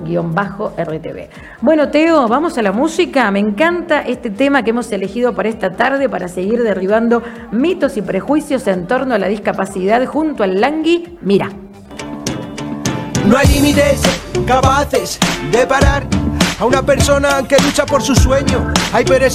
RTV. 0.77 1.29
Bueno, 1.61 1.89
Teo, 1.91 2.29
vamos 2.29 2.57
a 2.59 2.63
la 2.63 2.73
música. 2.73 3.31
Me 3.31 3.41
encanta 3.41 4.01
este 4.01 4.31
tema 4.31 4.63
que 4.63 4.71
hemos 4.71 4.91
elegido 4.93 5.35
para 5.35 5.49
esta 5.49 5.73
tarde 5.73 6.09
para 6.09 6.29
seguir 6.29 6.63
derribando 6.63 7.23
mitos 7.53 7.97
y 7.97 8.03
prejuicios 8.03 8.67
en 8.67 8.87
torno 8.87 9.15
a 9.15 9.19
la 9.19 9.29
discapacidad 9.29 10.05
junto 10.07 10.43
al 10.43 10.61
Langui. 10.61 11.19
Mira. 11.23 11.51
No 13.27 13.39
hay 13.39 13.47
límites 13.49 14.03
capaces 14.47 15.19
de 15.51 15.67
parar 15.67 16.05
a 16.59 16.65
una 16.65 16.83
persona 16.83 17.43
que 17.49 17.57
lucha 17.59 17.87
por 17.87 18.03
su 18.03 18.15
sueño. 18.15 18.73
Hay 18.93 19.05
pero 19.05 19.27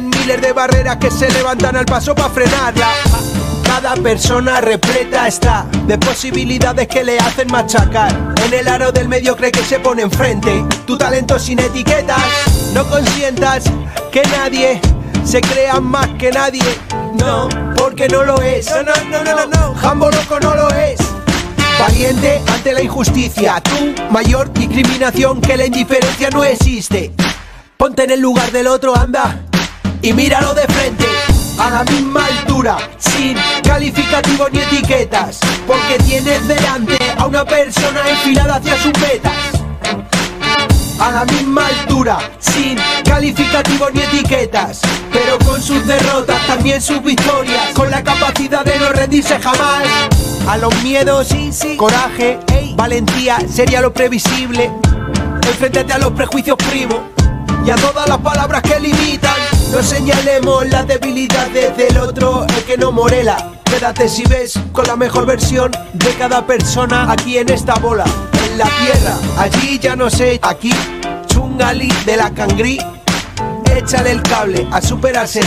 miles 0.00 0.40
de 0.40 0.52
barreras 0.52 0.96
que 0.96 1.10
se 1.10 1.30
levantan 1.30 1.76
al 1.76 1.84
paso 1.84 2.14
para 2.14 2.30
frenarla. 2.30 3.43
Cada 3.74 3.96
persona 3.96 4.60
repleta 4.60 5.26
está 5.26 5.66
de 5.88 5.98
posibilidades 5.98 6.86
que 6.86 7.02
le 7.02 7.18
hacen 7.18 7.48
machacar. 7.50 8.32
En 8.46 8.54
el 8.54 8.68
aro 8.68 8.92
del 8.92 9.08
medio 9.08 9.36
cree 9.36 9.50
que 9.50 9.64
se 9.64 9.80
pone 9.80 10.02
enfrente. 10.02 10.64
Tu 10.86 10.96
talento 10.96 11.40
sin 11.40 11.58
etiquetas. 11.58 12.22
No 12.72 12.88
consientas 12.88 13.64
que 14.12 14.22
nadie 14.28 14.80
se 15.24 15.40
crea 15.40 15.80
más 15.80 16.06
que 16.20 16.30
nadie. 16.30 16.62
No, 17.18 17.48
porque 17.76 18.06
no 18.06 18.22
lo 18.22 18.40
es. 18.40 18.70
No, 18.70 18.84
no, 18.84 18.92
no, 19.10 19.24
no, 19.24 19.34
no, 19.34 19.46
no. 19.48 19.74
Jambo 19.74 20.08
loco 20.08 20.38
no 20.38 20.54
lo 20.54 20.70
es. 20.70 21.00
Valiente 21.80 22.40
ante 22.46 22.74
la 22.74 22.80
injusticia. 22.80 23.60
Tu 23.60 23.92
mayor 24.12 24.52
discriminación 24.52 25.40
que 25.40 25.56
la 25.56 25.66
indiferencia 25.66 26.30
no 26.30 26.44
existe. 26.44 27.12
Ponte 27.76 28.04
en 28.04 28.12
el 28.12 28.20
lugar 28.20 28.52
del 28.52 28.68
otro, 28.68 28.96
anda. 28.96 29.40
Y 30.00 30.12
míralo 30.12 30.54
de 30.54 30.62
frente 30.62 31.33
a 31.58 31.70
la 31.70 31.84
misma 31.84 32.26
altura, 32.26 32.76
sin 32.98 33.36
calificativos 33.62 34.50
ni 34.52 34.60
etiquetas, 34.60 35.40
porque 35.66 35.98
tienes 36.04 36.46
delante 36.46 36.96
a 37.16 37.26
una 37.26 37.44
persona 37.44 38.00
enfilada 38.08 38.56
hacia 38.56 38.76
sus 38.82 38.92
metas. 39.00 39.32
A 40.98 41.10
la 41.10 41.24
misma 41.24 41.66
altura, 41.66 42.18
sin 42.38 42.78
calificativos 43.04 43.92
ni 43.92 44.00
etiquetas, 44.00 44.80
pero 45.12 45.38
con 45.38 45.60
sus 45.60 45.86
derrotas, 45.86 46.46
también 46.46 46.80
sus 46.80 47.02
victorias, 47.02 47.72
con 47.74 47.90
la 47.90 48.02
capacidad 48.02 48.64
de 48.64 48.78
no 48.78 48.88
rendirse 48.90 49.38
jamás. 49.38 49.82
A 50.48 50.56
los 50.56 50.74
miedos, 50.82 51.28
coraje, 51.76 52.38
valentía 52.76 53.38
sería 53.52 53.80
lo 53.80 53.92
previsible. 53.92 54.70
Enfréntate 55.46 55.92
a 55.92 55.98
los 55.98 56.12
prejuicios 56.12 56.56
primos 56.56 57.00
y 57.64 57.70
a 57.70 57.76
todas 57.76 58.08
las 58.08 58.18
palabras 58.18 58.62
que 58.62 58.78
limitan. 58.80 59.53
No 59.74 59.82
señalemos 59.82 60.68
las 60.68 60.86
debilidades 60.86 61.76
del 61.76 61.98
otro, 61.98 62.46
el 62.46 62.62
que 62.62 62.78
no 62.78 62.92
morela. 62.92 63.50
Quédate 63.64 64.08
si 64.08 64.22
ves 64.22 64.56
con 64.70 64.86
la 64.86 64.94
mejor 64.94 65.26
versión 65.26 65.72
de 65.92 66.14
cada 66.14 66.46
persona 66.46 67.10
aquí 67.10 67.38
en 67.38 67.48
esta 67.48 67.74
bola, 67.74 68.04
en 68.46 68.56
la 68.56 68.66
tierra. 68.66 69.18
Allí 69.36 69.80
ya 69.80 69.96
no 69.96 70.08
sé, 70.10 70.38
aquí, 70.42 70.72
chungali 71.26 71.88
de 72.06 72.16
la 72.16 72.30
cangrí. 72.30 72.78
échale 73.74 74.12
el 74.12 74.22
cable 74.22 74.64
a 74.70 74.80
superarse. 74.80 75.40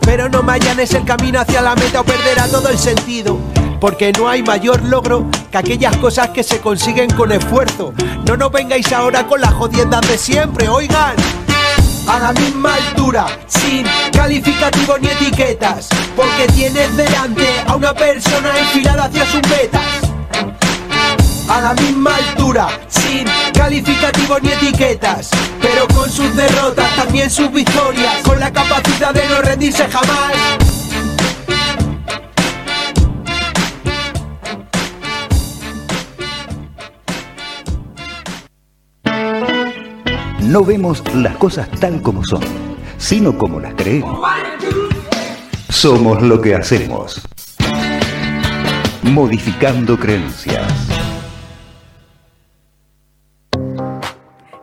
Pero 0.00 0.30
no 0.30 0.42
mayanes 0.42 0.94
el 0.94 1.04
camino 1.04 1.40
hacia 1.40 1.60
la 1.60 1.74
meta 1.74 2.00
o 2.00 2.04
perderá 2.04 2.48
todo 2.48 2.70
el 2.70 2.78
sentido. 2.78 3.38
Porque 3.78 4.10
no 4.12 4.26
hay 4.26 4.42
mayor 4.42 4.82
logro 4.84 5.26
que 5.50 5.58
aquellas 5.58 5.94
cosas 5.98 6.30
que 6.30 6.42
se 6.42 6.60
consiguen 6.60 7.10
con 7.10 7.30
esfuerzo. 7.30 7.92
No 8.26 8.38
nos 8.38 8.50
vengáis 8.50 8.90
ahora 8.90 9.26
con 9.26 9.42
las 9.42 9.52
jodiendas 9.52 10.00
de 10.08 10.16
siempre, 10.16 10.66
oigan 10.66 11.14
a 12.08 12.18
la 12.18 12.32
misma 12.32 12.74
altura, 12.74 13.26
sin 13.46 13.84
calificativos 14.12 15.00
ni 15.00 15.08
etiquetas, 15.08 15.88
porque 16.14 16.46
tienes 16.54 16.96
delante 16.96 17.46
a 17.66 17.74
una 17.74 17.92
persona 17.92 18.56
enfilada 18.58 19.04
hacia 19.04 19.26
sus 19.26 19.42
metas. 19.48 19.82
A 21.48 21.60
la 21.60 21.74
misma 21.74 22.14
altura, 22.16 22.68
sin 22.88 23.24
calificativos 23.52 24.42
ni 24.42 24.50
etiquetas, 24.50 25.30
pero 25.60 25.86
con 25.88 26.10
sus 26.10 26.34
derrotas, 26.34 26.94
también 26.96 27.30
sus 27.30 27.50
victorias, 27.52 28.22
con 28.24 28.38
la 28.40 28.52
capacidad 28.52 29.12
de 29.12 29.28
no 29.28 29.42
rendirse 29.42 29.86
jamás. 29.88 30.75
No 40.46 40.62
vemos 40.64 41.02
las 41.12 41.36
cosas 41.38 41.68
tal 41.80 42.00
como 42.00 42.24
son, 42.24 42.40
sino 42.98 43.36
como 43.36 43.58
las 43.58 43.74
creemos. 43.74 44.20
Somos 45.68 46.22
lo 46.22 46.40
que 46.40 46.54
hacemos. 46.54 47.20
Modificando 49.02 49.98
creencias. 49.98 50.72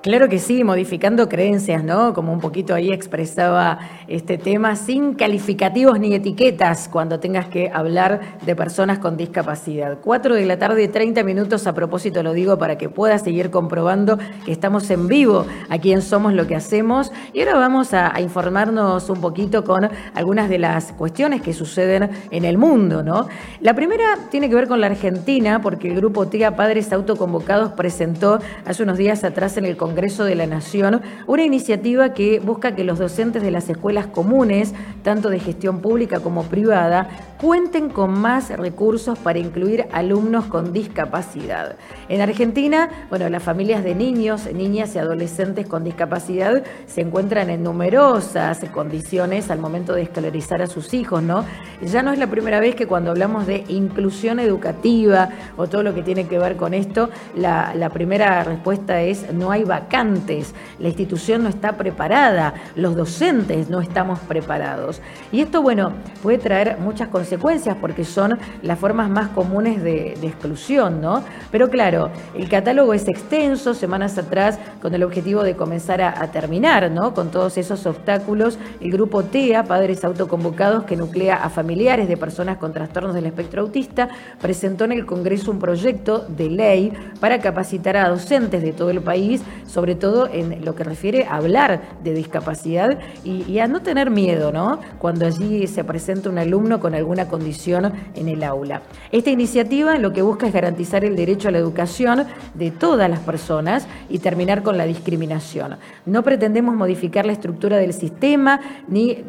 Claro 0.04 0.28
que 0.28 0.38
sí, 0.38 0.66
modificando 0.66 1.30
creencias, 1.30 1.82
¿no? 1.82 2.14
Como 2.14 2.34
un 2.34 2.42
poquito 2.42 2.76
ahí 2.76 2.92
expresaba 2.92 3.80
este 4.10 4.38
tema, 4.38 4.76
sin 4.76 5.14
calificativos 5.14 5.98
ni 5.98 6.14
etiquetas 6.14 6.90
cuando 6.90 7.22
tengas 7.22 7.46
que 7.46 7.72
hablar 7.74 8.20
de 8.46 8.54
personas 8.54 9.00
con 9.00 9.16
discapacidad. 9.16 10.00
Cuatro 10.04 10.36
de 10.36 10.46
la 10.46 10.60
tarde, 10.60 10.90
30 10.90 11.24
minutos, 11.24 11.68
a 11.68 11.74
propósito 11.74 12.22
lo 12.22 12.34
digo 12.34 12.58
para 12.58 12.78
que 12.78 12.90
puedas 12.90 13.22
seguir 13.22 13.50
comprobando 13.50 14.18
que 14.46 14.52
estamos 14.52 14.90
en 14.90 15.08
vivo 15.08 15.46
aquí 15.70 15.94
en 15.94 16.02
Somos 16.02 16.34
lo 16.34 16.48
que 16.48 16.58
hacemos. 16.58 17.14
Y 17.32 17.40
ahora 17.40 17.56
vamos 17.56 17.94
a, 17.94 18.14
a 18.14 18.20
informarnos 18.20 19.10
un 19.10 19.22
poquito 19.22 19.64
con 19.64 19.90
algunas 20.16 20.50
de 20.50 20.60
las 20.60 20.92
cuestiones 20.92 21.42
que 21.42 21.54
suceden 21.54 22.10
en 22.30 22.44
el 22.44 22.58
mundo, 22.58 23.04
¿no? 23.04 23.30
La 23.62 23.74
primera 23.74 24.18
tiene 24.30 24.50
que 24.50 24.56
ver 24.56 24.68
con 24.68 24.82
la 24.82 24.88
Argentina, 24.88 25.62
porque 25.62 25.88
el 25.88 25.96
grupo 25.96 26.28
TIA 26.28 26.58
Padres 26.58 26.92
Autoconvocados 26.92 27.72
presentó 27.72 28.40
hace 28.66 28.84
unos 28.84 28.98
días 28.98 29.24
atrás 29.24 29.56
en 29.56 29.64
el 29.64 29.78
Congreso 29.78 29.93
Congreso 29.94 30.24
de 30.24 30.34
la 30.34 30.48
Nación, 30.48 31.04
una 31.28 31.44
iniciativa 31.44 32.16
que 32.16 32.40
busca 32.40 32.76
que 32.76 32.84
los 32.84 32.98
docentes 32.98 33.44
de 33.44 33.52
las 33.52 33.70
escuelas 33.70 34.08
comunes, 34.08 34.74
tanto 35.04 35.30
de 35.30 35.40
gestión 35.40 35.82
pública 35.82 36.20
como 36.20 36.46
privada, 36.46 37.10
cuenten 37.40 37.90
con 37.90 38.18
más 38.18 38.50
recursos 38.50 39.20
para 39.20 39.38
incluir 39.38 39.86
alumnos 39.92 40.46
con 40.46 40.74
discapacidad. 40.74 41.76
En 42.10 42.22
Argentina, 42.22 42.90
bueno, 43.10 43.30
las 43.30 43.44
familias 43.44 43.84
de 43.84 43.94
niños, 43.94 44.52
niñas 44.52 44.96
y 44.96 44.98
adolescentes 44.98 45.68
con 45.68 45.84
discapacidad 45.84 46.64
se 46.88 47.02
encuentran 47.02 47.52
en 47.52 47.62
numerosas 47.62 48.66
condiciones 48.74 49.52
al 49.52 49.60
momento 49.60 49.94
de 49.94 50.04
escolarizar 50.04 50.62
a 50.64 50.68
sus 50.68 50.94
hijos, 50.96 51.22
¿no? 51.22 51.46
Ya 51.84 52.02
no 52.02 52.12
es 52.14 52.18
la 52.18 52.28
primera 52.28 52.60
vez 52.60 52.76
que 52.76 52.88
cuando 52.88 53.12
hablamos 53.12 53.46
de 53.46 53.64
inclusión 53.68 54.40
educativa 54.40 55.30
o 55.58 55.68
todo 55.68 55.84
lo 55.84 55.94
que 55.94 56.02
tiene 56.02 56.28
que 56.28 56.40
ver 56.40 56.56
con 56.56 56.74
esto, 56.74 57.10
la, 57.36 57.90
primera 57.94 58.44
respuesta 58.44 59.02
es 59.02 59.32
no 59.34 59.52
hay 59.52 59.66
la 60.80 60.88
institución 60.88 61.44
no 61.44 61.50
está 61.50 61.74
preparada, 61.74 62.54
los 62.76 62.96
docentes 62.96 63.70
no 63.70 63.82
estamos 63.82 64.20
preparados. 64.20 65.02
Y 65.32 65.42
esto, 65.42 65.62
bueno, 65.62 65.94
puede 66.22 66.38
traer 66.38 66.78
muchas 66.80 67.10
consecuencias 67.10 67.78
porque 67.80 68.04
son 68.04 68.40
las 68.62 68.80
formas 68.80 69.10
más 69.10 69.30
comunes 69.30 69.84
de, 69.84 70.14
exclusión, 70.24 71.02
¿no? 71.02 71.24
Pero 71.52 71.70
claro, 71.70 72.10
el 72.34 72.50
catálogo 72.50 72.94
es 72.94 73.08
extenso, 73.08 73.74
semanas 73.74 74.18
atrás, 74.18 74.58
con 74.82 74.94
el 74.96 75.04
objetivo 75.04 75.44
de 75.44 75.56
comenzar 75.56 76.02
a, 76.02 76.32
terminar, 76.32 76.90
¿no? 76.90 77.14
Con 77.14 77.30
todos 77.30 77.58
esos 77.58 77.86
obstáculos, 77.86 78.58
el 78.82 78.92
grupo 78.92 79.24
TEA, 79.24 79.64
Padres 79.64 80.04
Autoconvocados, 80.04 80.86
que 80.86 80.96
nuclea 80.96 81.36
a 81.36 81.50
familiares 81.50 82.08
de 82.08 82.18
personas 82.18 82.58
con 82.58 82.74
trastornos 82.74 83.14
del 83.14 83.26
espectro 83.26 83.62
autista, 83.62 84.10
presentó 84.42 84.86
en 84.86 84.94
el 84.94 85.06
Congreso 85.06 85.52
un 85.52 85.60
proyecto 85.60 86.26
de 86.28 86.50
ley 86.50 86.94
para 87.20 87.40
capacitar 87.40 87.98
a 87.98 88.10
docentes 88.10 88.62
de 88.62 88.74
todo 88.74 88.90
el 88.90 89.02
país, 89.02 89.44
sobre 89.74 89.96
todo 89.96 90.30
en 90.32 90.64
lo 90.64 90.76
que 90.76 90.84
refiere 90.84 91.26
a 91.26 91.38
hablar 91.38 91.82
de 92.04 92.14
discapacidad 92.14 93.00
y, 93.24 93.58
a 93.58 93.68
no 93.68 93.82
tener 93.82 94.12
miedo, 94.12 94.52
¿no? 94.52 94.80
Cuando 95.00 95.26
allí 95.26 95.66
se 95.66 95.84
presenta 95.84 96.30
un 96.30 96.38
alumno 96.38 96.80
con 96.80 96.94
alguna 96.94 97.28
condición 97.28 97.92
en 98.14 98.28
el 98.28 98.44
aula. 98.44 98.84
Esta 99.12 99.32
iniciativa 99.32 99.98
lo 99.98 100.14
que 100.14 100.22
busca 100.22 100.46
es 100.46 100.54
garantizar 100.54 101.04
el 101.04 101.16
derecho 101.16 101.48
a 101.48 101.52
la 101.52 101.58
educación 101.58 102.26
de 102.54 102.70
todas 102.70 103.10
las 103.10 103.20
personas 103.20 103.88
y 104.10 104.20
terminar 104.20 104.62
con 104.62 104.78
la 104.78 104.86
discriminación. 104.86 105.78
No 106.06 106.22
pretendemos 106.22 106.76
modificar 106.76 107.26
la 107.26 107.32
estructura 107.32 107.78
del 107.78 107.94
sistema 107.94 108.60
ni 108.88 109.24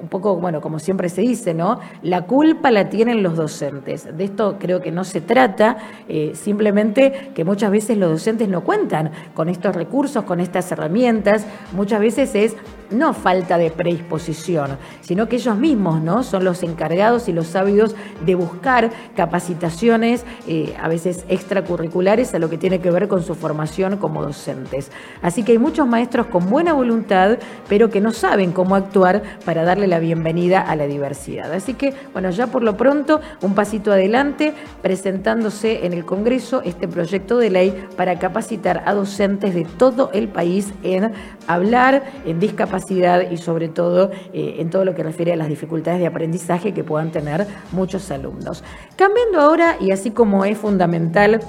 un 0.00 0.08
poco, 0.08 0.36
bueno, 0.36 0.60
como 0.60 0.78
siempre 0.78 1.08
se 1.08 1.22
dice, 1.22 1.54
¿no? 1.54 1.80
La 2.02 2.22
culpa 2.22 2.70
la 2.70 2.88
tienen 2.88 3.22
los 3.22 3.36
docentes. 3.36 4.16
De 4.16 4.24
esto 4.24 4.56
creo 4.58 4.80
que 4.80 4.90
no 4.90 5.04
se 5.04 5.20
trata, 5.20 5.76
eh, 6.08 6.32
simplemente 6.34 7.32
que 7.34 7.44
muchas 7.44 7.70
veces 7.70 7.96
los 7.98 8.10
docentes 8.10 8.48
no 8.48 8.62
cuentan 8.62 9.10
con 9.34 9.48
estos 9.48 9.74
recursos, 9.74 9.87
con 10.24 10.40
estas 10.40 10.70
herramientas. 10.72 11.44
Muchas 11.72 12.00
veces 12.00 12.34
es 12.34 12.54
no 12.90 13.12
falta 13.12 13.58
de 13.58 13.70
predisposición, 13.70 14.78
sino 15.00 15.28
que 15.28 15.36
ellos 15.36 15.56
mismos, 15.56 16.00
¿no? 16.00 16.22
Son 16.22 16.44
los 16.44 16.62
encargados 16.62 17.28
y 17.28 17.32
los 17.32 17.48
sabios 17.48 17.94
de 18.24 18.34
buscar 18.34 18.90
capacitaciones, 19.16 20.24
eh, 20.46 20.74
a 20.80 20.88
veces 20.88 21.24
extracurriculares, 21.28 22.34
a 22.34 22.38
lo 22.38 22.48
que 22.48 22.58
tiene 22.58 22.80
que 22.80 22.90
ver 22.90 23.08
con 23.08 23.22
su 23.22 23.34
formación 23.34 23.96
como 23.98 24.22
docentes. 24.22 24.90
Así 25.22 25.42
que 25.42 25.52
hay 25.52 25.58
muchos 25.58 25.86
maestros 25.86 26.26
con 26.26 26.48
buena 26.48 26.72
voluntad, 26.72 27.38
pero 27.68 27.90
que 27.90 28.00
no 28.00 28.12
saben 28.12 28.52
cómo 28.52 28.74
actuar 28.74 29.22
para 29.44 29.64
darle 29.64 29.86
la 29.86 29.98
bienvenida 29.98 30.60
a 30.60 30.76
la 30.76 30.86
diversidad. 30.86 31.52
Así 31.52 31.74
que, 31.74 31.94
bueno, 32.12 32.30
ya 32.30 32.46
por 32.46 32.62
lo 32.62 32.76
pronto, 32.76 33.20
un 33.42 33.54
pasito 33.54 33.92
adelante, 33.92 34.54
presentándose 34.82 35.84
en 35.86 35.92
el 35.92 36.04
Congreso 36.04 36.62
este 36.64 36.88
proyecto 36.88 37.38
de 37.38 37.50
ley 37.50 37.86
para 37.96 38.18
capacitar 38.18 38.82
a 38.86 38.94
docentes 38.94 39.54
de 39.54 39.64
todo 39.64 40.10
el 40.12 40.28
país 40.28 40.72
en 40.82 41.12
hablar, 41.46 42.04
en 42.24 42.40
discapacidad 42.40 42.77
y 43.30 43.36
sobre 43.36 43.68
todo 43.68 44.10
eh, 44.32 44.56
en 44.58 44.70
todo 44.70 44.84
lo 44.84 44.94
que 44.94 45.02
refiere 45.02 45.32
a 45.32 45.36
las 45.36 45.48
dificultades 45.48 46.00
de 46.00 46.06
aprendizaje 46.06 46.72
que 46.72 46.84
puedan 46.84 47.10
tener 47.10 47.46
muchos 47.72 48.10
alumnos. 48.10 48.64
Cambiando 48.96 49.40
ahora, 49.40 49.76
y 49.80 49.90
así 49.90 50.10
como 50.10 50.44
es 50.44 50.58
fundamental 50.58 51.40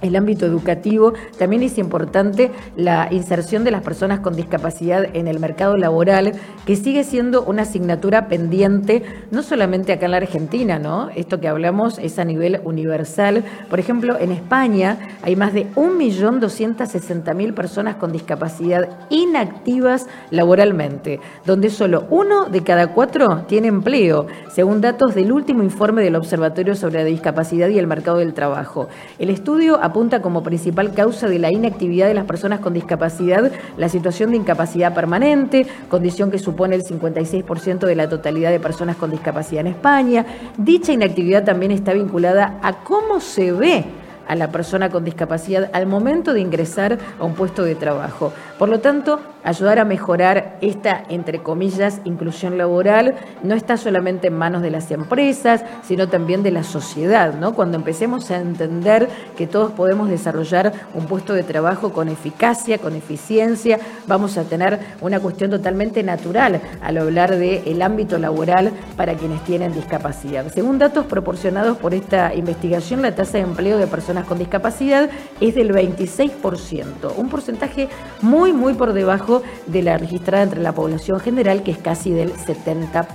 el 0.00 0.16
ámbito 0.16 0.46
educativo, 0.46 1.12
también 1.38 1.62
es 1.62 1.78
importante 1.78 2.50
la 2.76 3.08
inserción 3.10 3.64
de 3.64 3.70
las 3.70 3.82
personas 3.82 4.20
con 4.20 4.34
discapacidad 4.34 5.04
en 5.14 5.28
el 5.28 5.40
mercado 5.40 5.76
laboral, 5.76 6.32
que 6.66 6.76
sigue 6.76 7.04
siendo 7.04 7.42
una 7.42 7.62
asignatura 7.62 8.28
pendiente, 8.28 9.02
no 9.30 9.42
solamente 9.42 9.92
acá 9.92 10.06
en 10.06 10.12
la 10.12 10.16
Argentina, 10.18 10.78
¿no? 10.78 11.10
Esto 11.14 11.40
que 11.40 11.48
hablamos 11.48 11.98
es 11.98 12.18
a 12.18 12.24
nivel 12.24 12.60
universal. 12.64 13.44
Por 13.68 13.78
ejemplo, 13.80 14.18
en 14.18 14.32
España 14.32 14.98
hay 15.22 15.36
más 15.36 15.52
de 15.52 15.66
1.260.000 15.74 17.54
personas 17.54 17.96
con 17.96 18.12
discapacidad 18.12 19.06
inactivas 19.10 20.06
laboralmente, 20.30 21.20
donde 21.44 21.70
solo 21.70 22.06
uno 22.10 22.46
de 22.46 22.62
cada 22.62 22.88
cuatro 22.88 23.44
tiene 23.46 23.68
empleo, 23.68 24.26
según 24.52 24.80
datos 24.80 25.14
del 25.14 25.32
último 25.32 25.62
informe 25.62 26.02
del 26.02 26.16
Observatorio 26.16 26.74
sobre 26.74 27.00
la 27.00 27.04
Discapacidad 27.04 27.68
y 27.68 27.78
el 27.78 27.86
Mercado 27.86 28.18
del 28.18 28.34
Trabajo. 28.34 28.88
El 29.18 29.30
estudio 29.30 29.82
apunta 29.90 30.22
como 30.22 30.42
principal 30.42 30.94
causa 30.94 31.28
de 31.28 31.38
la 31.38 31.52
inactividad 31.52 32.08
de 32.08 32.14
las 32.14 32.24
personas 32.24 32.60
con 32.60 32.74
discapacidad 32.74 33.52
la 33.76 33.88
situación 33.88 34.30
de 34.30 34.38
incapacidad 34.38 34.94
permanente, 34.94 35.66
condición 35.88 36.30
que 36.30 36.38
supone 36.38 36.76
el 36.76 36.84
56% 36.84 37.80
de 37.80 37.94
la 37.96 38.08
totalidad 38.08 38.50
de 38.50 38.60
personas 38.60 38.96
con 38.96 39.10
discapacidad 39.10 39.60
en 39.60 39.68
España. 39.68 40.26
Dicha 40.56 40.92
inactividad 40.92 41.44
también 41.44 41.72
está 41.72 41.92
vinculada 41.92 42.58
a 42.62 42.82
cómo 42.84 43.20
se 43.20 43.52
ve 43.52 43.84
a 44.30 44.36
la 44.36 44.52
persona 44.52 44.90
con 44.90 45.04
discapacidad 45.04 45.70
al 45.72 45.86
momento 45.86 46.32
de 46.32 46.40
ingresar 46.40 46.98
a 47.18 47.24
un 47.24 47.34
puesto 47.34 47.64
de 47.64 47.74
trabajo. 47.74 48.32
Por 48.60 48.68
lo 48.68 48.78
tanto, 48.78 49.18
ayudar 49.42 49.80
a 49.80 49.84
mejorar 49.84 50.56
esta, 50.60 51.02
entre 51.08 51.42
comillas, 51.42 52.00
inclusión 52.04 52.56
laboral 52.56 53.16
no 53.42 53.56
está 53.56 53.76
solamente 53.76 54.28
en 54.28 54.38
manos 54.38 54.62
de 54.62 54.70
las 54.70 54.88
empresas, 54.92 55.64
sino 55.82 56.08
también 56.08 56.44
de 56.44 56.52
la 56.52 56.62
sociedad, 56.62 57.34
¿no? 57.34 57.54
Cuando 57.54 57.76
empecemos 57.76 58.30
a 58.30 58.36
entender 58.36 59.08
que 59.36 59.48
todos 59.48 59.72
podemos 59.72 60.08
desarrollar 60.08 60.74
un 60.94 61.06
puesto 61.06 61.34
de 61.34 61.42
trabajo 61.42 61.92
con 61.92 62.08
eficacia, 62.08 62.78
con 62.78 62.94
eficiencia, 62.94 63.80
vamos 64.06 64.38
a 64.38 64.44
tener 64.44 64.78
una 65.00 65.18
cuestión 65.18 65.50
totalmente 65.50 66.04
natural 66.04 66.60
al 66.80 66.98
hablar 66.98 67.34
del 67.36 67.82
ámbito 67.82 68.16
laboral 68.16 68.70
para 68.96 69.14
quienes 69.14 69.42
tienen 69.42 69.72
discapacidad. 69.72 70.52
Según 70.52 70.78
datos 70.78 71.06
proporcionados 71.06 71.78
por 71.78 71.94
esta 71.94 72.32
investigación, 72.32 73.02
la 73.02 73.16
tasa 73.16 73.38
de 73.38 73.44
empleo 73.44 73.76
de 73.76 73.88
personas 73.88 74.19
con 74.24 74.38
discapacidad 74.38 75.10
es 75.40 75.54
del 75.54 75.72
26%, 75.72 77.16
un 77.16 77.28
porcentaje 77.28 77.88
muy, 78.22 78.52
muy 78.52 78.74
por 78.74 78.92
debajo 78.92 79.42
de 79.66 79.82
la 79.82 79.98
registrada 79.98 80.44
entre 80.44 80.60
la 80.60 80.72
población 80.72 81.20
general, 81.20 81.62
que 81.62 81.72
es 81.72 81.78
casi 81.78 82.12
del 82.12 82.32
70%. 82.34 83.14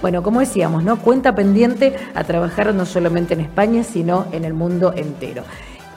Bueno, 0.00 0.22
como 0.22 0.40
decíamos, 0.40 0.84
¿no? 0.84 0.98
Cuenta 1.00 1.34
pendiente 1.34 1.96
a 2.14 2.24
trabajar 2.24 2.74
no 2.74 2.86
solamente 2.86 3.34
en 3.34 3.40
España, 3.40 3.82
sino 3.84 4.26
en 4.32 4.44
el 4.44 4.54
mundo 4.54 4.92
entero. 4.94 5.44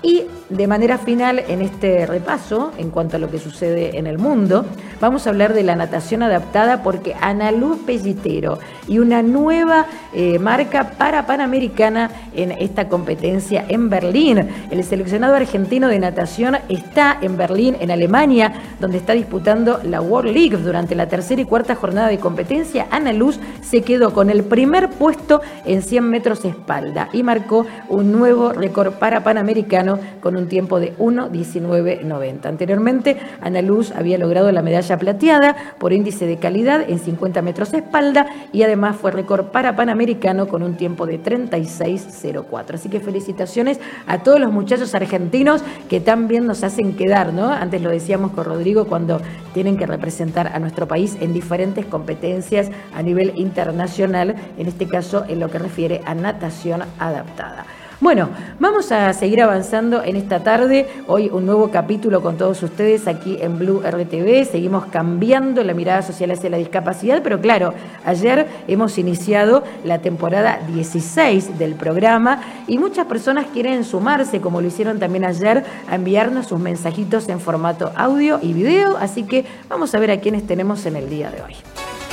Y 0.03 0.23
de 0.49 0.67
manera 0.67 0.97
final, 0.97 1.39
en 1.47 1.61
este 1.61 2.05
repaso, 2.05 2.71
en 2.77 2.89
cuanto 2.89 3.17
a 3.17 3.19
lo 3.19 3.29
que 3.29 3.37
sucede 3.37 3.97
en 3.97 4.07
el 4.07 4.17
mundo, 4.17 4.65
vamos 4.99 5.25
a 5.25 5.29
hablar 5.29 5.53
de 5.53 5.63
la 5.63 5.75
natación 5.75 6.23
adaptada 6.23 6.81
porque 6.81 7.15
Ana 7.21 7.51
Luz 7.51 7.77
Pellitero 7.85 8.57
y 8.87 8.97
una 8.97 9.21
nueva 9.21 9.85
eh, 10.13 10.39
marca 10.39 10.91
para 10.97 11.25
Panamericana 11.27 12.09
en 12.35 12.51
esta 12.51 12.89
competencia 12.89 13.63
en 13.69 13.89
Berlín. 13.89 14.49
El 14.71 14.83
seleccionado 14.83 15.35
argentino 15.35 15.87
de 15.87 15.99
natación 15.99 16.57
está 16.67 17.17
en 17.21 17.37
Berlín, 17.37 17.77
en 17.79 17.91
Alemania, 17.91 18.53
donde 18.79 18.97
está 18.97 19.13
disputando 19.13 19.79
la 19.83 20.01
World 20.01 20.33
League. 20.33 20.57
Durante 20.57 20.95
la 20.95 21.07
tercera 21.07 21.41
y 21.41 21.45
cuarta 21.45 21.75
jornada 21.75 22.07
de 22.07 22.17
competencia, 22.17 22.87
Ana 22.89 23.13
Luz 23.13 23.39
se 23.61 23.83
quedó 23.83 24.13
con 24.13 24.29
el 24.31 24.43
primer 24.43 24.89
puesto 24.89 25.41
en 25.65 25.83
100 25.83 26.09
metros 26.09 26.43
espalda 26.43 27.09
y 27.13 27.23
marcó 27.23 27.67
un 27.87 28.11
nuevo 28.11 28.51
récord 28.51 28.93
para 28.93 29.23
Panamericano 29.23 29.90
con 30.19 30.35
un 30.35 30.47
tiempo 30.47 30.79
de 30.79 30.95
1.19.90. 30.97 32.45
Anteriormente, 32.45 33.17
Ana 33.41 33.61
Luz 33.61 33.91
había 33.91 34.17
logrado 34.17 34.51
la 34.51 34.61
medalla 34.61 34.97
plateada 34.97 35.55
por 35.79 35.93
índice 35.93 36.25
de 36.25 36.37
calidad 36.37 36.89
en 36.89 36.99
50 36.99 37.41
metros 37.41 37.73
espalda 37.73 38.27
y 38.51 38.63
además 38.63 38.95
fue 38.95 39.11
récord 39.11 39.47
para 39.47 39.75
Panamericano 39.75 40.47
con 40.47 40.63
un 40.63 40.75
tiempo 40.75 41.05
de 41.05 41.21
36.04. 41.21 42.75
Así 42.75 42.89
que 42.89 42.99
felicitaciones 42.99 43.79
a 44.07 44.23
todos 44.23 44.39
los 44.39 44.51
muchachos 44.51 44.93
argentinos 44.95 45.63
que 45.89 45.99
también 45.99 46.45
nos 46.45 46.63
hacen 46.63 46.95
quedar, 46.95 47.33
¿no? 47.33 47.49
Antes 47.49 47.81
lo 47.81 47.89
decíamos 47.89 48.31
con 48.31 48.45
Rodrigo 48.45 48.85
cuando 48.85 49.21
tienen 49.53 49.77
que 49.77 49.85
representar 49.85 50.47
a 50.47 50.59
nuestro 50.59 50.87
país 50.87 51.17
en 51.19 51.33
diferentes 51.33 51.85
competencias 51.85 52.69
a 52.93 53.01
nivel 53.01 53.33
internacional, 53.35 54.35
en 54.57 54.67
este 54.67 54.87
caso 54.87 55.25
en 55.27 55.39
lo 55.39 55.49
que 55.49 55.59
refiere 55.59 56.01
a 56.05 56.15
natación 56.15 56.83
adaptada. 56.99 57.65
Bueno, 58.01 58.29
vamos 58.59 58.91
a 58.91 59.13
seguir 59.13 59.43
avanzando 59.43 60.03
en 60.03 60.15
esta 60.15 60.39
tarde. 60.39 60.87
Hoy 61.05 61.29
un 61.31 61.45
nuevo 61.45 61.69
capítulo 61.69 62.23
con 62.23 62.35
todos 62.35 62.63
ustedes 62.63 63.07
aquí 63.07 63.37
en 63.39 63.59
Blue 63.59 63.79
RTV. 63.79 64.43
Seguimos 64.49 64.87
cambiando 64.87 65.63
la 65.63 65.75
mirada 65.75 66.01
social 66.01 66.31
hacia 66.31 66.49
la 66.49 66.57
discapacidad, 66.57 67.21
pero 67.21 67.39
claro, 67.39 67.75
ayer 68.03 68.47
hemos 68.67 68.97
iniciado 68.97 69.63
la 69.83 69.99
temporada 70.01 70.61
16 70.73 71.59
del 71.59 71.75
programa 71.75 72.41
y 72.65 72.79
muchas 72.79 73.05
personas 73.05 73.45
quieren 73.53 73.83
sumarse, 73.83 74.41
como 74.41 74.61
lo 74.61 74.67
hicieron 74.67 74.97
también 74.97 75.23
ayer, 75.23 75.63
a 75.87 75.93
enviarnos 75.93 76.47
sus 76.47 76.59
mensajitos 76.59 77.29
en 77.29 77.39
formato 77.39 77.91
audio 77.95 78.39
y 78.41 78.53
video. 78.53 78.97
Así 78.97 79.27
que 79.27 79.45
vamos 79.69 79.93
a 79.93 79.99
ver 79.99 80.09
a 80.09 80.19
quiénes 80.19 80.47
tenemos 80.47 80.87
en 80.87 80.95
el 80.95 81.07
día 81.07 81.29
de 81.29 81.43
hoy. 81.43 81.53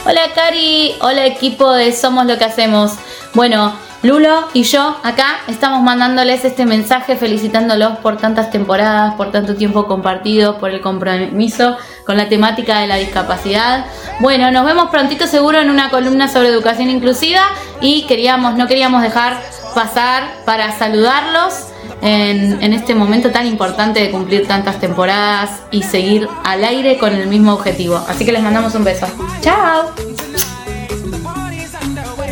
Hola 0.08 0.22
Cari, 0.34 0.94
hola 1.02 1.26
equipo 1.26 1.70
de 1.70 1.92
Somos 1.92 2.24
lo 2.24 2.38
que 2.38 2.44
hacemos. 2.46 2.92
Bueno, 3.34 3.74
Lulo 4.02 4.48
y 4.54 4.62
yo 4.62 4.96
acá 5.02 5.40
estamos 5.48 5.82
mandándoles 5.82 6.46
este 6.46 6.64
mensaje 6.64 7.14
felicitándolos 7.14 7.98
por 7.98 8.16
tantas 8.16 8.50
temporadas, 8.50 9.16
por 9.16 9.30
tanto 9.32 9.54
tiempo 9.54 9.86
compartido, 9.86 10.56
por 10.56 10.70
el 10.70 10.80
compromiso 10.80 11.76
con 12.06 12.16
la 12.16 12.26
temática 12.26 12.78
de 12.78 12.86
la 12.86 12.96
discapacidad. 12.96 13.84
Bueno, 14.20 14.50
nos 14.50 14.64
vemos 14.64 14.88
prontito 14.88 15.26
seguro 15.26 15.60
en 15.60 15.68
una 15.68 15.90
columna 15.90 16.28
sobre 16.28 16.48
educación 16.48 16.88
inclusiva 16.88 17.42
y 17.82 18.06
queríamos, 18.06 18.54
no 18.54 18.66
queríamos 18.66 19.02
dejar 19.02 19.38
pasar 19.74 20.22
para 20.46 20.72
saludarlos 20.78 21.66
en, 22.02 22.72
este 22.72 22.94
momento 22.94 23.30
tan 23.30 23.46
importante 23.46 24.00
de 24.00 24.10
cumplir 24.10 24.46
tantas 24.46 24.80
temporadas 24.80 25.62
y 25.70 25.82
seguir 25.82 26.28
al 26.44 26.64
aire 26.64 26.98
con 26.98 27.12
el 27.12 27.26
mismo 27.26 27.52
objetivo. 27.52 27.96
Así 28.08 28.24
que 28.24 28.32
les 28.32 28.42
mandamos 28.42 28.74
un 28.74 28.84
beso. 28.84 29.06
Chao. 29.40 29.92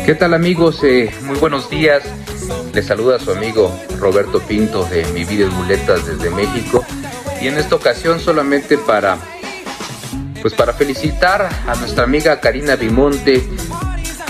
¿Qué 0.05 0.15
tal 0.15 0.33
amigos? 0.33 0.83
Eh, 0.83 1.11
muy 1.23 1.37
buenos 1.37 1.69
días. 1.69 2.03
Les 2.73 2.85
saluda 2.85 3.19
su 3.19 3.31
amigo 3.31 3.77
Roberto 3.99 4.39
Pinto 4.39 4.85
de 4.85 5.05
Mi 5.07 5.25
Vida 5.25 5.45
en 5.45 5.53
Muletas 5.53 6.05
desde 6.05 6.29
México. 6.29 6.85
Y 7.41 7.47
en 7.47 7.57
esta 7.57 7.75
ocasión 7.75 8.19
solamente 8.19 8.77
para 8.77 9.17
pues 10.41 10.53
para 10.53 10.71
felicitar 10.71 11.49
a 11.67 11.75
nuestra 11.75 12.03
amiga 12.03 12.39
Karina 12.39 12.75
Bimonte 12.75 13.43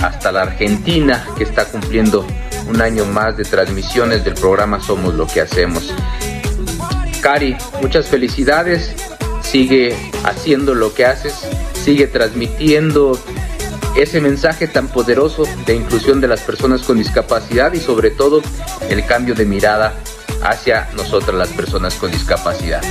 hasta 0.01 0.31
la 0.31 0.43
Argentina 0.43 1.27
que 1.37 1.43
está 1.43 1.65
cumpliendo 1.65 2.25
un 2.67 2.81
año 2.81 3.05
más 3.05 3.37
de 3.37 3.43
transmisiones 3.43 4.23
del 4.23 4.33
programa 4.33 4.81
Somos 4.81 5.13
lo 5.13 5.27
que 5.27 5.41
hacemos. 5.41 5.93
Cari, 7.21 7.57
muchas 7.81 8.07
felicidades. 8.07 8.93
Sigue 9.41 9.95
haciendo 10.25 10.75
lo 10.75 10.93
que 10.93 11.05
haces, 11.05 11.33
sigue 11.73 12.07
transmitiendo 12.07 13.17
ese 13.95 14.19
mensaje 14.19 14.67
tan 14.67 14.89
poderoso 14.89 15.43
de 15.65 15.73
inclusión 15.73 16.19
de 16.19 16.27
las 16.27 16.41
personas 16.41 16.81
con 16.81 16.97
discapacidad 16.97 17.71
y 17.73 17.79
sobre 17.79 18.11
todo 18.11 18.41
el 18.89 19.05
cambio 19.05 19.35
de 19.35 19.45
mirada 19.45 19.95
hacia 20.43 20.89
nosotras 20.95 21.35
las 21.35 21.49
personas 21.49 21.95
con 21.95 22.11
discapacidad. 22.11 22.81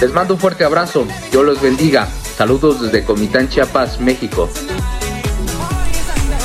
Les 0.00 0.12
mando 0.12 0.34
un 0.34 0.40
fuerte 0.40 0.64
abrazo, 0.64 1.06
Dios 1.30 1.44
los 1.44 1.60
bendiga. 1.60 2.06
Saludos 2.36 2.82
desde 2.82 3.04
Comitán 3.04 3.48
Chiapas, 3.48 4.00
México. 4.00 4.50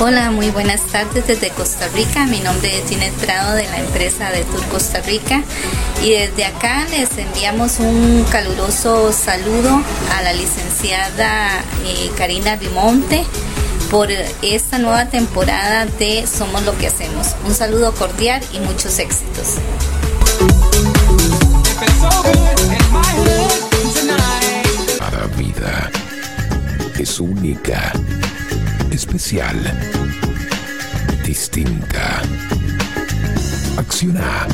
Hola, 0.00 0.30
muy 0.30 0.50
buenas 0.50 0.80
tardes 0.86 1.26
desde 1.26 1.50
Costa 1.50 1.88
Rica. 1.88 2.24
Mi 2.26 2.38
nombre 2.38 2.78
es 2.78 2.88
Ginette 2.88 3.14
Prado 3.14 3.56
de 3.56 3.64
la 3.64 3.78
empresa 3.78 4.30
de 4.30 4.44
Tour 4.44 4.64
Costa 4.68 5.00
Rica 5.00 5.42
y 6.04 6.10
desde 6.10 6.44
acá 6.44 6.86
les 6.88 7.18
enviamos 7.18 7.80
un 7.80 8.24
caluroso 8.30 9.12
saludo 9.12 9.82
a 10.16 10.22
la 10.22 10.32
licenciada 10.34 11.58
eh, 11.84 12.12
Karina 12.16 12.54
Bimonte 12.54 13.24
por 13.90 14.08
esta 14.40 14.78
nueva 14.78 15.06
temporada 15.06 15.86
de 15.86 16.28
Somos 16.28 16.62
lo 16.62 16.78
que 16.78 16.86
hacemos. 16.86 17.34
Un 17.44 17.52
saludo 17.52 17.92
cordial 17.92 18.40
y 18.52 18.60
muchos 18.60 19.00
éxitos. 19.00 19.54
Cada 25.00 25.26
vida 25.36 25.90
es 26.98 27.18
única, 27.18 27.92
especial, 28.98 29.56
distinta. 31.24 32.20
Acciona. 33.76 34.48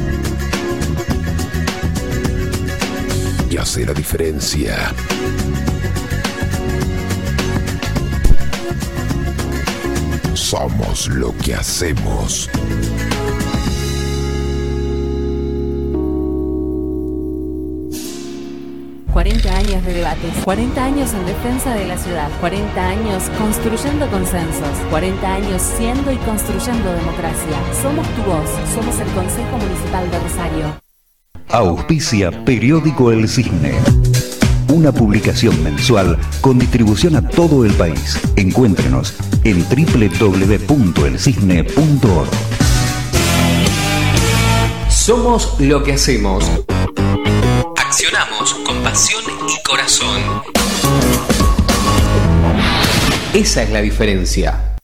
Y 3.49 3.57
hace 3.57 3.87
la 3.87 3.95
diferencia. 3.95 4.93
Somos 10.35 11.09
lo 11.09 11.35
que 11.39 11.55
hacemos. 11.55 12.51
...40 19.15 19.49
años 19.49 19.83
de 19.85 19.95
debates, 19.95 20.35
40 20.45 20.85
años 20.85 21.15
en 21.15 21.25
defensa 21.25 21.73
de 21.73 21.87
la 21.87 21.97
ciudad, 21.97 22.29
40 22.41 22.85
años 22.85 23.23
construyendo 23.39 24.11
consensos, 24.11 24.77
40 24.91 25.35
años 25.35 25.63
siendo 25.63 26.11
y 26.11 26.17
construyendo 26.17 26.93
democracia. 26.93 27.57
Somos 27.81 28.09
tu 28.09 28.23
voz, 28.23 28.51
somos 28.75 28.99
el 28.99 29.07
Consejo 29.13 29.57
Municipal 29.57 30.11
de 30.11 30.19
Rosario. 30.19 30.81
Auspicia 31.49 32.45
Periódico 32.45 33.13
El 33.13 33.29
Cisne. 33.29 33.75
Una 34.73 34.91
publicación 34.91 35.63
mensual 35.63 36.19
con 36.41 36.59
distribución 36.59 37.15
a 37.15 37.29
todo 37.29 37.65
el 37.65 37.73
país. 37.75 38.21
Encuéntrenos 38.35 39.15
en 39.45 39.63
www.elcisne.org. 39.63 42.31
Somos 44.91 45.55
lo 45.61 45.85
que 45.85 45.93
hacemos. 45.93 46.51
Accionamos 47.77 48.55
con 48.67 48.74
pasión 48.95 49.25
y 49.49 49.63
corazón. 49.65 50.23
Esa 53.33 53.65
es 53.65 53.71
la 53.71 53.83
diferencia. 53.83 54.77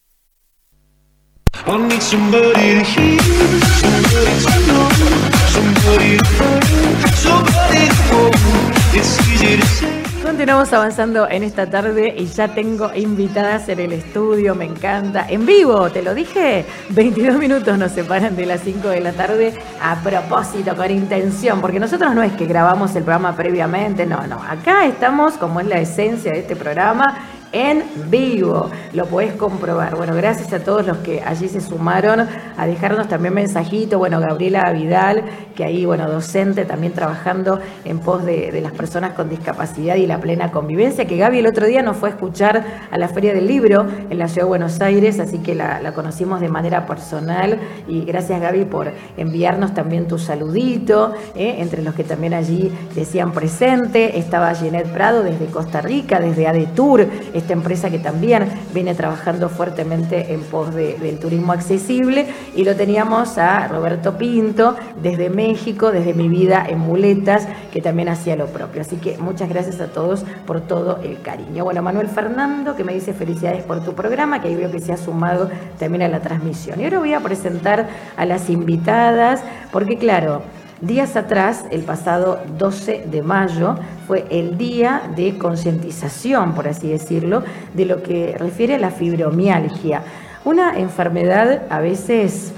Continuamos 10.40 10.72
avanzando 10.72 11.28
en 11.28 11.42
esta 11.42 11.68
tarde 11.68 12.14
y 12.16 12.24
ya 12.24 12.48
tengo 12.48 12.90
invitadas 12.94 13.68
en 13.68 13.78
el 13.78 13.92
estudio, 13.92 14.54
me 14.54 14.64
encanta. 14.64 15.26
En 15.28 15.44
vivo, 15.44 15.90
te 15.90 16.00
lo 16.00 16.14
dije, 16.14 16.64
22 16.88 17.36
minutos 17.36 17.76
nos 17.76 17.92
separan 17.92 18.34
de 18.36 18.46
las 18.46 18.62
5 18.62 18.88
de 18.88 19.00
la 19.02 19.12
tarde 19.12 19.52
a 19.82 19.96
propósito, 19.96 20.74
con 20.74 20.90
intención, 20.90 21.60
porque 21.60 21.78
nosotros 21.78 22.14
no 22.14 22.22
es 22.22 22.32
que 22.32 22.46
grabamos 22.46 22.96
el 22.96 23.02
programa 23.02 23.36
previamente, 23.36 24.06
no, 24.06 24.26
no. 24.26 24.42
Acá 24.42 24.86
estamos, 24.86 25.34
como 25.34 25.60
es 25.60 25.66
la 25.66 25.78
esencia 25.78 26.32
de 26.32 26.38
este 26.38 26.56
programa, 26.56 27.18
en 27.52 27.82
vivo. 28.10 28.70
Lo 28.92 29.06
podés 29.06 29.32
comprobar. 29.34 29.96
Bueno, 29.96 30.14
gracias 30.14 30.52
a 30.52 30.60
todos 30.60 30.86
los 30.86 30.98
que 30.98 31.22
allí 31.22 31.48
se 31.48 31.60
sumaron 31.60 32.26
a 32.56 32.66
dejarnos 32.66 33.08
también 33.08 33.34
mensajito. 33.34 33.98
Bueno, 33.98 34.20
Gabriela 34.20 34.70
Vidal, 34.72 35.24
que 35.54 35.64
ahí, 35.64 35.84
bueno, 35.84 36.08
docente, 36.10 36.64
también 36.64 36.92
trabajando 36.92 37.60
en 37.84 37.98
pos 37.98 38.24
de, 38.24 38.60
las 38.60 38.72
personas 38.72 39.12
con 39.12 39.28
discapacidad 39.28 39.96
y 39.96 40.06
la 40.06 40.18
plena 40.18 40.50
convivencia, 40.50 41.06
que 41.06 41.16
Gaby 41.16 41.38
el 41.38 41.46
otro 41.46 41.66
día 41.66 41.82
nos 41.82 41.96
fue 41.96 42.10
a 42.10 42.12
escuchar 42.12 42.64
a 42.90 42.98
la 42.98 43.08
Feria 43.08 43.32
del 43.32 43.46
Libro 43.46 43.86
en 44.10 44.18
la 44.18 44.28
Ciudad 44.28 44.42
de 44.42 44.48
Buenos 44.48 44.80
Aires, 44.80 45.18
así 45.18 45.38
que 45.38 45.54
la, 45.54 45.92
conocimos 45.94 46.40
de 46.40 46.48
manera 46.48 46.86
personal. 46.86 47.58
Y 47.88 48.04
gracias, 48.04 48.40
Gaby, 48.40 48.66
por 48.66 48.92
enviarnos 49.16 49.74
también 49.74 50.06
tu 50.06 50.18
saludito, 50.18 51.14
¿eh? 51.34 51.56
entre 51.58 51.82
los 51.82 51.94
que 51.94 52.04
también 52.04 52.34
allí 52.34 52.70
decían 52.94 53.32
presente. 53.32 54.18
Estaba 54.18 54.52
Jeanette 54.52 54.92
Prado 54.92 55.22
desde 55.22 55.46
Costa 55.46 55.80
Rica, 55.80 56.20
desde 56.20 56.46
ADETUR 56.46 57.08
esta 57.40 57.52
empresa 57.52 57.90
que 57.90 57.98
también 57.98 58.48
viene 58.72 58.94
trabajando 58.94 59.48
fuertemente 59.48 60.32
en 60.32 60.42
pos 60.42 60.74
del 60.74 61.18
turismo 61.18 61.52
accesible. 61.52 62.26
Y 62.54 62.64
lo 62.64 62.76
teníamos 62.76 63.38
a 63.38 63.68
Roberto 63.68 64.16
Pinto 64.16 64.76
desde 65.02 65.30
México, 65.30 65.90
desde 65.90 66.14
mi 66.14 66.28
vida 66.28 66.64
en 66.68 66.78
muletas, 66.78 67.48
que 67.72 67.80
también 67.80 68.08
hacía 68.08 68.36
lo 68.36 68.46
propio. 68.46 68.80
Así 68.82 68.96
que 68.96 69.18
muchas 69.18 69.48
gracias 69.48 69.80
a 69.80 69.88
todos 69.88 70.24
por 70.46 70.60
todo 70.60 71.00
el 71.02 71.20
cariño. 71.22 71.64
Bueno, 71.64 71.82
Manuel 71.82 72.08
Fernando, 72.08 72.76
que 72.76 72.84
me 72.84 72.94
dice 72.94 73.12
felicidades 73.12 73.62
por 73.64 73.84
tu 73.84 73.94
programa, 73.94 74.40
que 74.40 74.48
ahí 74.48 74.54
veo 74.54 74.70
que 74.70 74.80
se 74.80 74.92
ha 74.92 74.96
sumado 74.96 75.50
también 75.78 76.02
a 76.02 76.08
la 76.08 76.20
transmisión. 76.20 76.80
Y 76.80 76.84
ahora 76.84 76.98
voy 76.98 77.14
a 77.14 77.20
presentar 77.20 77.88
a 78.16 78.24
las 78.24 78.50
invitadas, 78.50 79.42
porque 79.72 79.96
claro, 79.98 80.42
Días 80.80 81.14
atrás, 81.14 81.66
el 81.70 81.82
pasado 81.82 82.40
12 82.56 83.04
de 83.10 83.20
mayo, 83.20 83.76
fue 84.06 84.24
el 84.30 84.56
día 84.56 85.02
de 85.14 85.36
concientización, 85.36 86.54
por 86.54 86.68
así 86.68 86.88
decirlo, 86.88 87.42
de 87.74 87.84
lo 87.84 88.02
que 88.02 88.34
refiere 88.38 88.76
a 88.76 88.78
la 88.78 88.90
fibromialgia. 88.90 90.02
Una 90.42 90.78
enfermedad 90.78 91.64
a 91.68 91.80
veces, 91.80 92.54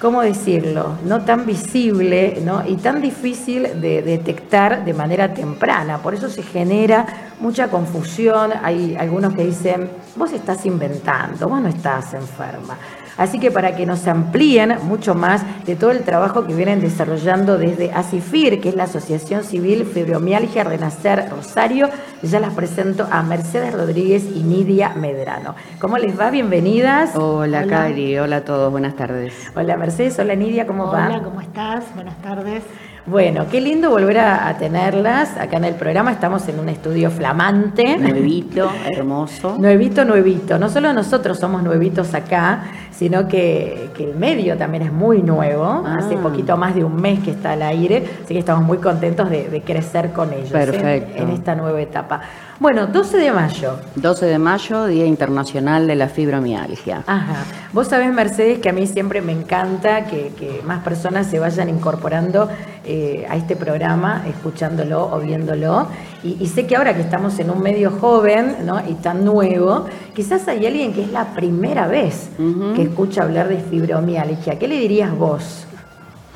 ¿cómo 0.00 0.22
decirlo?, 0.22 0.96
no 1.04 1.20
tan 1.20 1.46
visible 1.46 2.42
¿no? 2.44 2.66
y 2.66 2.74
tan 2.74 3.00
difícil 3.00 3.80
de 3.80 4.02
detectar 4.02 4.84
de 4.84 4.94
manera 4.94 5.32
temprana. 5.32 5.98
Por 5.98 6.14
eso 6.14 6.28
se 6.28 6.42
genera 6.42 7.06
mucha 7.38 7.68
confusión. 7.68 8.50
Hay 8.64 8.96
algunos 8.96 9.34
que 9.34 9.44
dicen, 9.44 9.88
vos 10.16 10.32
estás 10.32 10.66
inventando, 10.66 11.48
vos 11.48 11.62
no 11.62 11.68
estás 11.68 12.14
enferma. 12.14 12.76
Así 13.18 13.40
que 13.40 13.50
para 13.50 13.74
que 13.76 13.84
nos 13.84 14.06
amplíen 14.06 14.76
mucho 14.84 15.14
más 15.14 15.42
de 15.66 15.76
todo 15.76 15.90
el 15.90 16.04
trabajo 16.04 16.46
que 16.46 16.54
vienen 16.54 16.80
desarrollando 16.80 17.58
desde 17.58 17.92
ACIFIR, 17.92 18.60
que 18.60 18.70
es 18.70 18.76
la 18.76 18.84
Asociación 18.84 19.44
Civil 19.44 19.84
Fibromialgia 19.84 20.64
Renacer 20.64 21.28
Rosario, 21.28 21.90
ya 22.22 22.40
las 22.40 22.54
presento 22.54 23.06
a 23.10 23.22
Mercedes 23.22 23.74
Rodríguez 23.74 24.24
y 24.24 24.44
Nidia 24.44 24.94
Medrano. 24.94 25.56
¿Cómo 25.80 25.98
les 25.98 26.18
va? 26.18 26.30
Bienvenidas. 26.30 27.16
Hola, 27.16 27.66
Cari, 27.66 28.16
hola 28.18 28.36
a 28.36 28.44
todos, 28.44 28.70
buenas 28.70 28.94
tardes. 28.94 29.34
Hola 29.54 29.76
Mercedes, 29.76 30.18
hola 30.18 30.36
Nidia, 30.36 30.66
¿cómo 30.66 30.86
va? 30.86 31.08
Hola, 31.08 31.22
¿cómo 31.22 31.40
estás? 31.40 31.84
Buenas 31.94 32.16
tardes. 32.22 32.62
Bueno, 33.08 33.46
qué 33.50 33.62
lindo 33.62 33.88
volver 33.88 34.18
a, 34.18 34.54
tenerlas 34.58 35.38
acá 35.38 35.56
en 35.56 35.64
el 35.64 35.74
programa. 35.76 36.12
Estamos 36.12 36.46
en 36.48 36.60
un 36.60 36.68
estudio 36.68 37.10
flamante. 37.10 37.96
Nuevito, 37.96 38.70
hermoso. 38.84 39.56
Nuevito, 39.58 40.04
nuevito. 40.04 40.58
No 40.58 40.68
solo 40.68 40.92
nosotros 40.92 41.38
somos 41.38 41.62
nuevitos 41.62 42.12
acá, 42.12 42.64
sino 42.90 43.26
que, 43.26 43.88
el 43.98 44.14
medio 44.14 44.58
también 44.58 44.82
es 44.82 44.92
muy 44.92 45.22
nuevo. 45.22 45.84
Hace 45.86 46.16
ah. 46.16 46.22
poquito 46.22 46.58
más 46.58 46.74
de 46.74 46.84
un 46.84 46.96
mes 46.96 47.20
que 47.20 47.30
está 47.30 47.52
al 47.52 47.62
aire, 47.62 48.04
así 48.24 48.34
que 48.34 48.40
estamos 48.40 48.62
muy 48.64 48.76
contentos 48.76 49.30
de, 49.30 49.62
crecer 49.64 50.12
con 50.12 50.32
ellos 50.32 50.50
¿eh? 50.50 50.52
Perfecto. 50.52 51.22
en 51.22 51.30
esta 51.30 51.54
nueva 51.54 51.80
etapa. 51.80 52.20
Bueno, 52.60 52.88
12 52.88 53.18
de 53.18 53.30
mayo. 53.30 53.74
12 53.94 54.26
de 54.26 54.38
mayo, 54.40 54.86
Día 54.86 55.06
Internacional 55.06 55.86
de 55.86 55.94
la 55.94 56.08
Fibromialgia. 56.08 57.04
Ajá. 57.06 57.44
Vos 57.72 57.86
sabés, 57.86 58.12
Mercedes, 58.12 58.58
que 58.58 58.68
a 58.68 58.72
mí 58.72 58.88
siempre 58.88 59.20
me 59.20 59.30
encanta 59.30 60.06
que, 60.06 60.60
más 60.64 60.82
personas 60.82 61.28
se 61.28 61.38
vayan 61.38 61.68
incorporando 61.68 62.48
eh, 62.84 63.24
a 63.30 63.36
este 63.36 63.54
programa, 63.54 64.24
escuchándolo 64.26 65.08
o 65.08 65.20
viéndolo. 65.20 65.86
Y, 66.24 66.44
sé 66.48 66.66
que 66.66 66.74
ahora 66.74 66.96
que 66.96 67.02
estamos 67.02 67.38
en 67.38 67.50
un 67.50 67.62
medio 67.62 67.92
joven 67.92 68.56
¿no? 68.64 68.82
y 68.88 68.94
tan 68.94 69.24
nuevo, 69.24 69.86
quizás 70.12 70.48
hay 70.48 70.66
alguien 70.66 70.92
que 70.92 71.02
es 71.02 71.12
la 71.12 71.26
primera 71.34 71.86
vez 71.86 72.30
que 72.74 72.82
escucha 72.82 73.22
hablar 73.22 73.48
de 73.48 73.58
fibromialgia. 73.58 74.58
¿Qué 74.58 74.66
le 74.66 74.80
dirías 74.80 75.16
vos? 75.16 75.64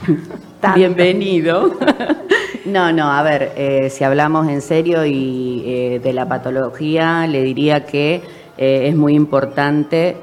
Bienvenido. 0.77 1.73
No, 2.65 2.93
no, 2.93 3.11
a 3.11 3.23
ver, 3.25 3.53
eh, 3.57 3.91
si 3.91 4.05
hablamos 4.05 4.47
en 4.47 4.61
serio 4.61 5.05
y 5.05 5.65
eh, 5.67 6.01
de 6.01 6.13
la 6.13 6.29
patología, 6.29 7.27
le 7.27 7.43
diría 7.43 7.85
que 7.85 8.23
eh, 8.57 8.89
es 8.89 8.95
muy 8.95 9.15
importante 9.15 10.17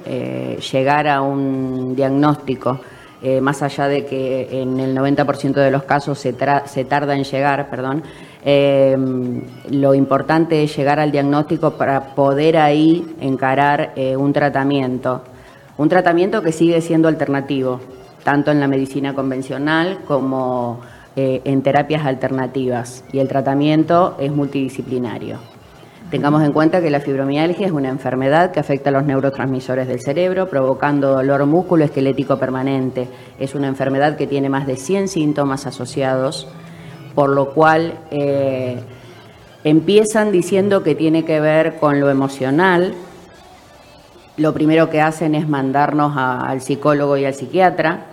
llegar 0.72 1.10
a 1.10 1.22
un 1.22 1.96
diagnóstico, 1.96 2.80
más 3.42 3.62
allá 3.62 3.90
de 3.90 4.06
que 4.06 4.62
en 4.62 4.80
el 4.80 4.96
90% 4.96 5.56
de 5.56 5.72
los 5.72 5.84
casos 5.84 6.18
se, 6.18 6.34
se, 6.68 6.86
tarda 6.86 7.16
en 7.18 7.26
llegar, 7.26 7.70
perdón, 7.70 8.04
lo 9.72 9.94
importante 9.94 10.64
es 10.64 10.78
llegar 10.78 11.02
al 11.02 11.12
diagnóstico 11.12 11.72
para 11.72 12.16
poder 12.16 12.56
ahí 12.56 13.16
encarar 13.20 13.92
un 14.18 14.32
tratamiento, 14.32 15.24
un 15.78 15.90
tratamiento 15.90 16.42
que 16.42 16.54
sigue 16.54 16.80
siendo 16.80 17.10
alternativo, 17.10 17.82
tanto 18.24 18.52
en 18.52 18.62
la 18.62 18.70
medicina 18.70 19.14
convencional 19.14 20.00
como 20.08 20.80
eh, 21.16 21.42
en 21.44 21.62
terapias 21.62 22.06
alternativas 22.06 23.04
y 23.12 23.20
el 23.20 23.28
tratamiento 23.28 24.16
es 24.20 24.32
multidisciplinario. 24.32 25.40
Tengamos 26.12 26.44
en 26.44 26.54
cuenta 26.54 26.82
que 26.82 26.90
la 26.90 27.02
fibromialgia 27.02 27.68
es 27.68 27.72
una 27.72 27.90
enfermedad 27.90 28.52
que 28.52 28.60
afecta 28.60 28.90
a 28.90 28.94
los 28.94 29.04
neurotransmisores 29.04 29.88
del 29.88 30.02
cerebro, 30.02 30.50
provocando 30.50 31.12
dolor 31.12 31.46
músculo-esquelético 31.46 32.40
permanente. 32.40 33.08
Es 33.40 33.54
una 33.54 33.68
enfermedad 33.68 34.18
que 34.18 34.26
tiene 34.26 34.50
más 34.50 34.66
de 34.66 34.76
100 34.76 35.08
síntomas 35.08 35.68
asociados, 35.68 36.48
por 37.14 37.30
lo 37.30 37.52
cual 37.52 37.94
eh, 38.10 38.80
empiezan 39.64 40.32
diciendo 40.32 40.82
que 40.82 40.96
tiene 40.96 41.26
que 41.26 41.40
ver 41.40 41.76
con 41.76 42.00
lo 42.00 42.10
emocional. 42.10 42.96
Lo 44.36 44.52
primero 44.56 44.90
que 44.90 45.02
hacen 45.02 45.36
es 45.36 45.48
mandarnos 45.48 46.14
al 46.18 46.62
psicólogo 46.62 47.18
y 47.18 47.26
al 47.26 47.36
psiquiatra. 47.36 48.06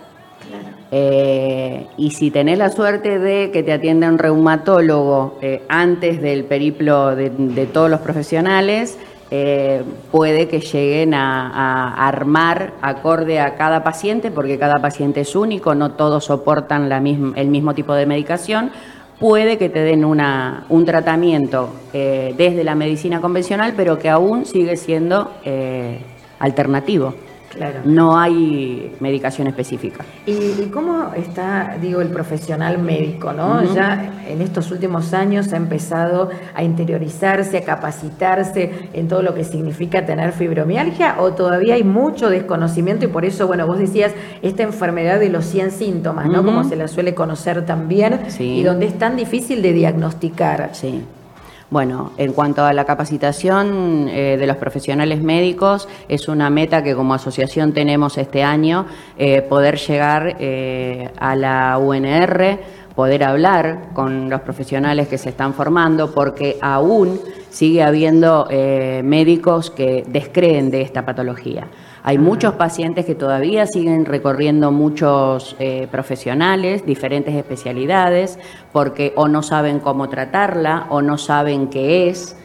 Eh, 0.91 1.85
y 1.97 2.11
si 2.11 2.31
tenés 2.31 2.57
la 2.57 2.69
suerte 2.69 3.19
de 3.19 3.51
que 3.51 3.61
te 3.61 3.73
atienda 3.73 4.07
un 4.07 4.17
reumatólogo 4.17 5.37
eh, 5.41 5.63
antes 5.67 6.21
del 6.21 6.45
periplo 6.45 7.15
de, 7.15 7.29
todos 7.73 7.89
los 7.89 7.99
profesionales, 7.99 8.97
eh, 9.29 9.83
puede 10.11 10.47
que 10.47 10.61
lleguen 10.61 11.13
a, 11.13 12.07
armar 12.07 12.73
acorde 12.81 13.41
a 13.41 13.55
cada 13.55 13.83
paciente, 13.83 14.31
porque 14.31 14.57
cada 14.57 14.75
paciente 14.75 15.21
es 15.21 15.35
único, 15.35 15.75
no 15.75 15.91
todos 15.91 16.25
soportan 16.25 16.89
el 17.35 17.47
mismo 17.47 17.73
tipo 17.73 17.93
de 17.93 18.05
medicación. 18.05 18.71
Puede 19.19 19.57
que 19.57 19.67
te 19.67 19.79
den 19.79 20.05
una, 20.05 20.65
un 20.69 20.85
tratamiento 20.85 21.71
desde 21.91 22.63
la 22.63 22.75
medicina 22.75 23.19
convencional, 23.19 23.73
pero 23.75 23.97
que 23.97 24.09
aún 24.09 24.45
sigue 24.45 24.77
siendo 24.77 25.31
alternativo. 26.39 27.15
No 27.85 28.17
hay 28.17 28.95
medicación 28.99 29.47
específica. 29.47 30.03
¿Y, 30.25 30.69
cómo 30.73 31.13
está, 31.15 31.77
digo, 31.81 32.01
el 32.01 32.09
profesional 32.09 32.77
médico, 32.79 33.33
no? 33.33 33.63
Ya 33.73 34.23
en 34.27 34.41
estos 34.41 34.71
últimos 34.71 35.13
años 35.13 35.53
ha 35.53 35.57
empezado 35.57 36.29
a 36.53 36.63
interiorizarse, 36.63 37.57
a 37.57 37.61
capacitarse 37.61 38.89
en 38.93 39.07
todo 39.07 39.21
lo 39.21 39.33
que 39.33 39.43
significa 39.43 40.05
tener 40.05 40.31
fibromialgia 40.31 41.15
o 41.19 41.33
todavía 41.33 41.75
hay 41.75 41.83
mucho 41.83 42.29
desconocimiento 42.29 43.05
y 43.05 43.07
por 43.07 43.25
eso, 43.25 43.47
bueno, 43.47 43.65
vos 43.65 43.79
decías 43.79 44.13
esta 44.41 44.63
enfermedad 44.63 45.19
de 45.19 45.29
los 45.29 45.45
100 45.45 45.71
síntomas, 45.71 46.27
¿no? 46.27 46.43
Como 46.43 46.63
se 46.63 46.75
la 46.75 46.87
suele 46.87 47.13
conocer 47.13 47.65
también 47.65 48.19
y 48.39 48.63
donde 48.63 48.85
es 48.85 48.97
tan 48.97 49.15
difícil 49.15 49.61
de 49.61 49.73
diagnosticar. 49.73 50.69
Sí. 50.73 51.03
Bueno, 51.69 52.13
en 52.17 52.31
cuanto 52.31 52.63
a 52.63 52.71
la 52.71 52.85
capacitación 52.85 54.07
eh, 54.07 54.37
de 54.39 54.47
los 54.47 54.55
profesionales 54.55 55.21
médicos, 55.21 55.89
es 56.07 56.29
una 56.29 56.49
meta 56.49 56.81
que 56.81 56.95
como 56.95 57.13
asociación 57.13 57.73
tenemos 57.73 58.17
este 58.17 58.41
año, 58.41 58.85
eh, 59.17 59.41
poder 59.41 59.77
llegar 59.77 60.37
eh, 60.39 61.09
a 61.19 61.35
la 61.35 61.77
UNR, 61.77 62.59
poder 62.95 63.25
hablar 63.25 63.89
con 63.93 64.29
los 64.29 64.41
profesionales 64.41 65.09
que 65.09 65.17
se 65.17 65.27
están 65.29 65.53
formando, 65.53 66.13
porque 66.13 66.57
aún 66.61 67.19
sigue 67.49 67.83
habiendo 67.83 68.47
médicos 69.03 69.69
que 69.69 70.03
descreen 70.07 70.71
de 70.71 70.81
esta 70.81 71.05
patología. 71.05 71.67
Hay 72.03 72.17
muchos 72.17 72.53
pacientes 72.53 73.05
que 73.05 73.15
todavía 73.15 73.65
siguen 73.65 74.05
recorriendo 74.05 74.71
muchos 74.71 75.55
eh, 75.59 75.87
profesionales, 75.91 76.85
diferentes 76.85 77.35
especialidades, 77.35 78.39
porque 78.71 79.13
o 79.15 79.27
no 79.27 79.43
saben 79.43 79.79
cómo 79.79 80.09
tratarla 80.09 80.87
o 80.89 81.01
no 81.01 81.17
saben 81.17 81.67
qué 81.67 82.09
es. 82.09 82.35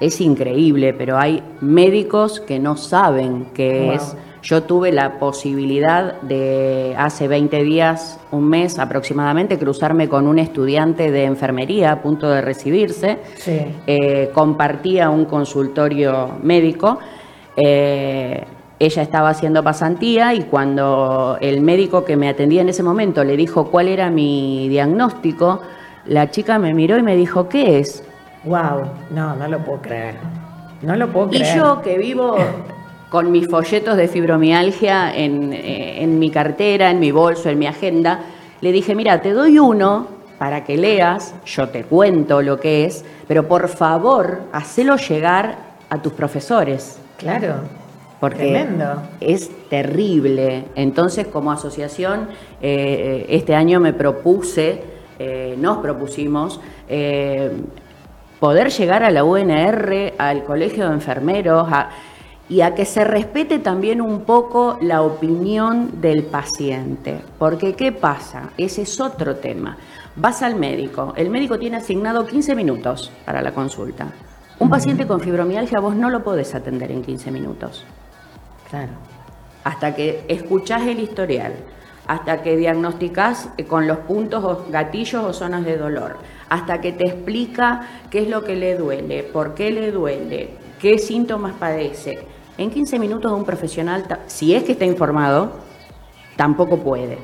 Es 0.00 0.20
increíble, 0.20 0.92
pero 0.92 1.18
hay 1.18 1.42
médicos 1.60 2.40
que 2.40 2.58
no 2.58 2.76
saben 2.76 3.46
qué 3.54 3.94
es 3.94 4.16
Yo 4.42 4.64
tuve 4.64 4.92
la 4.92 5.18
posibilidad 5.18 6.20
de 6.20 6.94
hace 6.98 7.28
20 7.28 7.62
días, 7.62 8.20
un 8.30 8.48
mes 8.48 8.78
aproximadamente, 8.78 9.58
cruzarme 9.58 10.08
con 10.08 10.26
un 10.26 10.38
estudiante 10.38 11.10
de 11.10 11.24
enfermería 11.24 11.92
a 11.92 12.02
punto 12.02 12.28
de 12.28 12.42
recibirse. 12.42 13.18
Eh, 13.46 14.30
compartía 14.34 15.08
un 15.08 15.24
consultorio 15.24 16.32
médico. 16.42 16.98
Eh, 17.56 18.44
ella 18.86 19.02
estaba 19.02 19.30
haciendo 19.30 19.62
pasantía 19.62 20.34
y 20.34 20.42
cuando 20.42 21.38
el 21.40 21.60
médico 21.60 22.04
que 22.04 22.16
me 22.16 22.28
atendía 22.28 22.62
en 22.62 22.68
ese 22.68 22.82
momento 22.82 23.24
le 23.24 23.36
dijo 23.36 23.70
cuál 23.70 23.88
era 23.88 24.10
mi 24.10 24.68
diagnóstico, 24.68 25.60
la 26.06 26.30
chica 26.30 26.58
me 26.58 26.74
miró 26.74 26.98
y 26.98 27.02
me 27.02 27.16
dijo, 27.16 27.48
¿qué 27.48 27.78
es? 27.78 28.04
Wow, 28.44 28.84
no, 29.10 29.34
no 29.36 29.48
lo 29.48 29.58
puedo 29.60 29.80
creer. 29.80 30.16
No 30.82 30.96
lo 30.96 31.08
puedo 31.08 31.30
creer. 31.30 31.56
Y 31.56 31.58
yo 31.58 31.80
que 31.82 31.96
vivo 31.98 32.36
con 33.08 33.30
mis 33.30 33.48
folletos 33.48 33.96
de 33.96 34.08
fibromialgia 34.08 35.14
eh, 35.14 36.02
en, 36.02 36.18
mi 36.18 36.30
cartera, 36.30 36.90
en 36.90 37.00
mi 37.00 37.10
bolso, 37.10 37.48
en 37.48 37.58
mi 37.58 37.66
agenda, 37.66 38.20
le 38.60 38.72
dije, 38.72 38.94
mira, 38.94 39.22
te 39.22 39.32
doy 39.32 39.58
uno 39.58 40.08
para 40.38 40.64
que 40.64 40.76
leas, 40.76 41.34
yo 41.46 41.68
te 41.68 41.84
cuento 41.84 42.42
lo 42.42 42.58
que 42.58 42.84
es, 42.84 43.04
pero 43.28 43.46
por 43.46 43.68
favor, 43.68 44.42
hacelo 44.52 44.96
llegar 44.96 45.56
a 45.88 46.02
tus 46.02 46.12
profesores. 46.12 46.98
Claro. 47.16 47.83
Porque 48.24 48.38
Tremendo. 48.38 49.02
es 49.20 49.50
terrible. 49.68 50.64
Entonces, 50.76 51.26
como 51.26 51.52
asociación, 51.52 52.28
eh, 52.62 53.26
este 53.28 53.54
año 53.54 53.80
me 53.80 53.92
propuse, 53.92 54.82
eh, 55.18 55.56
nos 55.58 55.78
propusimos, 55.78 56.58
poder 58.40 58.70
llegar 58.70 59.02
a 59.04 59.10
la 59.10 59.24
UNR, 59.24 60.14
al 60.16 60.44
Colegio 60.44 60.88
de 60.88 60.94
Enfermeros, 60.94 61.68
y 62.48 62.62
a 62.62 62.74
que 62.74 62.86
se 62.86 63.04
respete 63.04 63.58
también 63.58 64.00
un 64.00 64.22
poco 64.22 64.78
la 64.80 65.02
opinión 65.02 66.00
del 66.00 66.24
paciente. 66.24 67.20
Porque 67.38 67.74
¿qué 67.74 67.92
pasa? 67.92 68.50
Ese 68.56 68.82
es 68.82 69.00
otro 69.00 69.36
tema. 69.36 69.76
Vas 70.16 70.42
al 70.42 70.54
médico, 70.54 71.12
el 71.16 71.28
médico 71.28 71.58
tiene 71.58 71.76
asignado 71.76 72.26
15 72.26 72.54
minutos 72.54 73.12
para 73.26 73.42
la 73.42 73.52
consulta. 73.52 74.08
Un 74.60 74.70
paciente 74.70 75.06
con 75.06 75.20
fibromialgia 75.20 75.80
vos 75.80 75.96
no 75.96 76.10
lo 76.10 76.22
podés 76.22 76.54
atender 76.54 76.92
en 76.92 77.02
15 77.02 77.30
minutos. 77.32 77.84
Claro. 78.74 78.92
Hasta 79.62 79.94
que 79.94 80.24
escuchás 80.26 80.82
el 80.82 80.98
historial, 80.98 81.52
hasta 82.08 82.42
que 82.42 82.56
diagnosticás 82.56 83.50
con 83.68 83.86
los 83.86 83.98
puntos 83.98 84.42
o 84.42 84.66
gatillos 84.68 85.22
o 85.24 85.32
zonas 85.32 85.64
de 85.64 85.76
dolor, 85.76 86.16
hasta 86.48 86.80
que 86.80 86.90
te 86.90 87.06
explica 87.06 87.82
qué 88.10 88.22
es 88.22 88.28
lo 88.28 88.42
que 88.42 88.56
le 88.56 88.76
duele, 88.76 89.22
por 89.22 89.54
qué 89.54 89.70
le 89.70 89.92
duele, 89.92 90.50
qué 90.80 90.98
síntomas 90.98 91.52
padece. 91.54 92.26
En 92.58 92.72
15 92.72 92.98
minutos 92.98 93.30
un 93.30 93.44
profesional, 93.44 94.04
si 94.26 94.56
es 94.56 94.64
que 94.64 94.72
está 94.72 94.86
informado, 94.86 95.52
tampoco 96.34 96.78
puede. 96.78 97.18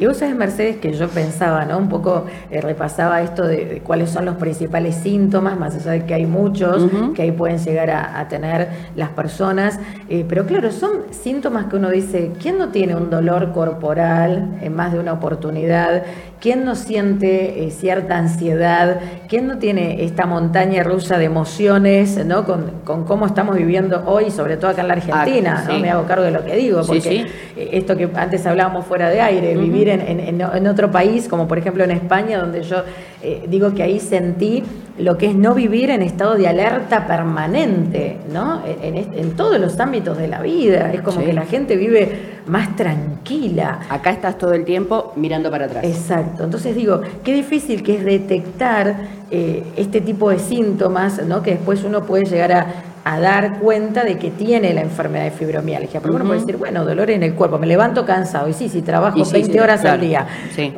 Y 0.00 0.06
vos 0.06 0.18
sabés, 0.18 0.36
Mercedes, 0.36 0.76
que 0.76 0.92
yo 0.92 1.08
pensaba, 1.08 1.64
¿no? 1.64 1.76
Un 1.76 1.88
poco 1.88 2.26
eh, 2.50 2.60
repasaba 2.60 3.20
esto 3.20 3.44
de, 3.44 3.82
cuáles 3.84 4.10
son 4.10 4.26
los 4.26 4.36
principales 4.36 4.94
síntomas, 4.94 5.58
más 5.58 5.74
allá 5.74 5.92
de 5.92 6.06
que 6.06 6.14
hay 6.14 6.24
muchos 6.24 6.88
que 7.14 7.22
ahí 7.22 7.32
pueden 7.32 7.58
llegar 7.58 7.90
a, 7.90 8.28
tener 8.28 8.68
las 8.94 9.08
personas. 9.10 9.80
Eh, 10.08 10.24
pero 10.28 10.46
claro, 10.46 10.70
son 10.70 10.90
síntomas 11.10 11.66
que 11.66 11.76
uno 11.76 11.90
dice, 11.90 12.32
¿quién 12.40 12.58
no 12.58 12.68
tiene 12.68 12.94
un 12.94 13.10
dolor 13.10 13.52
corporal 13.52 14.58
en 14.60 14.74
más 14.74 14.92
de 14.92 15.00
una 15.00 15.14
oportunidad? 15.14 16.04
¿Quién 16.40 16.64
no 16.64 16.76
siente 16.76 17.64
eh, 17.64 17.70
cierta 17.72 18.16
ansiedad? 18.16 19.00
¿Quién 19.28 19.48
no 19.48 19.58
tiene 19.58 20.04
esta 20.04 20.24
montaña 20.24 20.84
rusa 20.84 21.18
de 21.18 21.24
emociones, 21.24 22.24
¿no? 22.24 22.44
Con, 22.44 22.80
cómo 22.84 23.26
estamos 23.26 23.56
viviendo 23.56 24.04
hoy, 24.06 24.30
sobre 24.30 24.56
todo 24.56 24.70
acá 24.70 24.82
en 24.82 24.88
la 24.88 24.94
Argentina, 24.94 25.64
ah, 25.64 25.72
¿no? 25.72 25.80
Me 25.80 25.90
hago 25.90 26.06
cargo 26.06 26.24
de 26.24 26.30
lo 26.30 26.44
que 26.44 26.54
digo, 26.54 26.82
porque 26.86 27.26
esto 27.56 27.96
que 27.96 28.08
antes 28.14 28.46
hablábamos 28.46 28.86
fuera 28.86 29.10
de 29.10 29.20
aire, 29.20 29.56
vivir 29.56 29.88
en, 29.88 30.66
otro 30.66 30.92
país, 30.92 31.26
como 31.26 31.48
por 31.48 31.58
ejemplo 31.58 31.82
en 31.82 31.90
España, 31.90 32.38
donde 32.38 32.62
yo 32.62 32.84
eh, 33.22 33.46
digo 33.48 33.74
que 33.74 33.82
ahí 33.82 33.98
sentí 33.98 34.62
lo 34.98 35.16
que 35.16 35.26
es 35.26 35.34
no 35.34 35.54
vivir 35.54 35.90
en 35.90 36.02
estado 36.02 36.34
de 36.34 36.48
alerta 36.48 37.06
permanente, 37.06 38.18
¿no? 38.32 38.62
En, 38.64 39.32
todos 39.36 39.60
los 39.60 39.78
ámbitos 39.78 40.18
de 40.18 40.26
la 40.26 40.40
vida. 40.40 40.92
Es 40.92 41.02
como 41.02 41.20
que 41.20 41.32
la 41.32 41.46
gente 41.46 41.76
vive 41.76 42.40
más 42.46 42.74
tranquila. 42.74 43.80
Acá 43.88 44.10
estás 44.10 44.38
todo 44.38 44.54
el 44.54 44.64
tiempo 44.64 45.12
mirando 45.14 45.50
para 45.50 45.66
atrás. 45.66 45.84
Exacto. 45.84 46.44
Entonces 46.44 46.74
digo, 46.74 47.00
qué 47.22 47.32
difícil 47.32 47.82
que 47.82 47.96
es 47.96 48.04
detectar 48.04 48.96
eh, 49.30 49.62
este 49.76 50.00
tipo 50.00 50.30
de 50.30 50.40
síntomas, 50.40 51.24
¿no? 51.24 51.42
Que 51.42 51.52
después 51.52 51.84
uno 51.84 52.04
puede 52.04 52.24
llegar 52.24 52.52
a 52.52 52.66
a 53.08 53.18
dar 53.18 53.58
cuenta 53.60 54.04
de 54.04 54.18
que 54.18 54.30
tiene 54.30 54.74
la 54.74 54.82
enfermedad 54.82 55.24
de 55.24 55.30
fibromialgia. 55.30 55.98
Porque 56.00 56.14
uno 56.14 56.26
puede 56.26 56.40
decir, 56.40 56.58
bueno, 56.58 56.84
dolor 56.84 57.10
en 57.10 57.22
el 57.22 57.34
cuerpo, 57.34 57.58
me 57.58 57.66
levanto 57.66 58.04
cansado. 58.04 58.50
Y 58.50 58.52
sí, 58.52 58.68
sí, 58.68 58.82
trabajo 58.82 59.24
20 59.24 59.60
horas 59.62 59.82
al 59.86 59.98
día. 59.98 60.26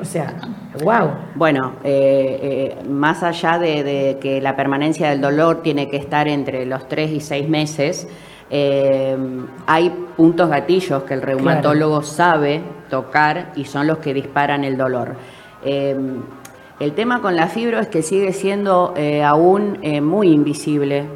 O 0.01 0.05
sea, 0.05 0.37
wow. 0.83 1.11
Bueno, 1.35 1.75
eh, 1.85 2.77
eh, 2.79 2.85
más 2.89 3.23
allá 3.23 3.59
de, 3.59 4.19
que 4.21 4.41
la 4.41 4.57
permanencia 4.57 5.11
del 5.11 5.21
dolor 5.21 5.63
tiene 5.63 5.89
que 5.89 5.97
estar 5.97 6.29
entre 6.29 6.67
los 6.67 6.89
3 6.89 7.11
y 7.11 7.21
6 7.21 7.49
meses, 7.49 8.09
eh, 8.51 9.17
hay 9.67 9.91
puntos 10.17 10.51
gatillos 10.51 11.05
que 11.05 11.15
el 11.15 11.23
reumatólogo 11.23 12.03
sabe 12.03 12.63
tocar 12.89 13.53
y 13.55 13.65
son 13.65 13.87
los 13.87 13.99
que 13.99 14.13
disparan 14.13 14.65
el 14.65 14.77
dolor. 14.77 15.15
el 15.63 16.93
tema 16.95 17.21
con 17.21 17.37
la 17.37 17.47
fibro 17.47 17.79
es 17.79 17.89
que 17.89 18.03
sigue 18.03 18.33
siendo 18.33 18.95
aún 19.23 19.79
muy 20.03 20.33
invisible 20.33 21.07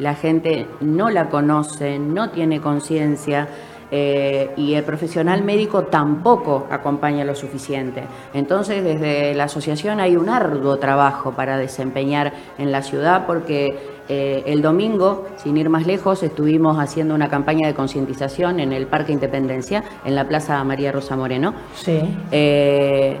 la 0.00 0.14
gente 0.14 0.66
no 0.80 1.10
la 1.10 1.28
conoce, 1.28 1.98
no 1.98 2.30
tiene 2.30 2.60
conciencia. 2.60 3.48
Eh, 3.92 4.52
y 4.56 4.74
el 4.74 4.84
profesional 4.84 5.42
médico 5.42 5.82
tampoco 5.84 6.66
acompaña 6.70 7.24
lo 7.24 7.34
suficiente. 7.34 8.04
Entonces, 8.32 8.84
desde 8.84 9.34
la 9.34 9.44
asociación 9.44 10.00
hay 10.00 10.16
un 10.16 10.28
arduo 10.28 10.78
trabajo 10.78 11.32
para 11.32 11.56
desempeñar 11.56 12.32
en 12.58 12.70
la 12.70 12.82
ciudad 12.82 13.26
porque 13.26 13.76
eh, 14.08 14.42
el 14.46 14.62
domingo, 14.62 15.26
sin 15.36 15.56
ir 15.56 15.68
más 15.68 15.86
lejos, 15.86 16.22
estuvimos 16.22 16.78
haciendo 16.78 17.14
una 17.14 17.28
campaña 17.28 17.66
de 17.66 17.74
concientización 17.74 18.60
en 18.60 18.72
el 18.72 18.86
Parque 18.86 19.12
Independencia, 19.12 19.82
en 20.04 20.14
la 20.14 20.28
Plaza 20.28 20.62
María 20.62 20.92
Rosa 20.92 21.16
Moreno. 21.16 21.54
Sí. 21.74 22.00
Eh, 22.30 23.18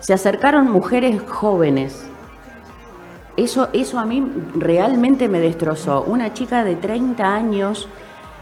se 0.00 0.12
acercaron 0.12 0.70
mujeres 0.70 1.22
jóvenes 1.26 2.10
eso, 3.36 3.68
eso 3.72 3.98
a 3.98 4.04
mí 4.04 4.24
realmente 4.54 5.28
me 5.28 5.40
destrozó. 5.40 6.04
Una 6.06 6.32
chica 6.32 6.62
de 6.62 6.76
30 6.76 7.34
años 7.34 7.88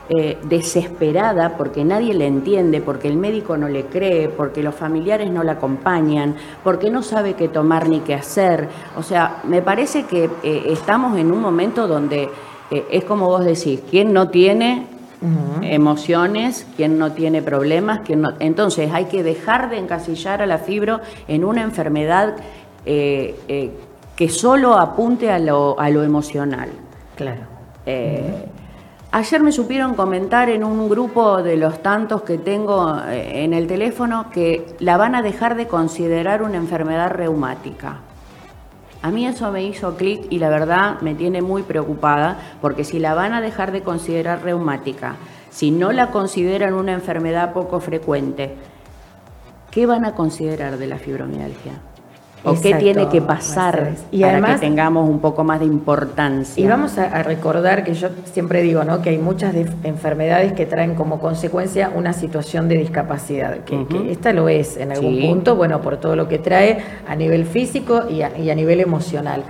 eh, 0.09 0.39
desesperada 0.43 1.57
porque 1.57 1.85
nadie 1.85 2.13
le 2.13 2.27
entiende, 2.27 2.81
porque 2.81 3.09
el 3.09 3.17
médico 3.17 3.57
no 3.57 3.69
le 3.69 3.87
cree, 3.87 4.29
porque 4.29 4.63
los 4.63 4.75
familiares 4.75 5.31
no 5.31 5.43
la 5.43 5.53
acompañan, 5.53 6.37
porque 6.65 6.91
no 6.91 7.03
sabe 7.03 7.35
qué 7.35 7.49
tomar 7.49 7.89
ni 7.89 8.01
qué 8.01 8.15
hacer. 8.15 8.69
O 8.97 9.03
sea, 9.03 9.41
me 9.45 9.63
parece 9.63 10.05
que 10.05 10.29
eh, 10.43 10.65
estamos 10.67 11.17
en 11.17 11.31
un 11.31 11.41
momento 11.41 11.87
donde 11.87 12.29
eh, 12.71 12.85
es 12.91 13.05
como 13.05 13.29
vos 13.29 13.45
decís, 13.45 13.81
¿quién 13.91 14.13
no 14.13 14.29
tiene 14.29 14.87
emociones, 15.63 16.67
quién 16.77 16.99
no 16.99 17.13
tiene 17.13 17.43
problemas, 17.43 18.01
no... 18.11 18.33
Entonces 18.41 18.93
hay 18.93 19.05
que 19.05 19.23
dejar 19.23 19.71
de 19.71 19.79
encasillar 19.79 20.43
a 20.43 20.47
la 20.47 20.59
fibro 20.59 21.01
en 21.29 21.45
una 21.45 21.63
enfermedad 21.63 22.35
que 22.85 24.29
solo 24.29 24.75
apunte 24.75 25.31
a 25.31 25.39
lo, 25.39 25.79
a 25.79 25.91
lo 25.91 26.03
emocional. 26.03 26.71
Claro. 27.17 27.43
Eh, 27.87 28.47
ayer 29.13 29.43
me 29.43 29.53
supieron 29.53 29.95
comentar 29.95 30.49
en 30.49 30.65
un 30.65 30.89
grupo 30.89 31.43
de 31.43 31.57
los 31.57 31.83
tantos 31.83 32.23
que 32.23 32.39
tengo 32.39 32.99
eh, 33.07 33.45
en 33.45 33.53
el 33.53 33.67
teléfono 33.67 34.31
que 34.31 34.75
la 34.81 34.97
van 34.97 35.15
a 35.15 35.23
dejar 35.23 35.55
de 35.55 35.69
considerar 35.69 36.43
una 36.43 36.57
enfermedad 36.57 37.11
reumática. 37.11 37.99
A 39.03 39.11
mí 39.11 39.27
eso 39.27 39.51
me 39.53 39.65
hizo 39.65 39.97
clic 39.97 40.27
y 40.31 40.39
la 40.39 40.49
verdad 40.49 41.01
me 41.03 41.15
tiene 41.15 41.43
muy 41.43 41.63
preocupada 41.63 42.39
porque 42.61 42.85
si 42.85 42.99
la 42.99 43.15
van 43.15 43.35
a 43.35 43.41
dejar 43.41 43.71
de 43.71 43.83
considerar 43.83 44.43
reumática, 44.43 45.17
si 45.51 45.71
no 45.71 45.93
la 45.93 46.11
consideran 46.11 46.73
una 46.73 46.93
enfermedad 46.93 47.53
poco 47.53 47.81
frecuente, 47.81 48.55
¿qué 49.71 49.87
van 49.87 50.07
a 50.07 50.15
considerar 50.15 50.79
de 50.79 50.87
la 50.87 50.99
fibromialgia? 50.99 51.92
O 52.45 52.61
qué 52.61 52.75
tiene 52.75 53.09
que 53.09 53.23
pasar 53.23 53.93
y 54.11 54.23
para 54.23 54.55
que 54.55 54.61
tengamos 54.61 55.09
un 55.09 55.21
poco 55.21 55.45
más 55.45 55.61
de 55.61 55.67
importancia. 55.67 56.63
Y 56.63 56.67
vamos 56.67 56.99
a, 56.99 57.23
recordar 57.23 57.85
que 57.85 57.95
yo 57.95 58.09
siempre 58.33 58.63
digo 58.63 58.85
¿no? 58.85 59.01
que 59.01 59.11
hay 59.11 59.19
muchas 59.19 59.55
enfermedades 59.85 60.53
que 60.53 60.67
traen 60.67 60.95
como 60.95 61.21
consecuencia 61.21 61.93
una 61.95 62.13
situación 62.13 62.69
de 62.69 62.79
discapacidad, 62.79 63.59
que, 63.65 63.87
esta 64.11 64.33
lo 64.33 64.49
es 64.49 64.77
en 64.77 64.93
algún 64.93 65.21
punto, 65.21 65.57
bueno, 65.57 65.81
por 65.81 65.99
todo 65.99 66.17
lo 66.17 66.29
que 66.29 66.39
trae 66.39 66.79
a 67.07 67.15
nivel 67.15 67.47
físico 67.47 68.05
y 68.11 68.23
a, 68.23 68.55
nivel 68.55 68.81
emocional. 68.81 69.43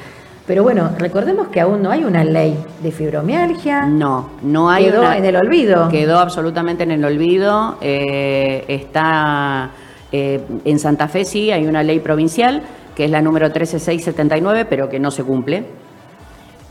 Pero 0.47 0.65
bueno, 0.65 0.91
recordemos 0.99 1.49
que 1.49 1.61
aún 1.61 1.83
no 1.83 1.91
hay 1.91 2.05
una 2.05 2.25
ley 2.25 2.57
de 2.83 2.91
fibromialgia. 2.91 3.87
No, 3.87 4.31
no 4.43 4.71
hay. 4.71 4.87
Quedó 4.87 5.13
en 5.13 5.25
el 5.25 5.37
olvido. 5.37 5.89
Quedó 5.89 6.19
absolutamente 6.19 6.83
en 6.83 6.91
el 6.91 7.05
olvido. 7.05 7.77
Eh, 7.81 8.65
está 8.67 9.71
eh, 10.11 10.41
en 10.67 10.79
Santa 10.79 11.09
Fe 11.09 11.25
sí 11.25 11.51
hay 11.51 11.67
una 11.67 11.83
ley 11.83 11.99
provincial 11.99 12.63
que 12.95 13.05
es 13.05 13.11
la 13.11 13.21
número 13.23 13.51
13679, 13.53 14.65
pero 14.67 14.89
que 14.89 14.99
no 14.99 15.11
se 15.11 15.23
cumple. 15.25 15.65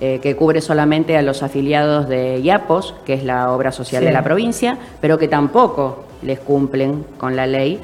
eh, 0.04 0.20
que 0.20 0.36
cubre 0.36 0.62
solamente 0.62 1.16
a 1.16 1.22
los 1.22 1.44
afiliados 1.44 2.10
de 2.10 2.40
IAPOS, 2.42 2.96
que 3.06 3.14
es 3.14 3.24
la 3.24 3.52
obra 3.52 3.72
social 3.72 4.02
Sí. 4.02 4.08
de 4.08 4.12
la 4.12 4.24
provincia, 4.24 4.76
pero 5.00 5.20
que 5.20 5.28
tampoco 5.28 6.06
les 6.24 6.40
cumplen 6.40 7.06
con 7.20 7.36
la 7.36 7.46
ley. 7.46 7.80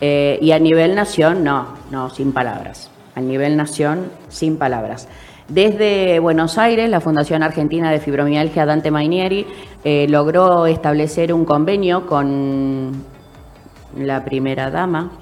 Eh, 0.00 0.36
y 0.42 0.50
a 0.50 0.58
nivel 0.58 0.96
nación, 0.96 1.44
no, 1.44 1.68
no, 1.92 2.10
sin 2.10 2.32
palabras. 2.32 2.90
A 3.14 3.20
nivel 3.20 3.56
nación, 3.56 4.10
sin 4.28 4.58
palabras. 4.58 5.06
Desde 5.48 6.18
Buenos 6.18 6.58
Aires, 6.58 6.90
la 6.90 7.00
Fundación 7.00 7.44
Argentina 7.44 7.92
de 7.92 8.00
Fibromialgia 8.00 8.66
Dante 8.66 8.90
Mainieri 8.90 9.46
eh, 9.84 10.06
logró 10.08 10.66
establecer 10.66 11.32
un 11.32 11.44
convenio 11.44 12.04
con 12.08 12.90
la 13.96 14.24
primera 14.24 14.70
dama, 14.72 15.12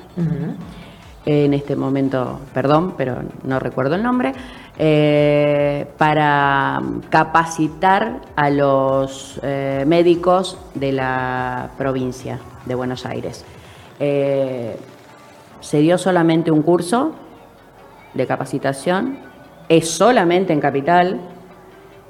en 1.24 1.54
este 1.54 1.76
momento, 1.76 2.40
perdón, 2.52 2.94
pero 2.96 3.18
no 3.44 3.58
recuerdo 3.58 3.94
el 3.94 4.02
nombre, 4.02 4.32
eh, 4.78 5.86
para 5.98 6.80
capacitar 7.10 8.22
a 8.34 8.50
los 8.50 9.38
eh, 9.42 9.84
médicos 9.86 10.58
de 10.74 10.92
la 10.92 11.70
provincia 11.78 12.40
de 12.66 12.74
Buenos 12.74 13.06
Aires. 13.06 13.44
Eh, 14.00 14.76
se 15.60 15.78
dio 15.78 15.98
solamente 15.98 16.50
un 16.50 16.62
curso 16.62 17.12
de 18.14 18.26
capacitación, 18.26 19.18
es 19.68 19.88
solamente 19.90 20.52
en 20.52 20.60
capital 20.60 21.20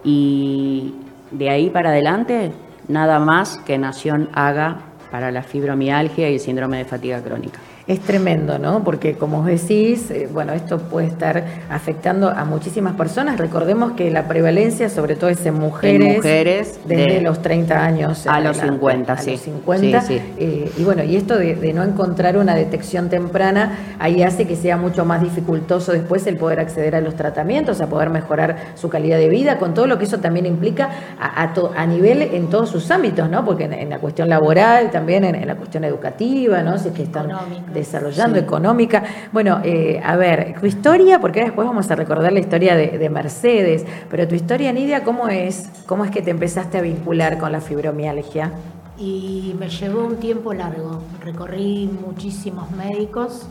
y 0.05 0.95
de 1.31 1.51
ahí 1.51 1.69
para 1.69 1.91
adelante 1.91 2.53
nada 2.89 3.19
más 3.19 3.59
que 3.59 3.77
Nación 3.77 4.31
haga 4.33 4.79
para 5.11 5.31
la 5.31 5.43
fibromialgia 5.43 6.31
y 6.31 6.35
el 6.35 6.41
síndrome 6.41 6.79
de 6.79 6.85
fatiga 6.87 7.21
crónica. 7.21 7.61
Es 7.89 7.99
tremendo, 7.99 8.61
¿no? 8.61 8.85
Porque 8.85 9.15
como 9.15 9.41
os 9.41 9.47
decís, 9.47 10.09
eh, 10.13 10.29
bueno, 10.33 10.53
esto 10.53 10.79
puede 10.79 11.09
estar 11.09 11.43
afectando 11.69 12.31
a 12.31 12.45
muchísimas 12.45 12.95
personas. 12.95 13.39
Recordemos 13.39 13.93
que 13.93 14.09
la 14.13 14.29
prevalencia 14.29 14.89
sobre 14.89 15.17
todo 15.17 15.31
es 15.31 15.45
en 15.47 15.55
mujeres, 15.55 16.01
En 16.09 16.17
mujeres 16.17 16.81
desde 16.87 17.15
de- 17.15 17.21
los 17.23 17.43
30 17.43 17.85
años. 17.85 18.27
a 18.29 18.39
los 18.39 18.59
adelante, 18.59 18.73
50, 18.79 19.13
a 19.15 19.17
sí. 19.19 19.31
los 19.33 19.41
50. 19.41 20.01
Sí, 20.03 20.19
sí. 20.19 20.23
Eh, 20.39 20.71
y 20.79 20.85
bueno, 20.85 21.03
y 21.03 21.17
esto 21.17 21.37
de, 21.37 21.57
de 21.57 21.73
no 21.73 21.83
encontrar 21.83 22.37
una 22.37 22.55
detección 22.55 23.09
temprana, 23.09 23.77
ahí 23.99 24.23
hace 24.23 24.47
que 24.47 24.55
sea 24.55 24.77
mucho 24.77 25.05
más 25.05 25.21
dificultoso 25.21 25.91
después 25.91 26.25
el 26.29 26.37
poder 26.37 26.61
acceder 26.61 26.95
a 26.95 27.01
los 27.01 27.17
tratamientos, 27.17 27.81
a 27.81 27.89
poder 27.89 28.11
mejorar 28.11 28.57
su 28.77 28.89
calidad 28.91 29.19
de 29.19 29.29
vida, 29.29 29.59
con 29.59 29.75
todo 29.75 29.89
lo 29.89 29.99
que 29.99 30.05
eso 30.05 30.19
también 30.19 30.47
implica 30.47 30.89
a, 31.19 31.43
a 31.43 31.53
to- 31.53 31.73
a 31.77 31.85
nivel 31.85 32.23
en 32.23 32.49
todos 32.49 32.71
sus 32.71 32.89
ámbitos, 32.93 33.29
¿no? 33.29 33.45
Porque 33.45 33.65
en, 33.65 33.73
en 33.73 33.91
la 33.91 33.99
cuestión 33.99 34.29
laboral, 34.29 34.91
también 34.93 35.25
en, 35.25 35.35
en 35.35 35.49
la 35.49 35.57
cuestión 35.57 35.83
educativa, 35.83 36.63
¿no? 36.63 36.79
Si 36.79 36.89
es 36.89 36.95
que 36.95 37.03
están 37.03 37.27
desarrollando, 37.73 38.39
Sí. 38.39 38.45
económica. 38.45 39.03
Bueno, 39.33 39.61
eh, 39.65 40.01
a 40.05 40.17
ver, 40.17 40.55
tu 40.61 40.67
historia, 40.67 41.21
porque 41.21 41.41
después 41.43 41.67
vamos 41.67 41.91
a 41.91 41.95
recordar 41.95 42.33
la 42.33 42.41
historia 42.41 42.77
de, 42.77 42.99
de 42.99 43.11
Mercedes, 43.11 43.85
pero 44.11 44.27
tu 44.29 44.35
historia, 44.35 44.73
Nidia, 44.73 45.05
¿cómo 45.05 45.29
es? 45.29 45.69
¿Cómo 45.87 46.05
es 46.05 46.11
que 46.11 46.23
te 46.23 46.31
empezaste 46.31 46.79
a 46.79 46.81
vincular 46.83 47.39
con 47.39 47.53
la 47.53 47.61
fibromialgia? 47.61 48.53
Y 48.99 49.55
me 49.59 49.69
llevó 49.69 50.05
un 50.05 50.17
tiempo 50.17 50.53
largo. 50.53 51.03
Recorrí 51.25 51.91
muchísimos 52.07 52.71
médicos. 52.73 53.47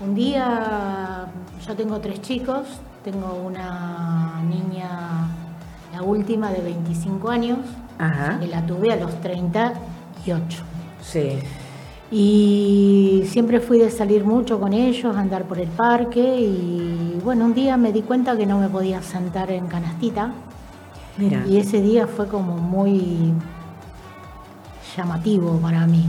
Un 0.00 0.14
día, 0.14 1.26
yo 1.66 1.74
tengo 1.76 1.98
tres 2.00 2.20
chicos, 2.22 2.66
tengo 3.04 3.34
una 3.46 4.40
niña, 4.48 5.28
la 5.92 6.02
última 6.02 6.50
de 6.50 6.60
25 6.62 7.28
años, 7.30 7.58
Ajá. 7.98 8.38
que 8.40 8.46
la 8.46 8.64
tuve 8.66 8.92
a 8.92 8.96
los 8.96 9.20
38. 9.20 10.62
Sí. 11.02 11.38
Y 12.10 13.22
siempre 13.26 13.60
fui 13.60 13.78
de 13.78 13.90
salir 13.90 14.24
mucho 14.24 14.58
con 14.58 14.72
ellos, 14.72 15.16
andar 15.16 15.44
por 15.44 15.60
el 15.60 15.68
parque 15.68 16.40
y 16.40 17.20
bueno, 17.22 17.44
un 17.44 17.54
día 17.54 17.76
me 17.76 17.92
di 17.92 18.02
cuenta 18.02 18.36
que 18.36 18.46
no 18.46 18.58
me 18.58 18.68
podía 18.68 19.00
sentar 19.00 19.50
en 19.52 19.66
canastita. 19.66 20.32
Mira. 21.16 21.44
Y 21.46 21.58
ese 21.58 21.80
día 21.80 22.08
fue 22.08 22.26
como 22.26 22.56
muy 22.56 23.32
llamativo 24.96 25.56
para 25.58 25.86
mí. 25.86 26.04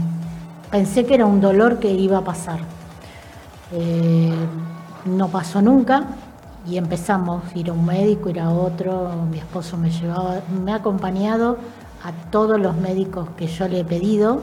Pensé 0.72 1.06
que 1.06 1.14
era 1.14 1.26
un 1.26 1.40
dolor 1.40 1.78
que 1.78 1.92
iba 1.92 2.18
a 2.18 2.24
pasar. 2.24 2.58
Eh, 3.72 4.34
no 5.04 5.28
pasó 5.28 5.62
nunca 5.62 6.04
y 6.68 6.78
empezamos 6.78 7.44
a 7.54 7.58
ir 7.58 7.70
a 7.70 7.74
un 7.74 7.86
médico, 7.86 8.28
ir 8.28 8.40
a 8.40 8.50
otro. 8.50 9.10
Mi 9.30 9.38
esposo 9.38 9.76
me 9.76 9.90
llevaba, 9.90 10.40
me 10.64 10.72
ha 10.72 10.76
acompañado 10.76 11.58
a 12.02 12.10
todos 12.30 12.58
los 12.58 12.76
médicos 12.76 13.28
que 13.36 13.46
yo 13.46 13.68
le 13.68 13.80
he 13.80 13.84
pedido 13.84 14.40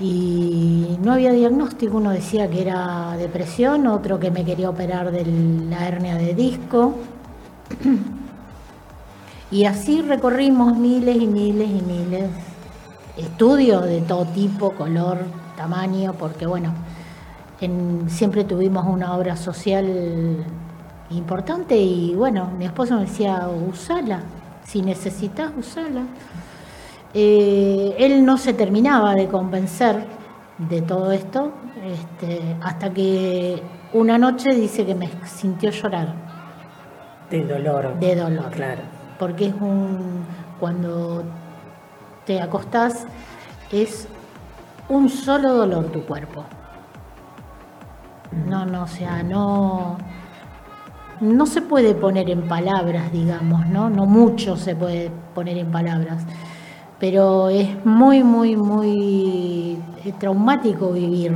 y 0.00 0.96
no 1.02 1.12
había 1.12 1.32
diagnóstico. 1.32 1.96
Uno 1.96 2.10
decía 2.10 2.48
que 2.48 2.62
era 2.62 3.16
depresión, 3.18 3.86
otro 3.86 4.18
que 4.18 4.30
me 4.30 4.44
quería 4.44 4.70
operar 4.70 5.10
de 5.10 5.24
la 5.70 5.86
hernia 5.88 6.14
de 6.16 6.34
disco. 6.34 6.94
Y 9.50 9.64
así 9.64 10.02
recorrimos 10.02 10.76
miles 10.76 11.16
y 11.16 11.26
miles 11.26 11.68
y 11.70 11.80
miles 11.82 12.30
estudios 13.16 13.84
de 13.84 14.02
todo 14.02 14.26
tipo, 14.26 14.72
color, 14.72 15.18
tamaño, 15.56 16.12
porque 16.18 16.46
bueno, 16.46 16.72
en- 17.60 18.10
siempre 18.10 18.44
tuvimos 18.44 18.86
una 18.86 19.16
obra 19.16 19.36
social 19.36 20.44
importante 21.10 21.76
y 21.78 22.14
bueno, 22.14 22.50
mi 22.58 22.66
esposo 22.66 22.96
me 22.96 23.02
decía, 23.06 23.48
usala, 23.48 24.20
si 24.66 24.82
necesitas, 24.82 25.50
usala. 25.58 26.02
Eh, 27.14 27.96
él 27.98 28.24
no 28.24 28.36
se 28.36 28.52
terminaba 28.52 29.14
de 29.14 29.28
convencer 29.28 30.04
de 30.58 30.82
todo 30.82 31.12
esto, 31.12 31.52
este, 31.84 32.56
hasta 32.60 32.92
que 32.92 33.62
una 33.92 34.18
noche 34.18 34.54
dice 34.54 34.84
que 34.84 34.94
me 34.94 35.08
sintió 35.24 35.70
llorar. 35.70 36.14
De 37.30 37.44
dolor. 37.44 37.98
De 37.98 38.16
dolor. 38.16 38.50
Claro. 38.50 38.82
Porque 39.18 39.46
es 39.46 39.54
un. 39.54 40.24
Cuando 40.60 41.22
te 42.26 42.40
acostás, 42.40 43.06
es 43.70 44.08
un 44.88 45.08
solo 45.08 45.54
dolor 45.54 45.86
tu 45.86 46.02
cuerpo. 46.04 46.44
No, 48.46 48.66
no, 48.66 48.82
o 48.82 48.86
sea, 48.86 49.22
no. 49.22 49.96
No 51.20 51.46
se 51.46 51.62
puede 51.62 51.94
poner 51.94 52.30
en 52.30 52.46
palabras, 52.46 53.10
digamos, 53.12 53.66
¿no? 53.66 53.90
No 53.90 54.06
mucho 54.06 54.56
se 54.56 54.76
puede 54.76 55.10
poner 55.34 55.58
en 55.58 55.70
palabras. 55.70 56.24
Pero 56.98 57.48
es 57.48 57.68
muy, 57.84 58.24
muy, 58.24 58.56
muy 58.56 59.78
eh, 60.04 60.12
traumático 60.18 60.92
vivir 60.92 61.32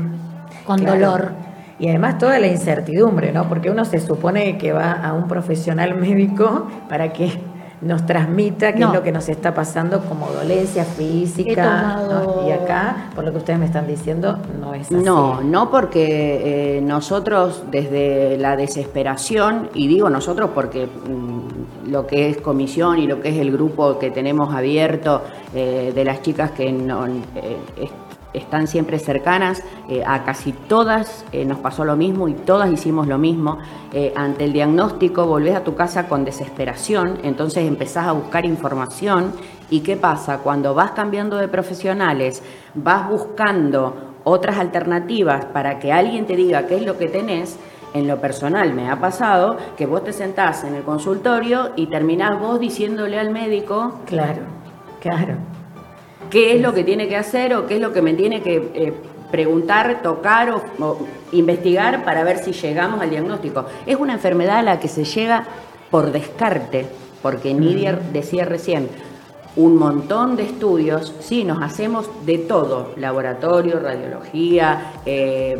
con 0.64 0.78
Claro. 0.80 0.98
dolor. 0.98 1.32
Y 1.78 1.88
además 1.88 2.18
toda 2.18 2.38
la 2.38 2.46
incertidumbre, 2.48 3.32
¿no? 3.32 3.48
Porque 3.48 3.70
uno 3.70 3.84
se 3.84 4.00
supone 4.00 4.58
que 4.58 4.72
va 4.72 4.92
a 4.92 5.12
un 5.14 5.28
profesional 5.28 5.94
médico 6.00 6.68
para 6.88 7.12
que 7.12 7.40
nos 7.82 8.06
transmita 8.06 8.72
qué 8.72 8.80
No. 8.80 8.88
es 8.88 8.94
lo 8.94 9.02
que 9.02 9.12
nos 9.12 9.28
está 9.28 9.52
pasando 9.52 10.00
como 10.00 10.28
dolencia 10.28 10.84
física. 10.84 12.00
Y 12.46 12.50
acá, 12.52 13.10
por 13.14 13.24
lo 13.24 13.32
que 13.32 13.38
ustedes 13.38 13.58
me 13.58 13.66
están 13.66 13.86
diciendo, 13.86 14.38
no 14.60 14.72
es 14.74 14.86
así. 14.86 14.94
No, 14.94 15.42
no 15.42 15.70
porque 15.70 16.76
eh, 16.76 16.80
nosotros 16.80 17.64
desde 17.70 18.38
la 18.38 18.56
desesperación, 18.56 19.68
y 19.74 19.88
digo 19.88 20.08
nosotros 20.08 20.50
porque 20.54 20.86
mm, 20.86 21.90
lo 21.90 22.06
que 22.06 22.30
es 22.30 22.38
comisión 22.38 22.98
y 22.98 23.06
lo 23.06 23.20
que 23.20 23.30
es 23.30 23.38
el 23.38 23.50
grupo 23.50 23.98
que 23.98 24.10
tenemos 24.10 24.54
abierto 24.54 25.22
eh, 25.54 25.92
de 25.94 26.04
las 26.04 26.22
chicas 26.22 26.52
que 26.52 26.72
no, 26.72 27.06
eh, 27.06 27.90
están 28.32 28.66
siempre 28.66 28.98
cercanas, 28.98 29.62
eh, 29.88 30.02
a 30.06 30.24
casi 30.24 30.52
todas 30.52 31.24
eh, 31.32 31.44
nos 31.44 31.58
pasó 31.58 31.84
lo 31.84 31.96
mismo 31.96 32.28
y 32.28 32.34
todas 32.34 32.70
hicimos 32.70 33.06
lo 33.06 33.18
mismo. 33.18 33.58
Eh, 33.92 34.12
ante 34.16 34.44
el 34.44 34.52
diagnóstico 34.52 35.26
volvés 35.26 35.54
a 35.54 35.64
tu 35.64 35.74
casa 35.74 36.08
con 36.08 36.24
desesperación, 36.24 37.18
entonces 37.22 37.66
empezás 37.66 38.06
a 38.06 38.12
buscar 38.12 38.44
información 38.44 39.32
y 39.70 39.80
qué 39.80 39.96
pasa 39.96 40.38
cuando 40.38 40.74
vas 40.74 40.92
cambiando 40.92 41.36
de 41.36 41.48
profesionales, 41.48 42.42
vas 42.74 43.08
buscando 43.08 44.12
otras 44.24 44.58
alternativas 44.58 45.46
para 45.46 45.78
que 45.78 45.92
alguien 45.92 46.26
te 46.26 46.36
diga 46.36 46.66
qué 46.66 46.76
es 46.76 46.82
lo 46.82 46.98
que 46.98 47.08
tenés. 47.08 47.58
En 47.94 48.08
lo 48.08 48.18
personal 48.22 48.72
me 48.72 48.88
ha 48.88 48.98
pasado 48.98 49.58
que 49.76 49.84
vos 49.84 50.02
te 50.02 50.14
sentás 50.14 50.64
en 50.64 50.74
el 50.74 50.82
consultorio 50.82 51.72
y 51.76 51.88
terminás 51.88 52.40
vos 52.40 52.58
diciéndole 52.58 53.18
al 53.18 53.30
médico 53.30 54.00
Claro, 54.06 54.44
claro. 55.00 55.51
Qué 56.32 56.56
es 56.56 56.62
lo 56.62 56.72
que 56.72 56.82
tiene 56.82 57.08
que 57.08 57.16
hacer 57.16 57.54
o 57.54 57.66
qué 57.66 57.74
es 57.74 57.80
lo 57.80 57.92
que 57.92 58.00
me 58.00 58.14
tiene 58.14 58.40
que 58.40 58.70
eh, 58.74 58.94
preguntar, 59.30 60.00
tocar 60.02 60.50
o, 60.50 60.62
o 60.80 61.06
investigar 61.32 62.04
para 62.04 62.24
ver 62.24 62.38
si 62.38 62.52
llegamos 62.52 63.02
al 63.02 63.10
diagnóstico. 63.10 63.66
Es 63.84 63.96
una 63.96 64.14
enfermedad 64.14 64.60
a 64.60 64.62
la 64.62 64.80
que 64.80 64.88
se 64.88 65.04
llega 65.04 65.44
por 65.90 66.10
descarte, 66.10 66.86
porque 67.20 67.52
Nidia 67.52 68.00
decía 68.14 68.46
recién, 68.46 68.88
un 69.56 69.76
montón 69.76 70.36
de 70.36 70.44
estudios, 70.44 71.14
sí, 71.20 71.44
nos 71.44 71.62
hacemos 71.62 72.08
de 72.24 72.38
todo, 72.38 72.94
laboratorio, 72.96 73.78
radiología, 73.78 74.92
eh, 75.04 75.54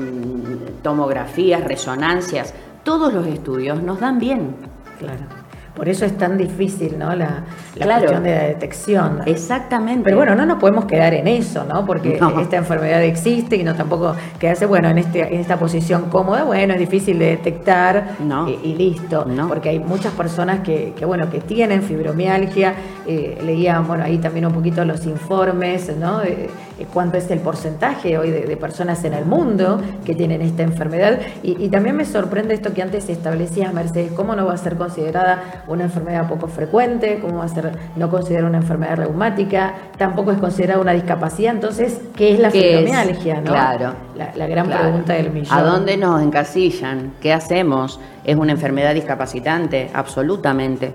tomografías, 0.82 1.62
resonancias, 1.62 2.54
todos 2.82 3.12
los 3.12 3.26
estudios 3.26 3.82
nos 3.82 4.00
dan 4.00 4.18
bien. 4.18 4.56
Claro. 4.98 5.41
Por 5.74 5.88
eso 5.88 6.04
es 6.04 6.16
tan 6.18 6.36
difícil, 6.36 6.98
¿no? 6.98 7.14
La, 7.16 7.44
la 7.76 7.84
Claro. 7.86 8.00
cuestión 8.00 8.22
de 8.24 8.34
la 8.34 8.42
detección. 8.42 9.20
Exactamente. 9.24 10.04
Pero 10.04 10.18
bueno, 10.18 10.34
no 10.34 10.44
nos 10.44 10.58
podemos 10.58 10.84
quedar 10.84 11.14
en 11.14 11.26
eso, 11.26 11.64
¿no? 11.64 11.86
Porque 11.86 12.18
No. 12.20 12.38
esta 12.40 12.56
enfermedad 12.58 13.02
existe 13.02 13.56
y 13.56 13.64
no 13.64 13.74
tampoco 13.74 14.14
quedarse, 14.38 14.66
bueno, 14.66 14.90
en, 14.90 14.98
este, 14.98 15.34
en 15.34 15.40
esta 15.40 15.58
posición 15.58 16.10
cómoda, 16.10 16.44
bueno, 16.44 16.74
es 16.74 16.80
difícil 16.80 17.18
de 17.18 17.26
detectar 17.30 18.16
y, 18.46 18.68
y 18.68 18.74
listo. 18.74 19.24
Porque 19.48 19.70
hay 19.70 19.78
muchas 19.78 20.12
personas 20.12 20.60
que, 20.60 20.92
que, 20.94 21.04
bueno, 21.06 21.30
que 21.30 21.40
tienen 21.40 21.82
fibromialgia, 21.82 22.74
eh, 23.06 23.38
leían, 23.42 23.86
bueno, 23.86 24.04
ahí 24.04 24.18
también 24.18 24.44
un 24.46 24.52
poquito 24.52 24.84
los 24.84 25.06
informes, 25.06 25.96
¿no? 25.98 26.22
Eh, 26.22 26.50
cuánto 26.86 27.16
es 27.18 27.30
el 27.30 27.40
porcentaje 27.40 28.18
hoy 28.18 28.30
de, 28.30 28.42
de 28.42 28.56
personas 28.56 29.04
en 29.04 29.14
el 29.14 29.24
mundo 29.24 29.80
que 30.04 30.14
tienen 30.14 30.42
esta 30.42 30.62
enfermedad. 30.62 31.18
Y, 31.42 31.62
y 31.64 31.68
también 31.68 31.96
me 31.96 32.04
sorprende 32.04 32.54
esto 32.54 32.72
que 32.74 32.82
antes 32.82 33.08
establecías, 33.08 33.72
Mercedes, 33.72 34.12
cómo 34.12 34.34
no 34.36 34.46
va 34.46 34.54
a 34.54 34.56
ser 34.58 34.76
considerada 34.76 35.62
una 35.68 35.84
enfermedad 35.84 36.28
poco 36.28 36.48
frecuente, 36.48 37.18
cómo 37.20 37.38
va 37.38 37.44
a 37.44 37.48
ser 37.48 37.72
no 37.96 38.10
considerada 38.10 38.48
una 38.48 38.58
enfermedad 38.58 38.96
reumática, 38.96 39.74
tampoco 39.98 40.32
es 40.32 40.38
considerada 40.38 40.80
una 40.80 40.92
discapacidad. 40.92 41.54
Entonces, 41.54 42.00
¿qué 42.16 42.32
es 42.34 42.38
la 42.40 42.50
fibromialgia? 42.50 43.36
¿no? 43.40 43.50
Claro. 43.52 43.94
La, 44.16 44.30
la 44.36 44.46
gran 44.46 44.66
Claro. 44.66 44.82
pregunta 44.84 45.14
del 45.14 45.30
millón. 45.30 45.56
¿A 45.58 45.62
dónde 45.62 45.96
nos 45.96 46.22
encasillan? 46.22 47.12
¿Qué 47.20 47.32
hacemos? 47.32 47.98
¿Es 48.24 48.36
una 48.36 48.52
enfermedad 48.52 48.94
discapacitante? 48.94 49.90
Absolutamente. 49.92 50.92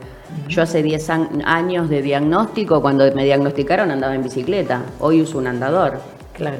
Yo 0.48 0.62
hace 0.62 0.82
10 0.82 1.10
an- 1.10 1.44
años 1.46 1.90
de 1.90 2.02
diagnóstico, 2.02 2.82
cuando 2.82 3.10
me 3.14 3.26
diagnosticaron 3.26 3.92
andaba 3.92 4.16
en 4.16 4.24
bicicleta. 4.24 4.84
Hoy 5.00 5.22
uso 5.22 5.38
un 5.38 5.48
andador. 5.48 6.00
Claro. 6.34 6.58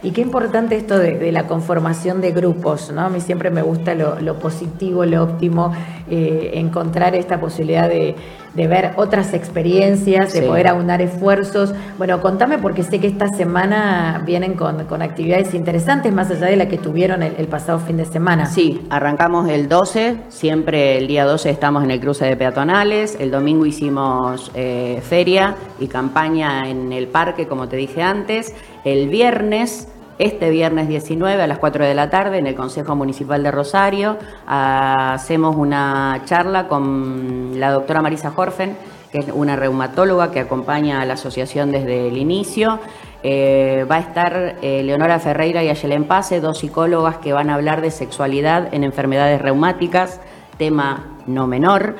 Y 0.00 0.12
qué 0.12 0.20
importante 0.20 0.76
esto 0.76 0.96
de, 0.96 1.32
la 1.32 1.48
conformación 1.48 2.20
de 2.20 2.30
grupos, 2.30 2.92
¿no? 2.92 3.00
A 3.00 3.08
mí 3.08 3.20
siempre 3.20 3.50
me 3.50 3.62
gusta 3.62 3.96
lo, 3.96 4.20
lo 4.20 4.38
positivo, 4.38 5.04
lo 5.04 5.24
óptimo, 5.24 5.72
eh, 6.08 6.52
encontrar 6.54 7.16
esta 7.16 7.40
posibilidad 7.40 7.88
de, 7.88 8.14
de 8.58 8.66
ver 8.66 8.92
otras 8.96 9.32
experiencias, 9.32 10.32
de 10.34 10.40
Sí. 10.42 10.46
poder 10.46 10.68
aunar 10.68 11.00
esfuerzos. 11.00 11.72
Bueno, 11.96 12.20
contame 12.20 12.58
porque 12.58 12.82
sé 12.82 12.98
que 13.00 13.06
esta 13.06 13.28
semana 13.28 14.22
vienen 14.26 14.54
con, 14.54 14.84
con 14.84 15.00
actividades 15.00 15.54
interesantes, 15.54 16.12
más 16.12 16.30
allá 16.30 16.46
de 16.48 16.56
la 16.56 16.68
que 16.68 16.76
tuvieron 16.76 17.22
el, 17.22 17.34
el 17.38 17.46
pasado 17.48 17.78
fin 17.78 17.96
de 17.96 18.04
semana. 18.04 18.46
Sí, 18.46 18.80
arrancamos 18.90 19.48
el 19.48 19.68
12, 19.68 20.16
siempre 20.28 20.98
el 20.98 21.06
día 21.06 21.24
12 21.24 21.48
estamos 21.50 21.82
en 21.84 21.90
el 21.90 22.00
cruce 22.00 22.26
de 22.26 22.36
peatonales, 22.36 23.16
el 23.20 23.30
domingo 23.30 23.64
hicimos 23.64 24.50
eh, 24.54 25.00
feria 25.02 25.54
y 25.80 25.86
campaña 25.86 26.68
en 26.68 26.92
el 26.92 27.06
parque, 27.06 27.46
como 27.46 27.68
te 27.68 27.76
dije 27.76 28.02
antes, 28.02 28.54
el 28.84 29.08
viernes, 29.08 29.88
este 30.18 30.50
viernes 30.50 30.88
19 30.88 31.42
a 31.42 31.46
las 31.46 31.58
4 31.58 31.84
de 31.86 31.94
la 31.94 32.10
tarde 32.10 32.38
en 32.38 32.46
el 32.46 32.54
Consejo 32.54 32.96
Municipal 32.96 33.42
de 33.42 33.50
Rosario, 33.50 34.18
hacemos 34.46 35.56
una 35.56 36.22
charla 36.24 36.66
con 36.66 37.52
la 37.58 37.70
doctora 37.70 38.02
Marisa 38.02 38.30
Jorfen, 38.30 38.76
que 39.12 39.18
es 39.18 39.26
una 39.32 39.56
reumatóloga 39.56 40.30
que 40.30 40.40
acompaña 40.40 41.00
a 41.00 41.04
la 41.04 41.14
asociación 41.14 41.70
desde 41.70 42.08
el 42.08 42.16
inicio. 42.16 42.80
Eh, 43.22 43.86
va 43.90 43.96
a 43.96 44.00
estar 44.00 44.56
eh, 44.60 44.82
Leonora 44.82 45.18
Ferreira 45.18 45.62
y 45.62 45.68
Ayelen 45.68 46.04
Pase, 46.04 46.40
dos 46.40 46.58
psicólogas 46.58 47.18
que 47.18 47.32
van 47.32 47.50
a 47.50 47.54
hablar 47.54 47.80
de 47.80 47.90
sexualidad 47.90 48.72
en 48.74 48.84
enfermedades 48.84 49.40
reumáticas, 49.40 50.20
tema 50.56 51.16
no 51.26 51.46
menor. 51.46 51.96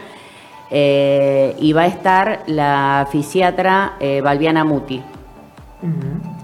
Eh, 0.71 1.57
y 1.59 1.73
va 1.73 1.83
a 1.83 1.87
estar 1.87 2.43
la 2.47 3.09
fisiatra 3.11 3.95
Valviana 4.23 4.64
Muti, 4.64 5.03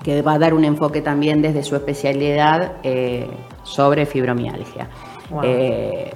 que 0.05 0.21
va 0.23 0.35
a 0.35 0.39
dar 0.39 0.55
un 0.55 0.65
enfoque 0.65 1.01
también 1.01 1.41
desde 1.41 1.63
su 1.65 1.75
especialidad 1.75 2.73
eh, 2.83 3.27
sobre 3.65 4.05
fibromialgia. 4.05 4.87
Wow. 5.31 5.41
Eh, 5.43 6.13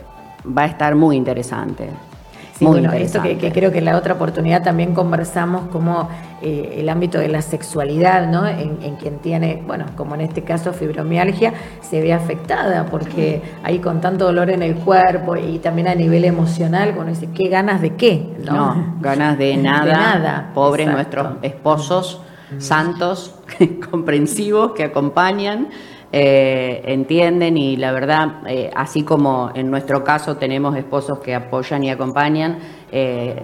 va 0.47 0.63
a 0.63 0.67
estar 0.67 0.95
muy 0.95 1.17
interesante. 1.17 1.89
Sí, 2.53 2.67
muy 2.67 2.81
bueno, 2.81 2.93
esto 2.93 3.23
que, 3.23 3.37
creo 3.53 3.71
que 3.71 3.79
en 3.79 3.85
la 3.85 3.97
otra 3.97 4.15
oportunidad 4.15 4.65
también 4.65 4.93
conversamos 4.93 5.69
como 5.69 6.09
eh, 6.43 6.75
el 6.79 6.89
ámbito 6.89 7.19
de 7.19 7.29
la 7.29 7.41
sexualidad, 7.41 8.27
¿no? 8.27 8.49
En, 8.49 8.79
en 8.83 8.97
quien 8.97 9.21
tiene, 9.21 9.63
bueno, 9.65 9.87
como 9.97 10.17
en 10.17 10.23
este 10.23 10.43
caso 10.43 10.73
fibromialgia, 10.73 11.55
se 11.81 12.01
ve 12.03 12.13
afectada 12.13 12.87
porque 12.87 13.41
ahí 13.63 13.79
con 13.79 14.01
tanto 14.01 14.25
dolor 14.25 14.51
en 14.51 14.63
el 14.65 14.75
cuerpo 14.75 15.37
y 15.37 15.61
también 15.61 15.87
a 15.87 15.95
nivel 15.95 16.25
emocional, 16.25 16.95
uno 16.99 17.07
dice, 17.07 17.29
¿qué 17.33 17.49
ganas 17.49 17.81
de 17.81 17.95
qué? 17.95 18.37
No, 18.45 18.97
ganas 19.01 19.39
de 19.39 19.47
De 19.57 19.57
nada. 19.57 19.93
nada, 19.93 20.51
Pobres 20.53 20.89
exacto. 20.89 21.23
nuestros 21.23 21.45
esposos 21.45 22.23
santos, 22.57 23.35
comprensivos, 23.91 24.73
que 24.73 24.85
acompañan, 24.85 25.69
eh, 26.11 26.83
entienden 26.87 27.59
y 27.59 27.77
la 27.77 27.93
verdad, 27.93 28.43
eh, 28.47 28.71
así 28.75 29.03
como 29.03 29.51
en 29.55 29.71
nuestro 29.71 30.03
caso 30.03 30.37
tenemos 30.37 30.75
esposos 30.77 31.19
que 31.19 31.35
apoyan 31.35 31.85
y 31.85 31.91
acompañan, 31.91 32.59
eh, 32.91 33.37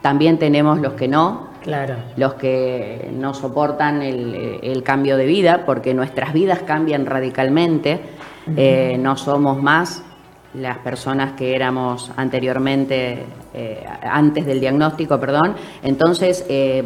también 0.00 0.38
tenemos 0.38 0.80
los 0.80 0.94
que 0.94 1.08
no, 1.08 1.52
Claro. 1.62 1.94
los 2.16 2.34
que 2.34 3.10
no 3.12 3.32
soportan 3.32 4.02
el, 4.02 4.60
el 4.62 4.82
cambio 4.82 5.16
de 5.16 5.24
vida, 5.24 5.62
porque 5.64 5.94
nuestras 5.94 6.34
vidas 6.34 6.60
cambian 6.62 7.06
radicalmente, 7.06 8.00
eh, 8.56 8.98
no 8.98 9.16
somos 9.16 9.62
más 9.62 10.04
las 10.54 10.78
personas 10.78 11.32
que 11.32 11.54
éramos 11.54 12.12
anteriormente, 12.16 13.24
eh, 13.54 13.84
antes 14.02 14.46
del 14.46 14.60
diagnóstico, 14.60 15.18
perdón. 15.18 15.54
Entonces, 15.82 16.44
eh, 16.48 16.84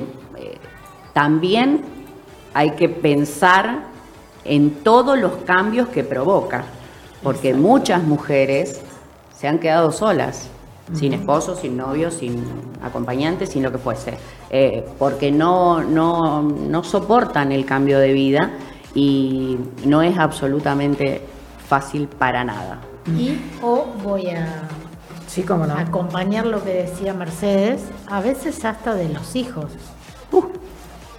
también 1.18 1.80
hay 2.54 2.76
que 2.76 2.88
pensar 2.88 3.80
en 4.44 4.70
todos 4.84 5.18
los 5.18 5.32
cambios 5.38 5.88
que 5.88 6.04
provoca, 6.04 6.62
porque 7.24 7.54
muchas 7.54 8.04
mujeres 8.04 8.80
se 9.36 9.48
han 9.48 9.58
quedado 9.58 9.90
solas, 9.90 10.48
sin 10.92 11.14
esposo, 11.14 11.56
sin 11.56 11.76
novio, 11.76 12.12
sin 12.12 12.44
acompañante, 12.84 13.48
sin 13.48 13.64
lo 13.64 13.72
que 13.72 13.78
fuese, 13.78 14.16
eh, 14.48 14.86
porque 14.96 15.32
no, 15.32 15.82
no, 15.82 16.40
no 16.40 16.84
soportan 16.84 17.50
el 17.50 17.64
cambio 17.64 17.98
de 17.98 18.12
vida 18.12 18.52
y 18.94 19.58
no 19.84 20.02
es 20.02 20.16
absolutamente 20.18 21.20
fácil 21.66 22.06
para 22.06 22.44
nada. 22.44 22.78
Y 23.18 23.40
o 23.60 23.86
voy 24.04 24.28
a 24.28 24.46
Sí, 25.26 25.42
cómo 25.42 25.66
no. 25.66 25.74
acompañar 25.74 26.46
lo 26.46 26.62
que 26.62 26.74
decía 26.74 27.12
Mercedes, 27.12 27.82
a 28.06 28.20
veces 28.20 28.64
hasta 28.64 28.94
de 28.94 29.08
los 29.08 29.34
hijos. 29.34 29.66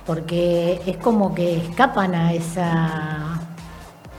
Porque 0.10 0.82
es 0.88 0.97
como 0.97 1.36
que 1.36 1.57
escapan 1.57 2.16
a 2.16 2.34
esa... 2.34 3.39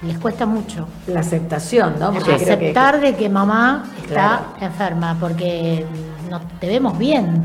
Les 0.03 0.17
cuesta 0.21 0.47
mucho. 0.47 0.87
La 1.09 1.19
aceptación, 1.19 1.95
¿no? 1.99 2.13
Porque 2.13 2.37
creo 2.37 2.39
que- 2.39 2.45
Aceptar 2.53 3.01
de 3.01 3.17
que 3.17 3.29
mamá 3.29 3.87
está 4.01 4.07
Claro. 4.15 4.43
enferma, 4.61 5.17
porque 5.19 5.85
no 6.31 6.41
te 6.61 6.69
vemos 6.69 6.97
bien. 6.97 7.43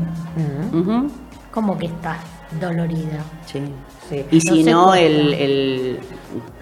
Ujú. 0.72 1.08
Como 1.52 1.76
que 1.76 1.86
estás 1.86 2.18
dolorida. 2.60 3.18
Sí. 3.46 3.62
Sí. 4.08 4.24
Y 4.30 4.40
si 4.40 4.62
no, 4.62 4.94
el- 4.94 5.98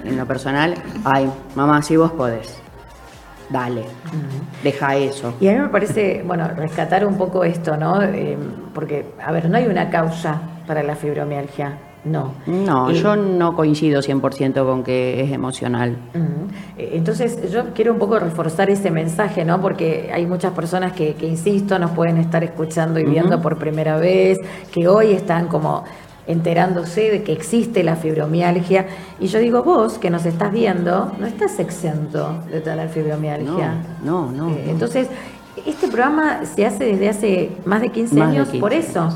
en 0.04 0.16
lo 0.16 0.24
personal, 0.26 0.72
ay, 1.04 1.30
mamá, 1.54 1.82
si 1.82 1.98
vos 1.98 2.12
podés, 2.12 2.56
dale, 3.50 3.84
deja 4.62 4.96
eso. 4.96 5.34
Y 5.38 5.48
a 5.48 5.52
mí 5.52 5.58
me 5.58 5.68
parece, 5.68 6.22
bueno, 6.26 6.48
rescatar 6.48 7.04
un 7.04 7.18
poco 7.18 7.44
esto, 7.44 7.76
¿no? 7.76 8.00
Eh, 8.02 8.38
porque, 8.72 9.12
a 9.22 9.30
ver, 9.32 9.50
no 9.50 9.58
hay 9.58 9.66
una 9.66 9.90
causa 9.90 10.40
para 10.66 10.82
la 10.82 10.96
fibromialgia, 10.96 11.78
no. 12.04 12.34
No, 12.46 12.90
yo 12.90 13.16
no 13.16 13.56
coincido 13.56 14.02
100% 14.02 14.64
con 14.64 14.84
que 14.84 15.22
es 15.22 15.32
emocional. 15.32 15.96
Eh, 16.76 16.90
Entonces 16.94 17.50
yo 17.50 17.72
quiero 17.74 17.92
un 17.92 17.98
poco 17.98 18.18
reforzar 18.18 18.68
ese 18.68 18.90
mensaje, 18.90 19.44
¿no? 19.44 19.60
Porque 19.60 20.10
hay 20.12 20.26
muchas 20.26 20.52
personas 20.52 20.92
que, 20.92 21.14
que, 21.14 21.26
insisto, 21.26 21.78
nos 21.78 21.92
pueden 21.92 22.18
estar 22.18 22.44
escuchando 22.44 23.00
y 23.00 23.04
viendo 23.04 23.40
por 23.40 23.58
primera 23.58 23.96
vez, 23.96 24.38
que 24.70 24.86
hoy 24.86 25.12
están 25.12 25.48
como 25.48 25.84
enterándose 26.26 27.10
de 27.10 27.22
que 27.22 27.32
existe 27.32 27.82
la 27.82 27.96
fibromialgia. 27.96 28.86
Y 29.20 29.26
yo 29.26 29.38
digo, 29.38 29.62
vos 29.62 29.98
que 29.98 30.10
nos 30.10 30.26
estás 30.26 30.52
viendo, 30.52 31.12
no 31.18 31.26
estás 31.26 31.58
exento 31.58 32.42
de 32.50 32.60
tener 32.60 32.88
fibromialgia. 32.88 33.74
No, 34.04 34.30
no, 34.30 34.48
no. 34.48 34.50
Eh, 34.50 34.64
entonces, 34.68 35.08
este 35.66 35.86
programa 35.88 36.44
se 36.44 36.66
hace 36.66 36.84
desde 36.84 37.08
hace 37.08 37.50
más 37.64 37.80
de 37.80 37.90
15 37.90 38.14
Más 38.16 38.30
de 38.30 38.36
años 38.36 38.48
15 38.48 38.60
por 38.60 38.72
eso. 38.72 39.08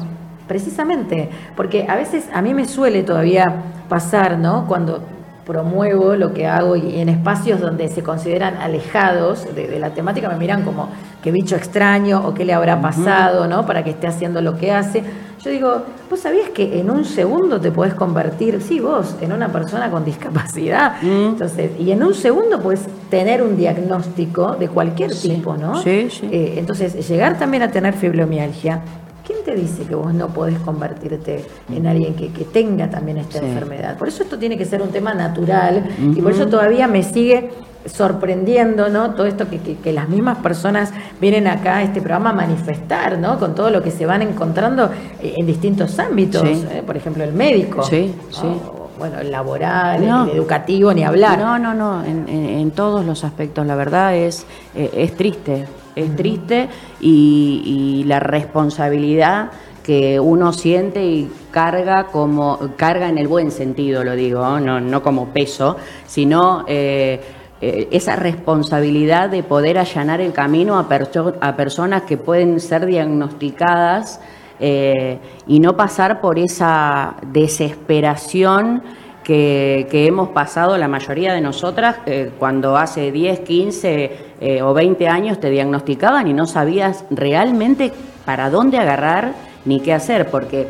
Precisamente, 0.49 1.29
porque 1.55 1.87
a 1.89 1.95
veces 1.95 2.29
a 2.33 2.43
mí 2.43 2.55
me 2.55 2.65
suele 2.65 3.03
todavía 3.03 3.45
pasar, 3.89 4.39
¿no? 4.39 4.67
Cuando 4.67 5.01
promuevo 5.47 6.15
lo 6.15 6.35
que 6.35 6.47
hago 6.47 6.77
y 6.77 7.01
en 7.01 7.09
espacios 7.09 7.61
donde 7.61 7.89
se 7.89 8.03
consideran 8.03 8.57
alejados 8.57 9.47
de, 9.55 9.67
de 9.67 9.79
la 9.79 9.91
temática 9.91 10.29
me 10.29 10.37
miran 10.37 10.63
como 10.63 10.91
qué 11.23 11.31
bicho 11.33 11.57
extraño 11.57 12.23
o 12.27 12.35
qué 12.35 12.45
le 12.45 12.53
habrá 12.53 12.81
pasado, 12.81 13.47
¿no? 13.49 13.65
Para 13.65 13.83
que 13.83 13.91
esté 13.91 14.07
haciendo 14.07 14.43
lo 14.43 14.59
que 14.59 14.73
hace. 14.73 15.03
Yo 15.43 15.51
digo, 15.51 15.83
¿vos 16.11 16.21
sabías 16.21 16.51
que 16.51 16.81
en 16.81 16.91
un 16.91 17.05
segundo 17.05 17.61
te 17.61 17.71
podés 17.71 17.95
convertir, 17.95 18.61
sí, 18.61 18.81
vos, 18.81 19.17
en 19.21 19.33
una 19.33 19.49
persona 19.49 19.91
con 19.91 20.05
discapacidad? 20.05 20.97
Entonces, 21.03 21.71
y 21.79 21.93
en 21.93 22.03
un 22.03 22.13
segundo 22.13 22.61
puedes 22.61 22.87
tener 23.09 23.43
un 23.43 23.57
diagnóstico 23.57 24.57
de 24.57 24.69
cualquier 24.69 25.15
tipo, 25.15 25.57
¿no? 25.57 25.81
Sí, 25.81 26.09
sí. 26.11 26.29
Eh, 26.31 26.57
entonces, 26.59 27.09
llegar 27.09 27.39
también 27.39 27.63
a 27.63 27.71
tener 27.71 27.95
fibromialgia, 27.95 28.81
¿quién 29.29 29.45
te 29.45 29.55
dice 29.55 29.85
que 29.85 29.95
vos 29.95 30.13
no 30.13 30.27
podés 30.29 30.59
convertirte 30.61 31.45
en 31.73 31.87
alguien 31.87 32.15
que, 32.15 32.33
que 32.33 32.45
tenga 32.45 32.91
también 32.91 33.19
esta 33.19 33.39
Sí. 33.39 33.45
enfermedad? 33.45 33.97
Por 33.97 34.09
eso 34.09 34.25
esto 34.25 34.39
tiene 34.39 34.57
que 34.59 34.65
ser 34.65 34.83
un 34.83 34.89
tema 34.89 35.15
natural 35.15 35.85
y 36.17 36.21
por 36.21 36.33
eso 36.33 36.49
todavía 36.49 36.89
me 36.89 37.03
sigue 37.05 37.51
sorprendiendo, 37.87 38.89
¿no? 38.89 39.11
Todo 39.15 39.27
esto 39.27 39.49
que, 39.51 39.59
que- 39.59 39.77
que 39.77 39.93
las 39.93 40.09
mismas 40.09 40.39
personas 40.39 40.93
vienen 41.21 41.47
acá 41.47 41.77
a 41.79 41.83
este 41.83 42.01
programa 42.01 42.31
a 42.31 42.33
manifestar, 42.33 43.19
¿no? 43.19 43.39
Con 43.39 43.55
todo 43.55 43.71
lo 43.71 43.83
que 43.83 43.91
se 43.91 44.07
van 44.07 44.23
encontrando 44.23 44.91
eh, 45.23 45.35
en 45.37 45.47
distintos 45.47 45.99
ámbitos, 45.99 46.43
Sí. 46.43 46.65
¿eh? 46.71 46.83
por 46.87 46.97
ejemplo, 46.97 47.25
el 47.25 47.33
médico. 47.33 47.83
Sí, 47.83 48.15
¿no? 48.17 48.33
sí. 48.33 48.47
O, 48.47 48.79
Bueno, 48.99 49.21
el 49.21 49.31
laboral, 49.31 50.05
No. 50.05 50.25
el 50.25 50.31
educativo, 50.31 50.93
ni 50.93 51.05
hablar. 51.05 51.39
No, 51.39 51.57
no, 51.57 51.73
no, 51.73 52.05
en, 52.05 52.29
en- 52.29 52.59
en 52.59 52.71
todos 52.73 53.05
los 53.07 53.23
aspectos, 53.23 53.65
la 53.65 53.77
verdad 53.77 54.17
es, 54.17 54.45
eh, 54.75 54.91
es 54.93 55.15
triste, 55.17 55.67
es 55.99 56.17
triste 56.17 56.69
y, 57.01 58.01
y 58.01 58.05
la 58.05 58.21
responsabilidad 58.21 59.51
que 59.83 60.21
uno 60.21 60.53
siente 60.53 61.03
y 61.07 61.31
carga 61.51 62.09
como, 62.13 62.59
carga 62.77 63.09
en 63.09 63.17
el 63.17 63.27
buen 63.27 63.51
sentido, 63.51 64.05
lo 64.05 64.15
digo, 64.17 64.61
no, 64.61 64.81
no 64.81 65.03
como 65.03 65.29
peso, 65.29 65.77
sino 66.07 66.65
eh, 66.69 67.21
eh, 67.63 67.89
esa 67.91 68.15
responsabilidad 68.15 69.31
de 69.31 69.43
poder 69.43 69.79
allanar 69.79 70.21
el 70.21 70.33
camino 70.35 70.79
a, 70.79 70.89
perso- 70.91 71.37
a 71.41 71.57
personas 71.57 72.03
que 72.03 72.19
pueden 72.19 72.61
ser 72.61 72.85
diagnosticadas 72.85 74.21
eh, 74.61 75.19
y 75.47 75.59
no 75.61 75.75
pasar 75.77 76.21
por 76.21 76.39
esa 76.39 77.17
desesperación 77.33 78.83
que, 79.25 79.87
que 79.91 80.07
hemos 80.07 80.29
pasado 80.29 80.77
la 80.77 80.89
mayoría 80.89 81.33
de 81.33 81.41
nosotras 81.41 81.97
cuando 82.39 82.77
hace 82.77 83.11
10, 83.13 83.41
15 83.41 84.28
eh, 84.41 84.63
o 84.63 84.73
20 84.75 85.09
años 85.09 85.41
te 85.41 85.51
diagnosticaban 85.51 86.29
y 86.29 86.33
no 86.33 86.47
sabías 86.47 87.05
realmente 87.11 87.93
para 88.25 88.51
dónde 88.51 88.79
agarrar 88.79 89.33
ni 89.65 89.81
qué 89.81 89.93
hacer, 89.93 90.31
porque 90.31 90.69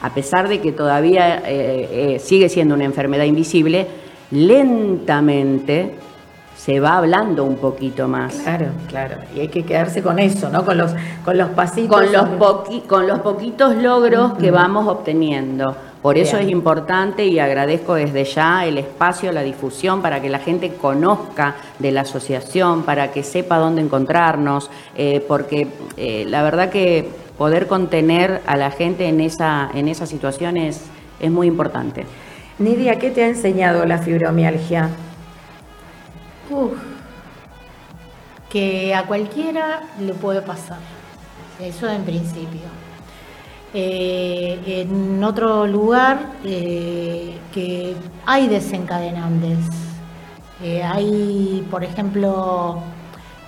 a 0.00 0.10
pesar 0.14 0.48
de 0.48 0.60
que 0.60 0.72
todavía 0.72 1.38
eh, 1.38 2.14
eh, 2.14 2.18
sigue 2.20 2.48
siendo 2.48 2.74
una 2.74 2.84
enfermedad 2.84 3.24
invisible, 3.24 3.86
lentamente 4.30 5.94
se 6.56 6.80
va 6.80 6.96
hablando 6.98 7.44
un 7.44 7.56
poquito 7.56 8.08
más. 8.08 8.34
Claro, 8.34 8.66
claro. 8.88 9.14
Y 9.34 9.40
hay 9.40 9.48
que 9.48 9.64
quedarse 9.64 10.02
con 10.02 10.18
eso, 10.18 10.50
¿no? 10.50 10.64
Con 10.64 10.76
los, 10.76 10.92
con 11.24 11.38
los 11.38 11.48
pasitos. 11.50 11.96
con 11.96 12.12
los, 12.12 12.24
poqui- 12.38 12.84
con 12.86 13.06
los 13.06 13.20
poquitos 13.20 13.76
logros 13.76 14.34
que 14.34 14.50
vamos 14.50 14.86
obteniendo. 14.88 15.74
Por 16.02 16.16
eso 16.16 16.36
Bien. 16.36 16.48
es 16.48 16.52
importante 16.52 17.26
y 17.26 17.38
agradezco 17.40 17.94
desde 17.94 18.24
ya 18.24 18.64
el 18.64 18.78
espacio, 18.78 19.32
la 19.32 19.42
difusión, 19.42 20.00
para 20.00 20.22
que 20.22 20.28
la 20.28 20.38
gente 20.38 20.74
conozca 20.74 21.56
de 21.78 21.90
la 21.90 22.02
asociación, 22.02 22.84
para 22.84 23.10
que 23.10 23.24
sepa 23.24 23.58
dónde 23.58 23.82
encontrarnos, 23.82 24.70
eh, 24.96 25.24
porque 25.26 25.66
eh, 25.96 26.24
la 26.28 26.42
verdad 26.42 26.70
que 26.70 27.08
poder 27.36 27.66
contener 27.66 28.42
a 28.46 28.56
la 28.56 28.70
gente 28.70 29.08
en 29.08 29.20
esa, 29.20 29.70
en 29.74 29.88
esa 29.88 30.06
situación 30.06 30.56
es, 30.56 30.84
es 31.18 31.30
muy 31.30 31.48
importante. 31.48 32.06
Nidia, 32.58 32.98
¿qué 32.98 33.10
te 33.10 33.24
ha 33.24 33.28
enseñado 33.28 33.84
la 33.84 33.98
fibromialgia? 33.98 34.90
Uf, 36.50 36.72
que 38.50 38.94
a 38.94 39.04
cualquiera 39.04 39.82
le 40.00 40.14
puede 40.14 40.42
pasar. 40.42 40.78
Eso 41.60 41.88
en 41.88 42.04
principio. 42.04 42.87
Eh, 43.74 44.60
en 44.66 45.22
otro 45.22 45.66
lugar, 45.66 46.32
eh, 46.44 47.38
que 47.52 47.94
hay 48.24 48.48
desencadenantes. 48.48 49.58
Eh, 50.62 50.82
hay, 50.82 51.66
por 51.70 51.84
ejemplo, 51.84 52.80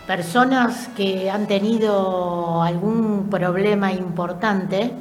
personas 0.07 0.89
que 0.89 1.31
han 1.31 1.47
tenido 1.47 2.63
algún 2.63 3.29
problema 3.31 3.93
importante, 3.93 4.93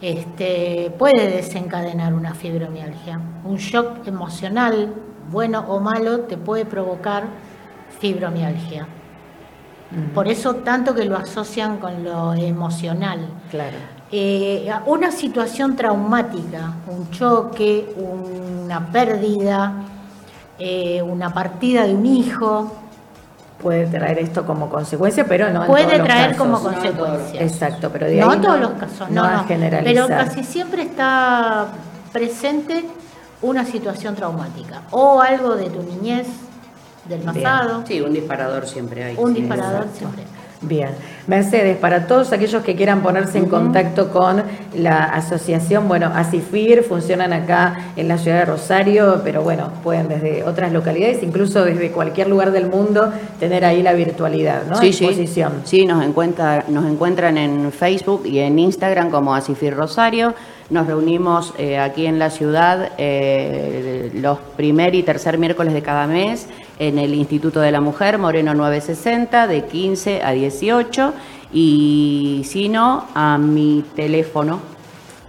este, 0.00 0.92
puede 0.98 1.30
desencadenar 1.30 2.14
una 2.14 2.34
fibromialgia. 2.34 3.20
Un 3.44 3.56
shock 3.56 4.06
emocional, 4.06 4.94
bueno 5.30 5.64
o 5.68 5.80
malo, 5.80 6.20
te 6.20 6.36
puede 6.36 6.64
provocar 6.64 7.24
fibromialgia. 8.00 8.86
Por 10.12 10.26
eso 10.26 10.56
tanto 10.56 10.94
que 10.94 11.04
lo 11.04 11.16
asocian 11.16 11.78
con 11.78 12.02
lo 12.02 12.34
emocional. 12.34 13.28
Claro. 13.50 13.76
Eh, 14.16 14.70
una 14.86 15.10
situación 15.10 15.74
traumática, 15.74 16.74
un 16.86 17.10
choque, 17.10 17.92
una 17.96 18.86
pérdida, 18.92 19.72
eh, 20.56 21.02
una 21.02 21.34
partida 21.34 21.84
de 21.84 21.94
un 21.96 22.06
hijo, 22.06 22.72
Puede 23.60 23.86
traer 23.86 24.18
esto 24.20 24.44
como 24.46 24.68
consecuencia, 24.68 25.24
pero 25.26 25.50
no 25.50 25.62
en 25.62 25.66
puede 25.66 25.84
todos 25.84 25.98
los 25.98 26.06
traer 26.06 26.30
casos. 26.36 26.36
como 26.38 26.58
No 26.60 26.68
en 26.68 26.74
todos 26.74 26.84
los- 26.84 27.08
consecuencia. 27.08 27.42
Exacto, 27.42 27.90
pero 27.90 28.06
de 28.06 28.16
no 28.20 28.30
ahí 28.30 28.36
en 28.36 28.42
todos 28.42 28.60
los 28.60 28.70
casos, 28.72 29.10
no, 29.10 29.22
no. 29.32 29.44
Pero 29.48 30.06
casi 30.06 30.44
siempre 30.44 30.82
está 30.82 31.66
presente 32.12 32.84
una 33.42 33.64
situación 33.64 34.14
traumática 34.14 34.82
o 34.92 35.20
algo 35.20 35.56
de 35.56 35.70
tu 35.70 35.82
niñez, 35.82 36.28
del 37.08 37.20
pasado. 37.22 37.82
Sí, 37.88 38.00
un 38.00 38.12
disparador 38.12 38.66
siempre 38.68 39.02
hay. 39.02 39.16
Un 39.18 39.34
sí. 39.34 39.40
disparador 39.40 39.86
siempre. 39.96 40.22
Bien. 40.66 40.90
Mercedes, 41.26 41.78
para 41.78 42.06
todos 42.06 42.32
aquellos 42.32 42.62
que 42.62 42.76
quieran 42.76 43.02
ponerse 43.02 43.38
en 43.38 43.46
contacto 43.46 44.10
con 44.10 44.42
la 44.76 45.04
asociación, 45.04 45.88
bueno, 45.88 46.10
ASIFIR, 46.14 46.84
funcionan 46.84 47.32
acá 47.32 47.92
en 47.96 48.08
la 48.08 48.18
ciudad 48.18 48.40
de 48.40 48.44
Rosario, 48.44 49.22
pero 49.24 49.42
bueno, 49.42 49.70
pueden 49.82 50.08
desde 50.08 50.44
otras 50.44 50.70
localidades, 50.72 51.22
incluso 51.22 51.64
desde 51.64 51.90
cualquier 51.92 52.28
lugar 52.28 52.52
del 52.52 52.68
mundo, 52.68 53.10
tener 53.40 53.64
ahí 53.64 53.82
la 53.82 53.94
virtualidad, 53.94 54.66
¿no? 54.68 54.76
Sí, 54.76 54.88
A 54.88 54.92
sí. 54.92 55.44
Sí, 55.64 55.86
nos, 55.86 56.04
encuentra, 56.04 56.64
nos 56.68 56.84
encuentran 56.84 57.38
en 57.38 57.72
Facebook 57.72 58.26
y 58.26 58.40
en 58.40 58.58
Instagram 58.58 59.10
como 59.10 59.34
Asifir 59.34 59.74
Rosario. 59.74 60.34
Nos 60.70 60.86
reunimos 60.86 61.54
eh, 61.58 61.78
aquí 61.78 62.06
en 62.06 62.18
la 62.18 62.30
ciudad 62.30 62.92
eh, 62.96 64.10
los 64.14 64.38
primer 64.56 64.94
y 64.94 65.02
tercer 65.02 65.38
miércoles 65.38 65.74
de 65.74 65.82
cada 65.82 66.06
mes 66.06 66.48
en 66.78 66.98
el 66.98 67.14
Instituto 67.14 67.60
de 67.60 67.72
la 67.72 67.80
Mujer, 67.80 68.18
Moreno 68.18 68.52
960, 68.54 69.46
de 69.46 69.64
15 69.66 70.22
a 70.22 70.32
18. 70.32 71.14
Y 71.52 72.42
si 72.46 72.68
no, 72.68 73.06
a 73.14 73.38
mi 73.38 73.84
teléfono 73.94 74.60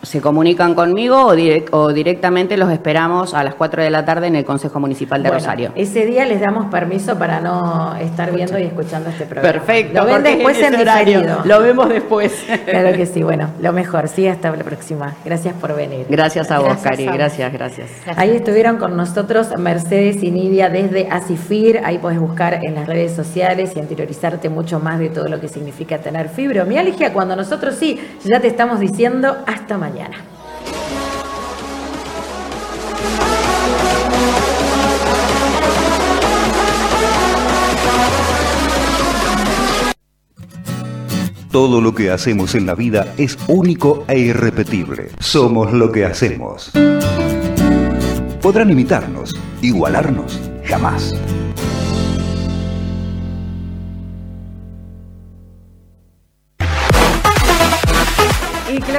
se 0.07 0.21
comunican 0.21 0.73
conmigo 0.75 1.25
o, 1.25 1.35
direc- 1.35 1.67
o 1.71 1.93
directamente 1.93 2.57
los 2.57 2.71
esperamos 2.71 3.33
a 3.33 3.43
las 3.43 3.55
4 3.55 3.83
de 3.83 3.89
la 3.89 4.05
tarde 4.05 4.27
en 4.27 4.35
el 4.35 4.45
Consejo 4.45 4.79
Municipal 4.79 5.21
de 5.21 5.29
Bueno, 5.29 5.39
Rosario. 5.43 5.71
Ese 5.75 6.05
día 6.05 6.25
les 6.25 6.41
damos 6.41 6.67
permiso 6.71 7.17
para 7.19 7.39
no 7.41 7.95
estar 7.97 8.31
viendo 8.33 8.57
y 8.57 8.63
escuchando 8.63 9.09
este 9.09 9.25
programa. 9.25 9.51
Perfecto, 9.53 9.99
Lo 9.99 10.05
ven 10.05 10.23
después 10.23 10.57
en 10.59 10.73
en 10.73 10.79
diferido. 10.79 11.39
lo 11.45 11.61
vemos 11.61 11.89
después. 11.89 12.45
Claro 12.67 12.95
que 12.95 13.05
sí. 13.05 13.23
Bueno, 13.23 13.49
lo 13.61 13.73
mejor. 13.73 14.07
Sí, 14.07 14.27
hasta 14.27 14.49
la 14.51 14.63
próxima. 14.63 15.15
Gracias 15.25 15.53
por 15.55 15.75
venir. 15.75 16.05
Gracias 16.09 16.51
a 16.51 16.59
vos, 16.59 16.67
Gracias 16.69 16.83
Cari. 16.91 17.03
a 17.03 17.07
vos. 17.09 17.17
Gracias, 17.17 17.53
gracias. 17.53 17.89
Ahí 18.15 18.31
estuvieron 18.35 18.77
con 18.77 18.95
nosotros 18.97 19.49
Mercedes 19.57 20.23
y 20.23 20.31
Nidia 20.31 20.69
desde 20.69 21.09
Asifir. 21.09 21.81
Ahí 21.83 21.97
puedes 21.97 22.19
buscar 22.19 22.59
en 22.63 22.75
las 22.75 22.87
redes 22.87 23.13
sociales 23.13 23.73
y 23.75 23.79
interiorizarte 23.79 24.49
mucho 24.49 24.79
más 24.79 24.99
de 24.99 25.09
todo 25.09 25.27
lo 25.27 25.39
que 25.39 25.47
significa 25.47 25.97
tener 25.99 26.29
fibromialgia. 26.29 27.13
Cuando 27.13 27.35
nosotros 27.35 27.75
sí, 27.75 27.99
ya 28.23 28.39
te 28.39 28.47
estamos 28.47 28.79
diciendo 28.79 29.37
hasta 29.45 29.77
mañana. 29.77 29.96
Todo 41.51 41.81
lo 41.81 41.95
que 41.95 42.11
hacemos 42.11 42.53
en 42.53 42.67
la 42.67 42.75
vida 42.75 43.13
es 43.17 43.35
único 43.47 44.05
e 44.07 44.19
irrepetible. 44.19 45.09
Somos 45.19 45.73
lo 45.73 45.91
que 45.91 46.05
hacemos. 46.05 46.71
Podrán 48.41 48.69
imitarnos, 48.69 49.35
igualarnos, 49.61 50.39
jamás. 50.65 51.15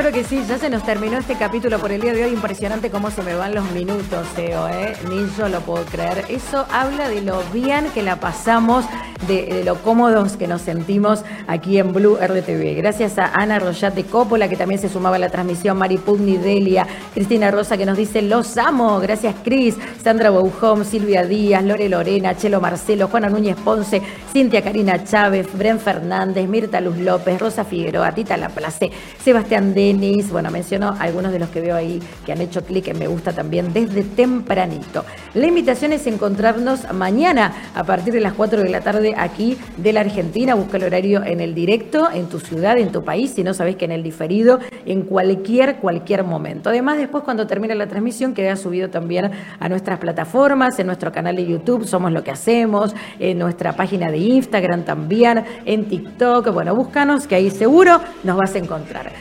Claro 0.01 0.15
que 0.15 0.23
sí, 0.23 0.45
ya 0.47 0.59
se 0.59 0.71
nos 0.71 0.85
terminó 0.85 1.19
este 1.19 1.35
capítulo 1.35 1.81
por 1.81 1.91
el 1.91 2.01
día 2.01 2.13
de 2.13 2.23
hoy. 2.23 2.33
Impresionante 2.33 2.89
cómo 2.89 3.11
se 3.11 3.21
me 3.23 3.35
van 3.35 3.53
los 3.53 3.69
minutos, 3.73 4.29
Teo, 4.37 4.69
¿eh? 4.69 4.95
Ni 5.09 5.29
yo 5.37 5.49
lo 5.49 5.61
puedo 5.63 5.85
creer. 5.87 6.25
Eso 6.29 6.67
habla 6.71 7.09
de 7.09 7.21
lo 7.21 7.43
bien 7.53 7.87
que 7.93 8.05
la 8.05 8.21
pasamos, 8.21 8.85
de, 9.27 9.65
lo 9.65 9.83
cómodos 9.83 10.37
que 10.37 10.47
nos 10.47 10.63
sentimos 10.63 11.25
aquí 11.49 11.79
en 11.79 11.93
Blue 11.93 12.17
RTV. 12.17 12.77
Gracias 12.77 13.19
a 13.19 13.33
Ana 13.35 13.59
Royate 13.59 14.05
Coppola, 14.05 14.49
que 14.49 14.57
también 14.57 14.81
se 14.81 14.89
sumaba 14.89 15.17
a 15.17 15.19
la 15.19 15.31
transmisión, 15.31 15.77
Mari 15.77 15.99
Pugni 15.99 16.37
Delia, 16.37 16.87
Cristina 17.13 17.51
Rosa, 17.51 17.77
que 17.77 17.85
nos 17.85 17.97
dice 17.97 18.23
los 18.23 18.57
amo. 18.57 19.01
Gracias, 19.01 19.35
Cris, 19.43 19.75
Sandra 20.05 20.31
Bouhom, 20.31 20.85
Silvia 20.85 21.25
Díaz, 21.25 21.65
Lore 21.65 21.89
Lorena, 21.89 22.37
Chelo 22.37 22.61
Marcelo, 22.61 23.09
Juana 23.09 23.31
Núñez 23.31 23.57
Ponce, 23.57 24.01
Cintia 24.33 24.63
Karina 24.63 25.03
Chávez, 25.03 25.49
Bren 25.53 25.81
Fernández, 25.81 26.49
Mirta 26.49 26.81
Luz 26.81 26.99
López, 26.99 27.41
Rosa 27.41 27.65
Figueroa, 27.65 28.13
Tita 28.13 28.37
Laplace, 28.37 28.93
Sebastián 29.25 29.75
Bueno, 29.89 30.51
menciono 30.51 30.95
algunos 30.99 31.33
de 31.33 31.39
los 31.39 31.49
que 31.49 31.63
veo 31.63 31.75
ahí 31.75 31.99
que 32.27 32.33
han 32.33 32.43
hecho 32.43 32.63
clic 32.63 32.89
en 32.89 32.99
me 32.99 33.07
gusta 33.07 33.33
también 33.33 33.73
desde 33.73 34.03
tempranito. 34.03 35.03
La 35.33 35.47
invitación 35.47 35.95
es 35.95 36.07
encontrarnos 36.07 36.93
mañana 36.93 37.55
a 37.75 37.85
partir 37.85 38.13
de 38.13 38.21
las 38.21 38.35
4 38.35 38.65
de 38.65 38.69
la 38.69 38.83
tarde 38.83 39.15
aquí 39.17 39.57
de 39.79 39.95
la 39.95 40.01
Argentina. 40.01 40.55
Busca 40.55 40.77
el 40.77 40.85
horario 40.85 41.25
en 41.25 41.41
el 41.41 41.55
directo, 41.55 42.11
en 42.13 42.29
tu 42.29 42.39
ciudad, 42.39 42.77
en 42.77 42.93
tu 42.93 43.03
país, 43.03 43.31
si 43.31 43.43
no 43.43 43.55
sabés 43.55 43.77
que 43.77 43.87
en 43.87 43.93
el 43.93 44.03
diferido, 44.03 44.59
en 44.85 45.05
cualquier, 45.05 45.77
cualquier 45.77 46.23
momento. 46.23 46.69
Además, 46.69 46.99
después 46.99 47.25
cuando 47.25 47.47
termine 47.47 47.75
la 47.75 47.87
transmisión 47.87 48.35
queda 48.35 48.57
subido 48.57 48.91
también 48.91 49.31
a 49.59 49.69
nuestras 49.71 49.99
plataformas, 49.99 50.79
en 50.79 50.87
nuestro 50.87 51.13
canal 51.13 51.37
de 51.37 51.47
YouTube, 51.47 51.87
Somos 51.87 52.13
lo 52.13 52.23
que 52.23 52.31
hacemos, 52.31 52.95
en 53.19 53.39
nuestra 53.39 53.73
página 53.73 54.11
de 54.11 54.19
Instagram 54.19 54.85
también, 54.85 55.45
en 55.65 55.87
TikTok. 55.87 56.53
Bueno, 56.53 56.75
búscanos 56.75 57.27
que 57.27 57.37
ahí 57.37 57.49
seguro 57.49 58.03
nos 58.23 58.37
vas 58.37 58.55
a 58.55 58.59
encontrar. 58.59 59.13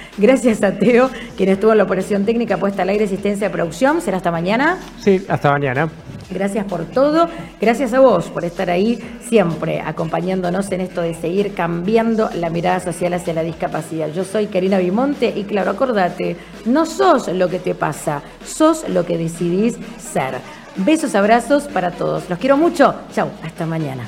Gracias 0.57 0.75
a 0.75 0.79
Teo, 0.79 1.09
quien 1.35 1.49
estuvo 1.49 1.71
en 1.71 1.77
la 1.77 1.83
operación 1.83 2.25
técnica 2.25 2.57
puesta 2.57 2.81
al 2.81 2.89
aire, 2.89 3.05
asistencia 3.05 3.47
de 3.47 3.53
producción. 3.53 4.01
Será 4.01 4.17
hasta 4.17 4.31
mañana. 4.31 4.79
Sí, 4.99 5.23
hasta 5.27 5.51
mañana. 5.51 5.87
Gracias 6.31 6.65
por 6.65 6.85
todo. 6.85 7.29
Gracias 7.61 7.93
a 7.93 7.99
vos 7.99 8.25
por 8.25 8.43
estar 8.43 8.71
ahí 8.71 8.99
siempre 9.27 9.81
acompañándonos 9.81 10.71
en 10.71 10.81
esto 10.81 11.01
de 11.01 11.13
seguir 11.13 11.53
cambiando 11.53 12.31
la 12.33 12.49
mirada 12.49 12.79
social 12.79 13.13
hacia 13.13 13.35
la 13.35 13.43
discapacidad. 13.43 14.11
Yo 14.11 14.23
soy 14.23 14.47
Karina 14.47 14.79
Bimonte 14.79 15.31
y 15.35 15.43
claro, 15.43 15.71
acordate, 15.71 16.37
no 16.65 16.87
sos 16.87 17.27
lo 17.27 17.49
que 17.49 17.59
te 17.59 17.75
pasa, 17.75 18.23
sos 18.43 18.89
lo 18.89 19.05
que 19.05 19.17
decidís 19.19 19.77
ser. 19.99 20.39
Besos, 20.77 21.13
abrazos 21.13 21.65
para 21.65 21.91
todos. 21.91 22.27
Los 22.29 22.39
quiero 22.39 22.57
mucho. 22.57 22.95
Chau, 23.13 23.29
hasta 23.43 23.67
mañana. 23.67 24.07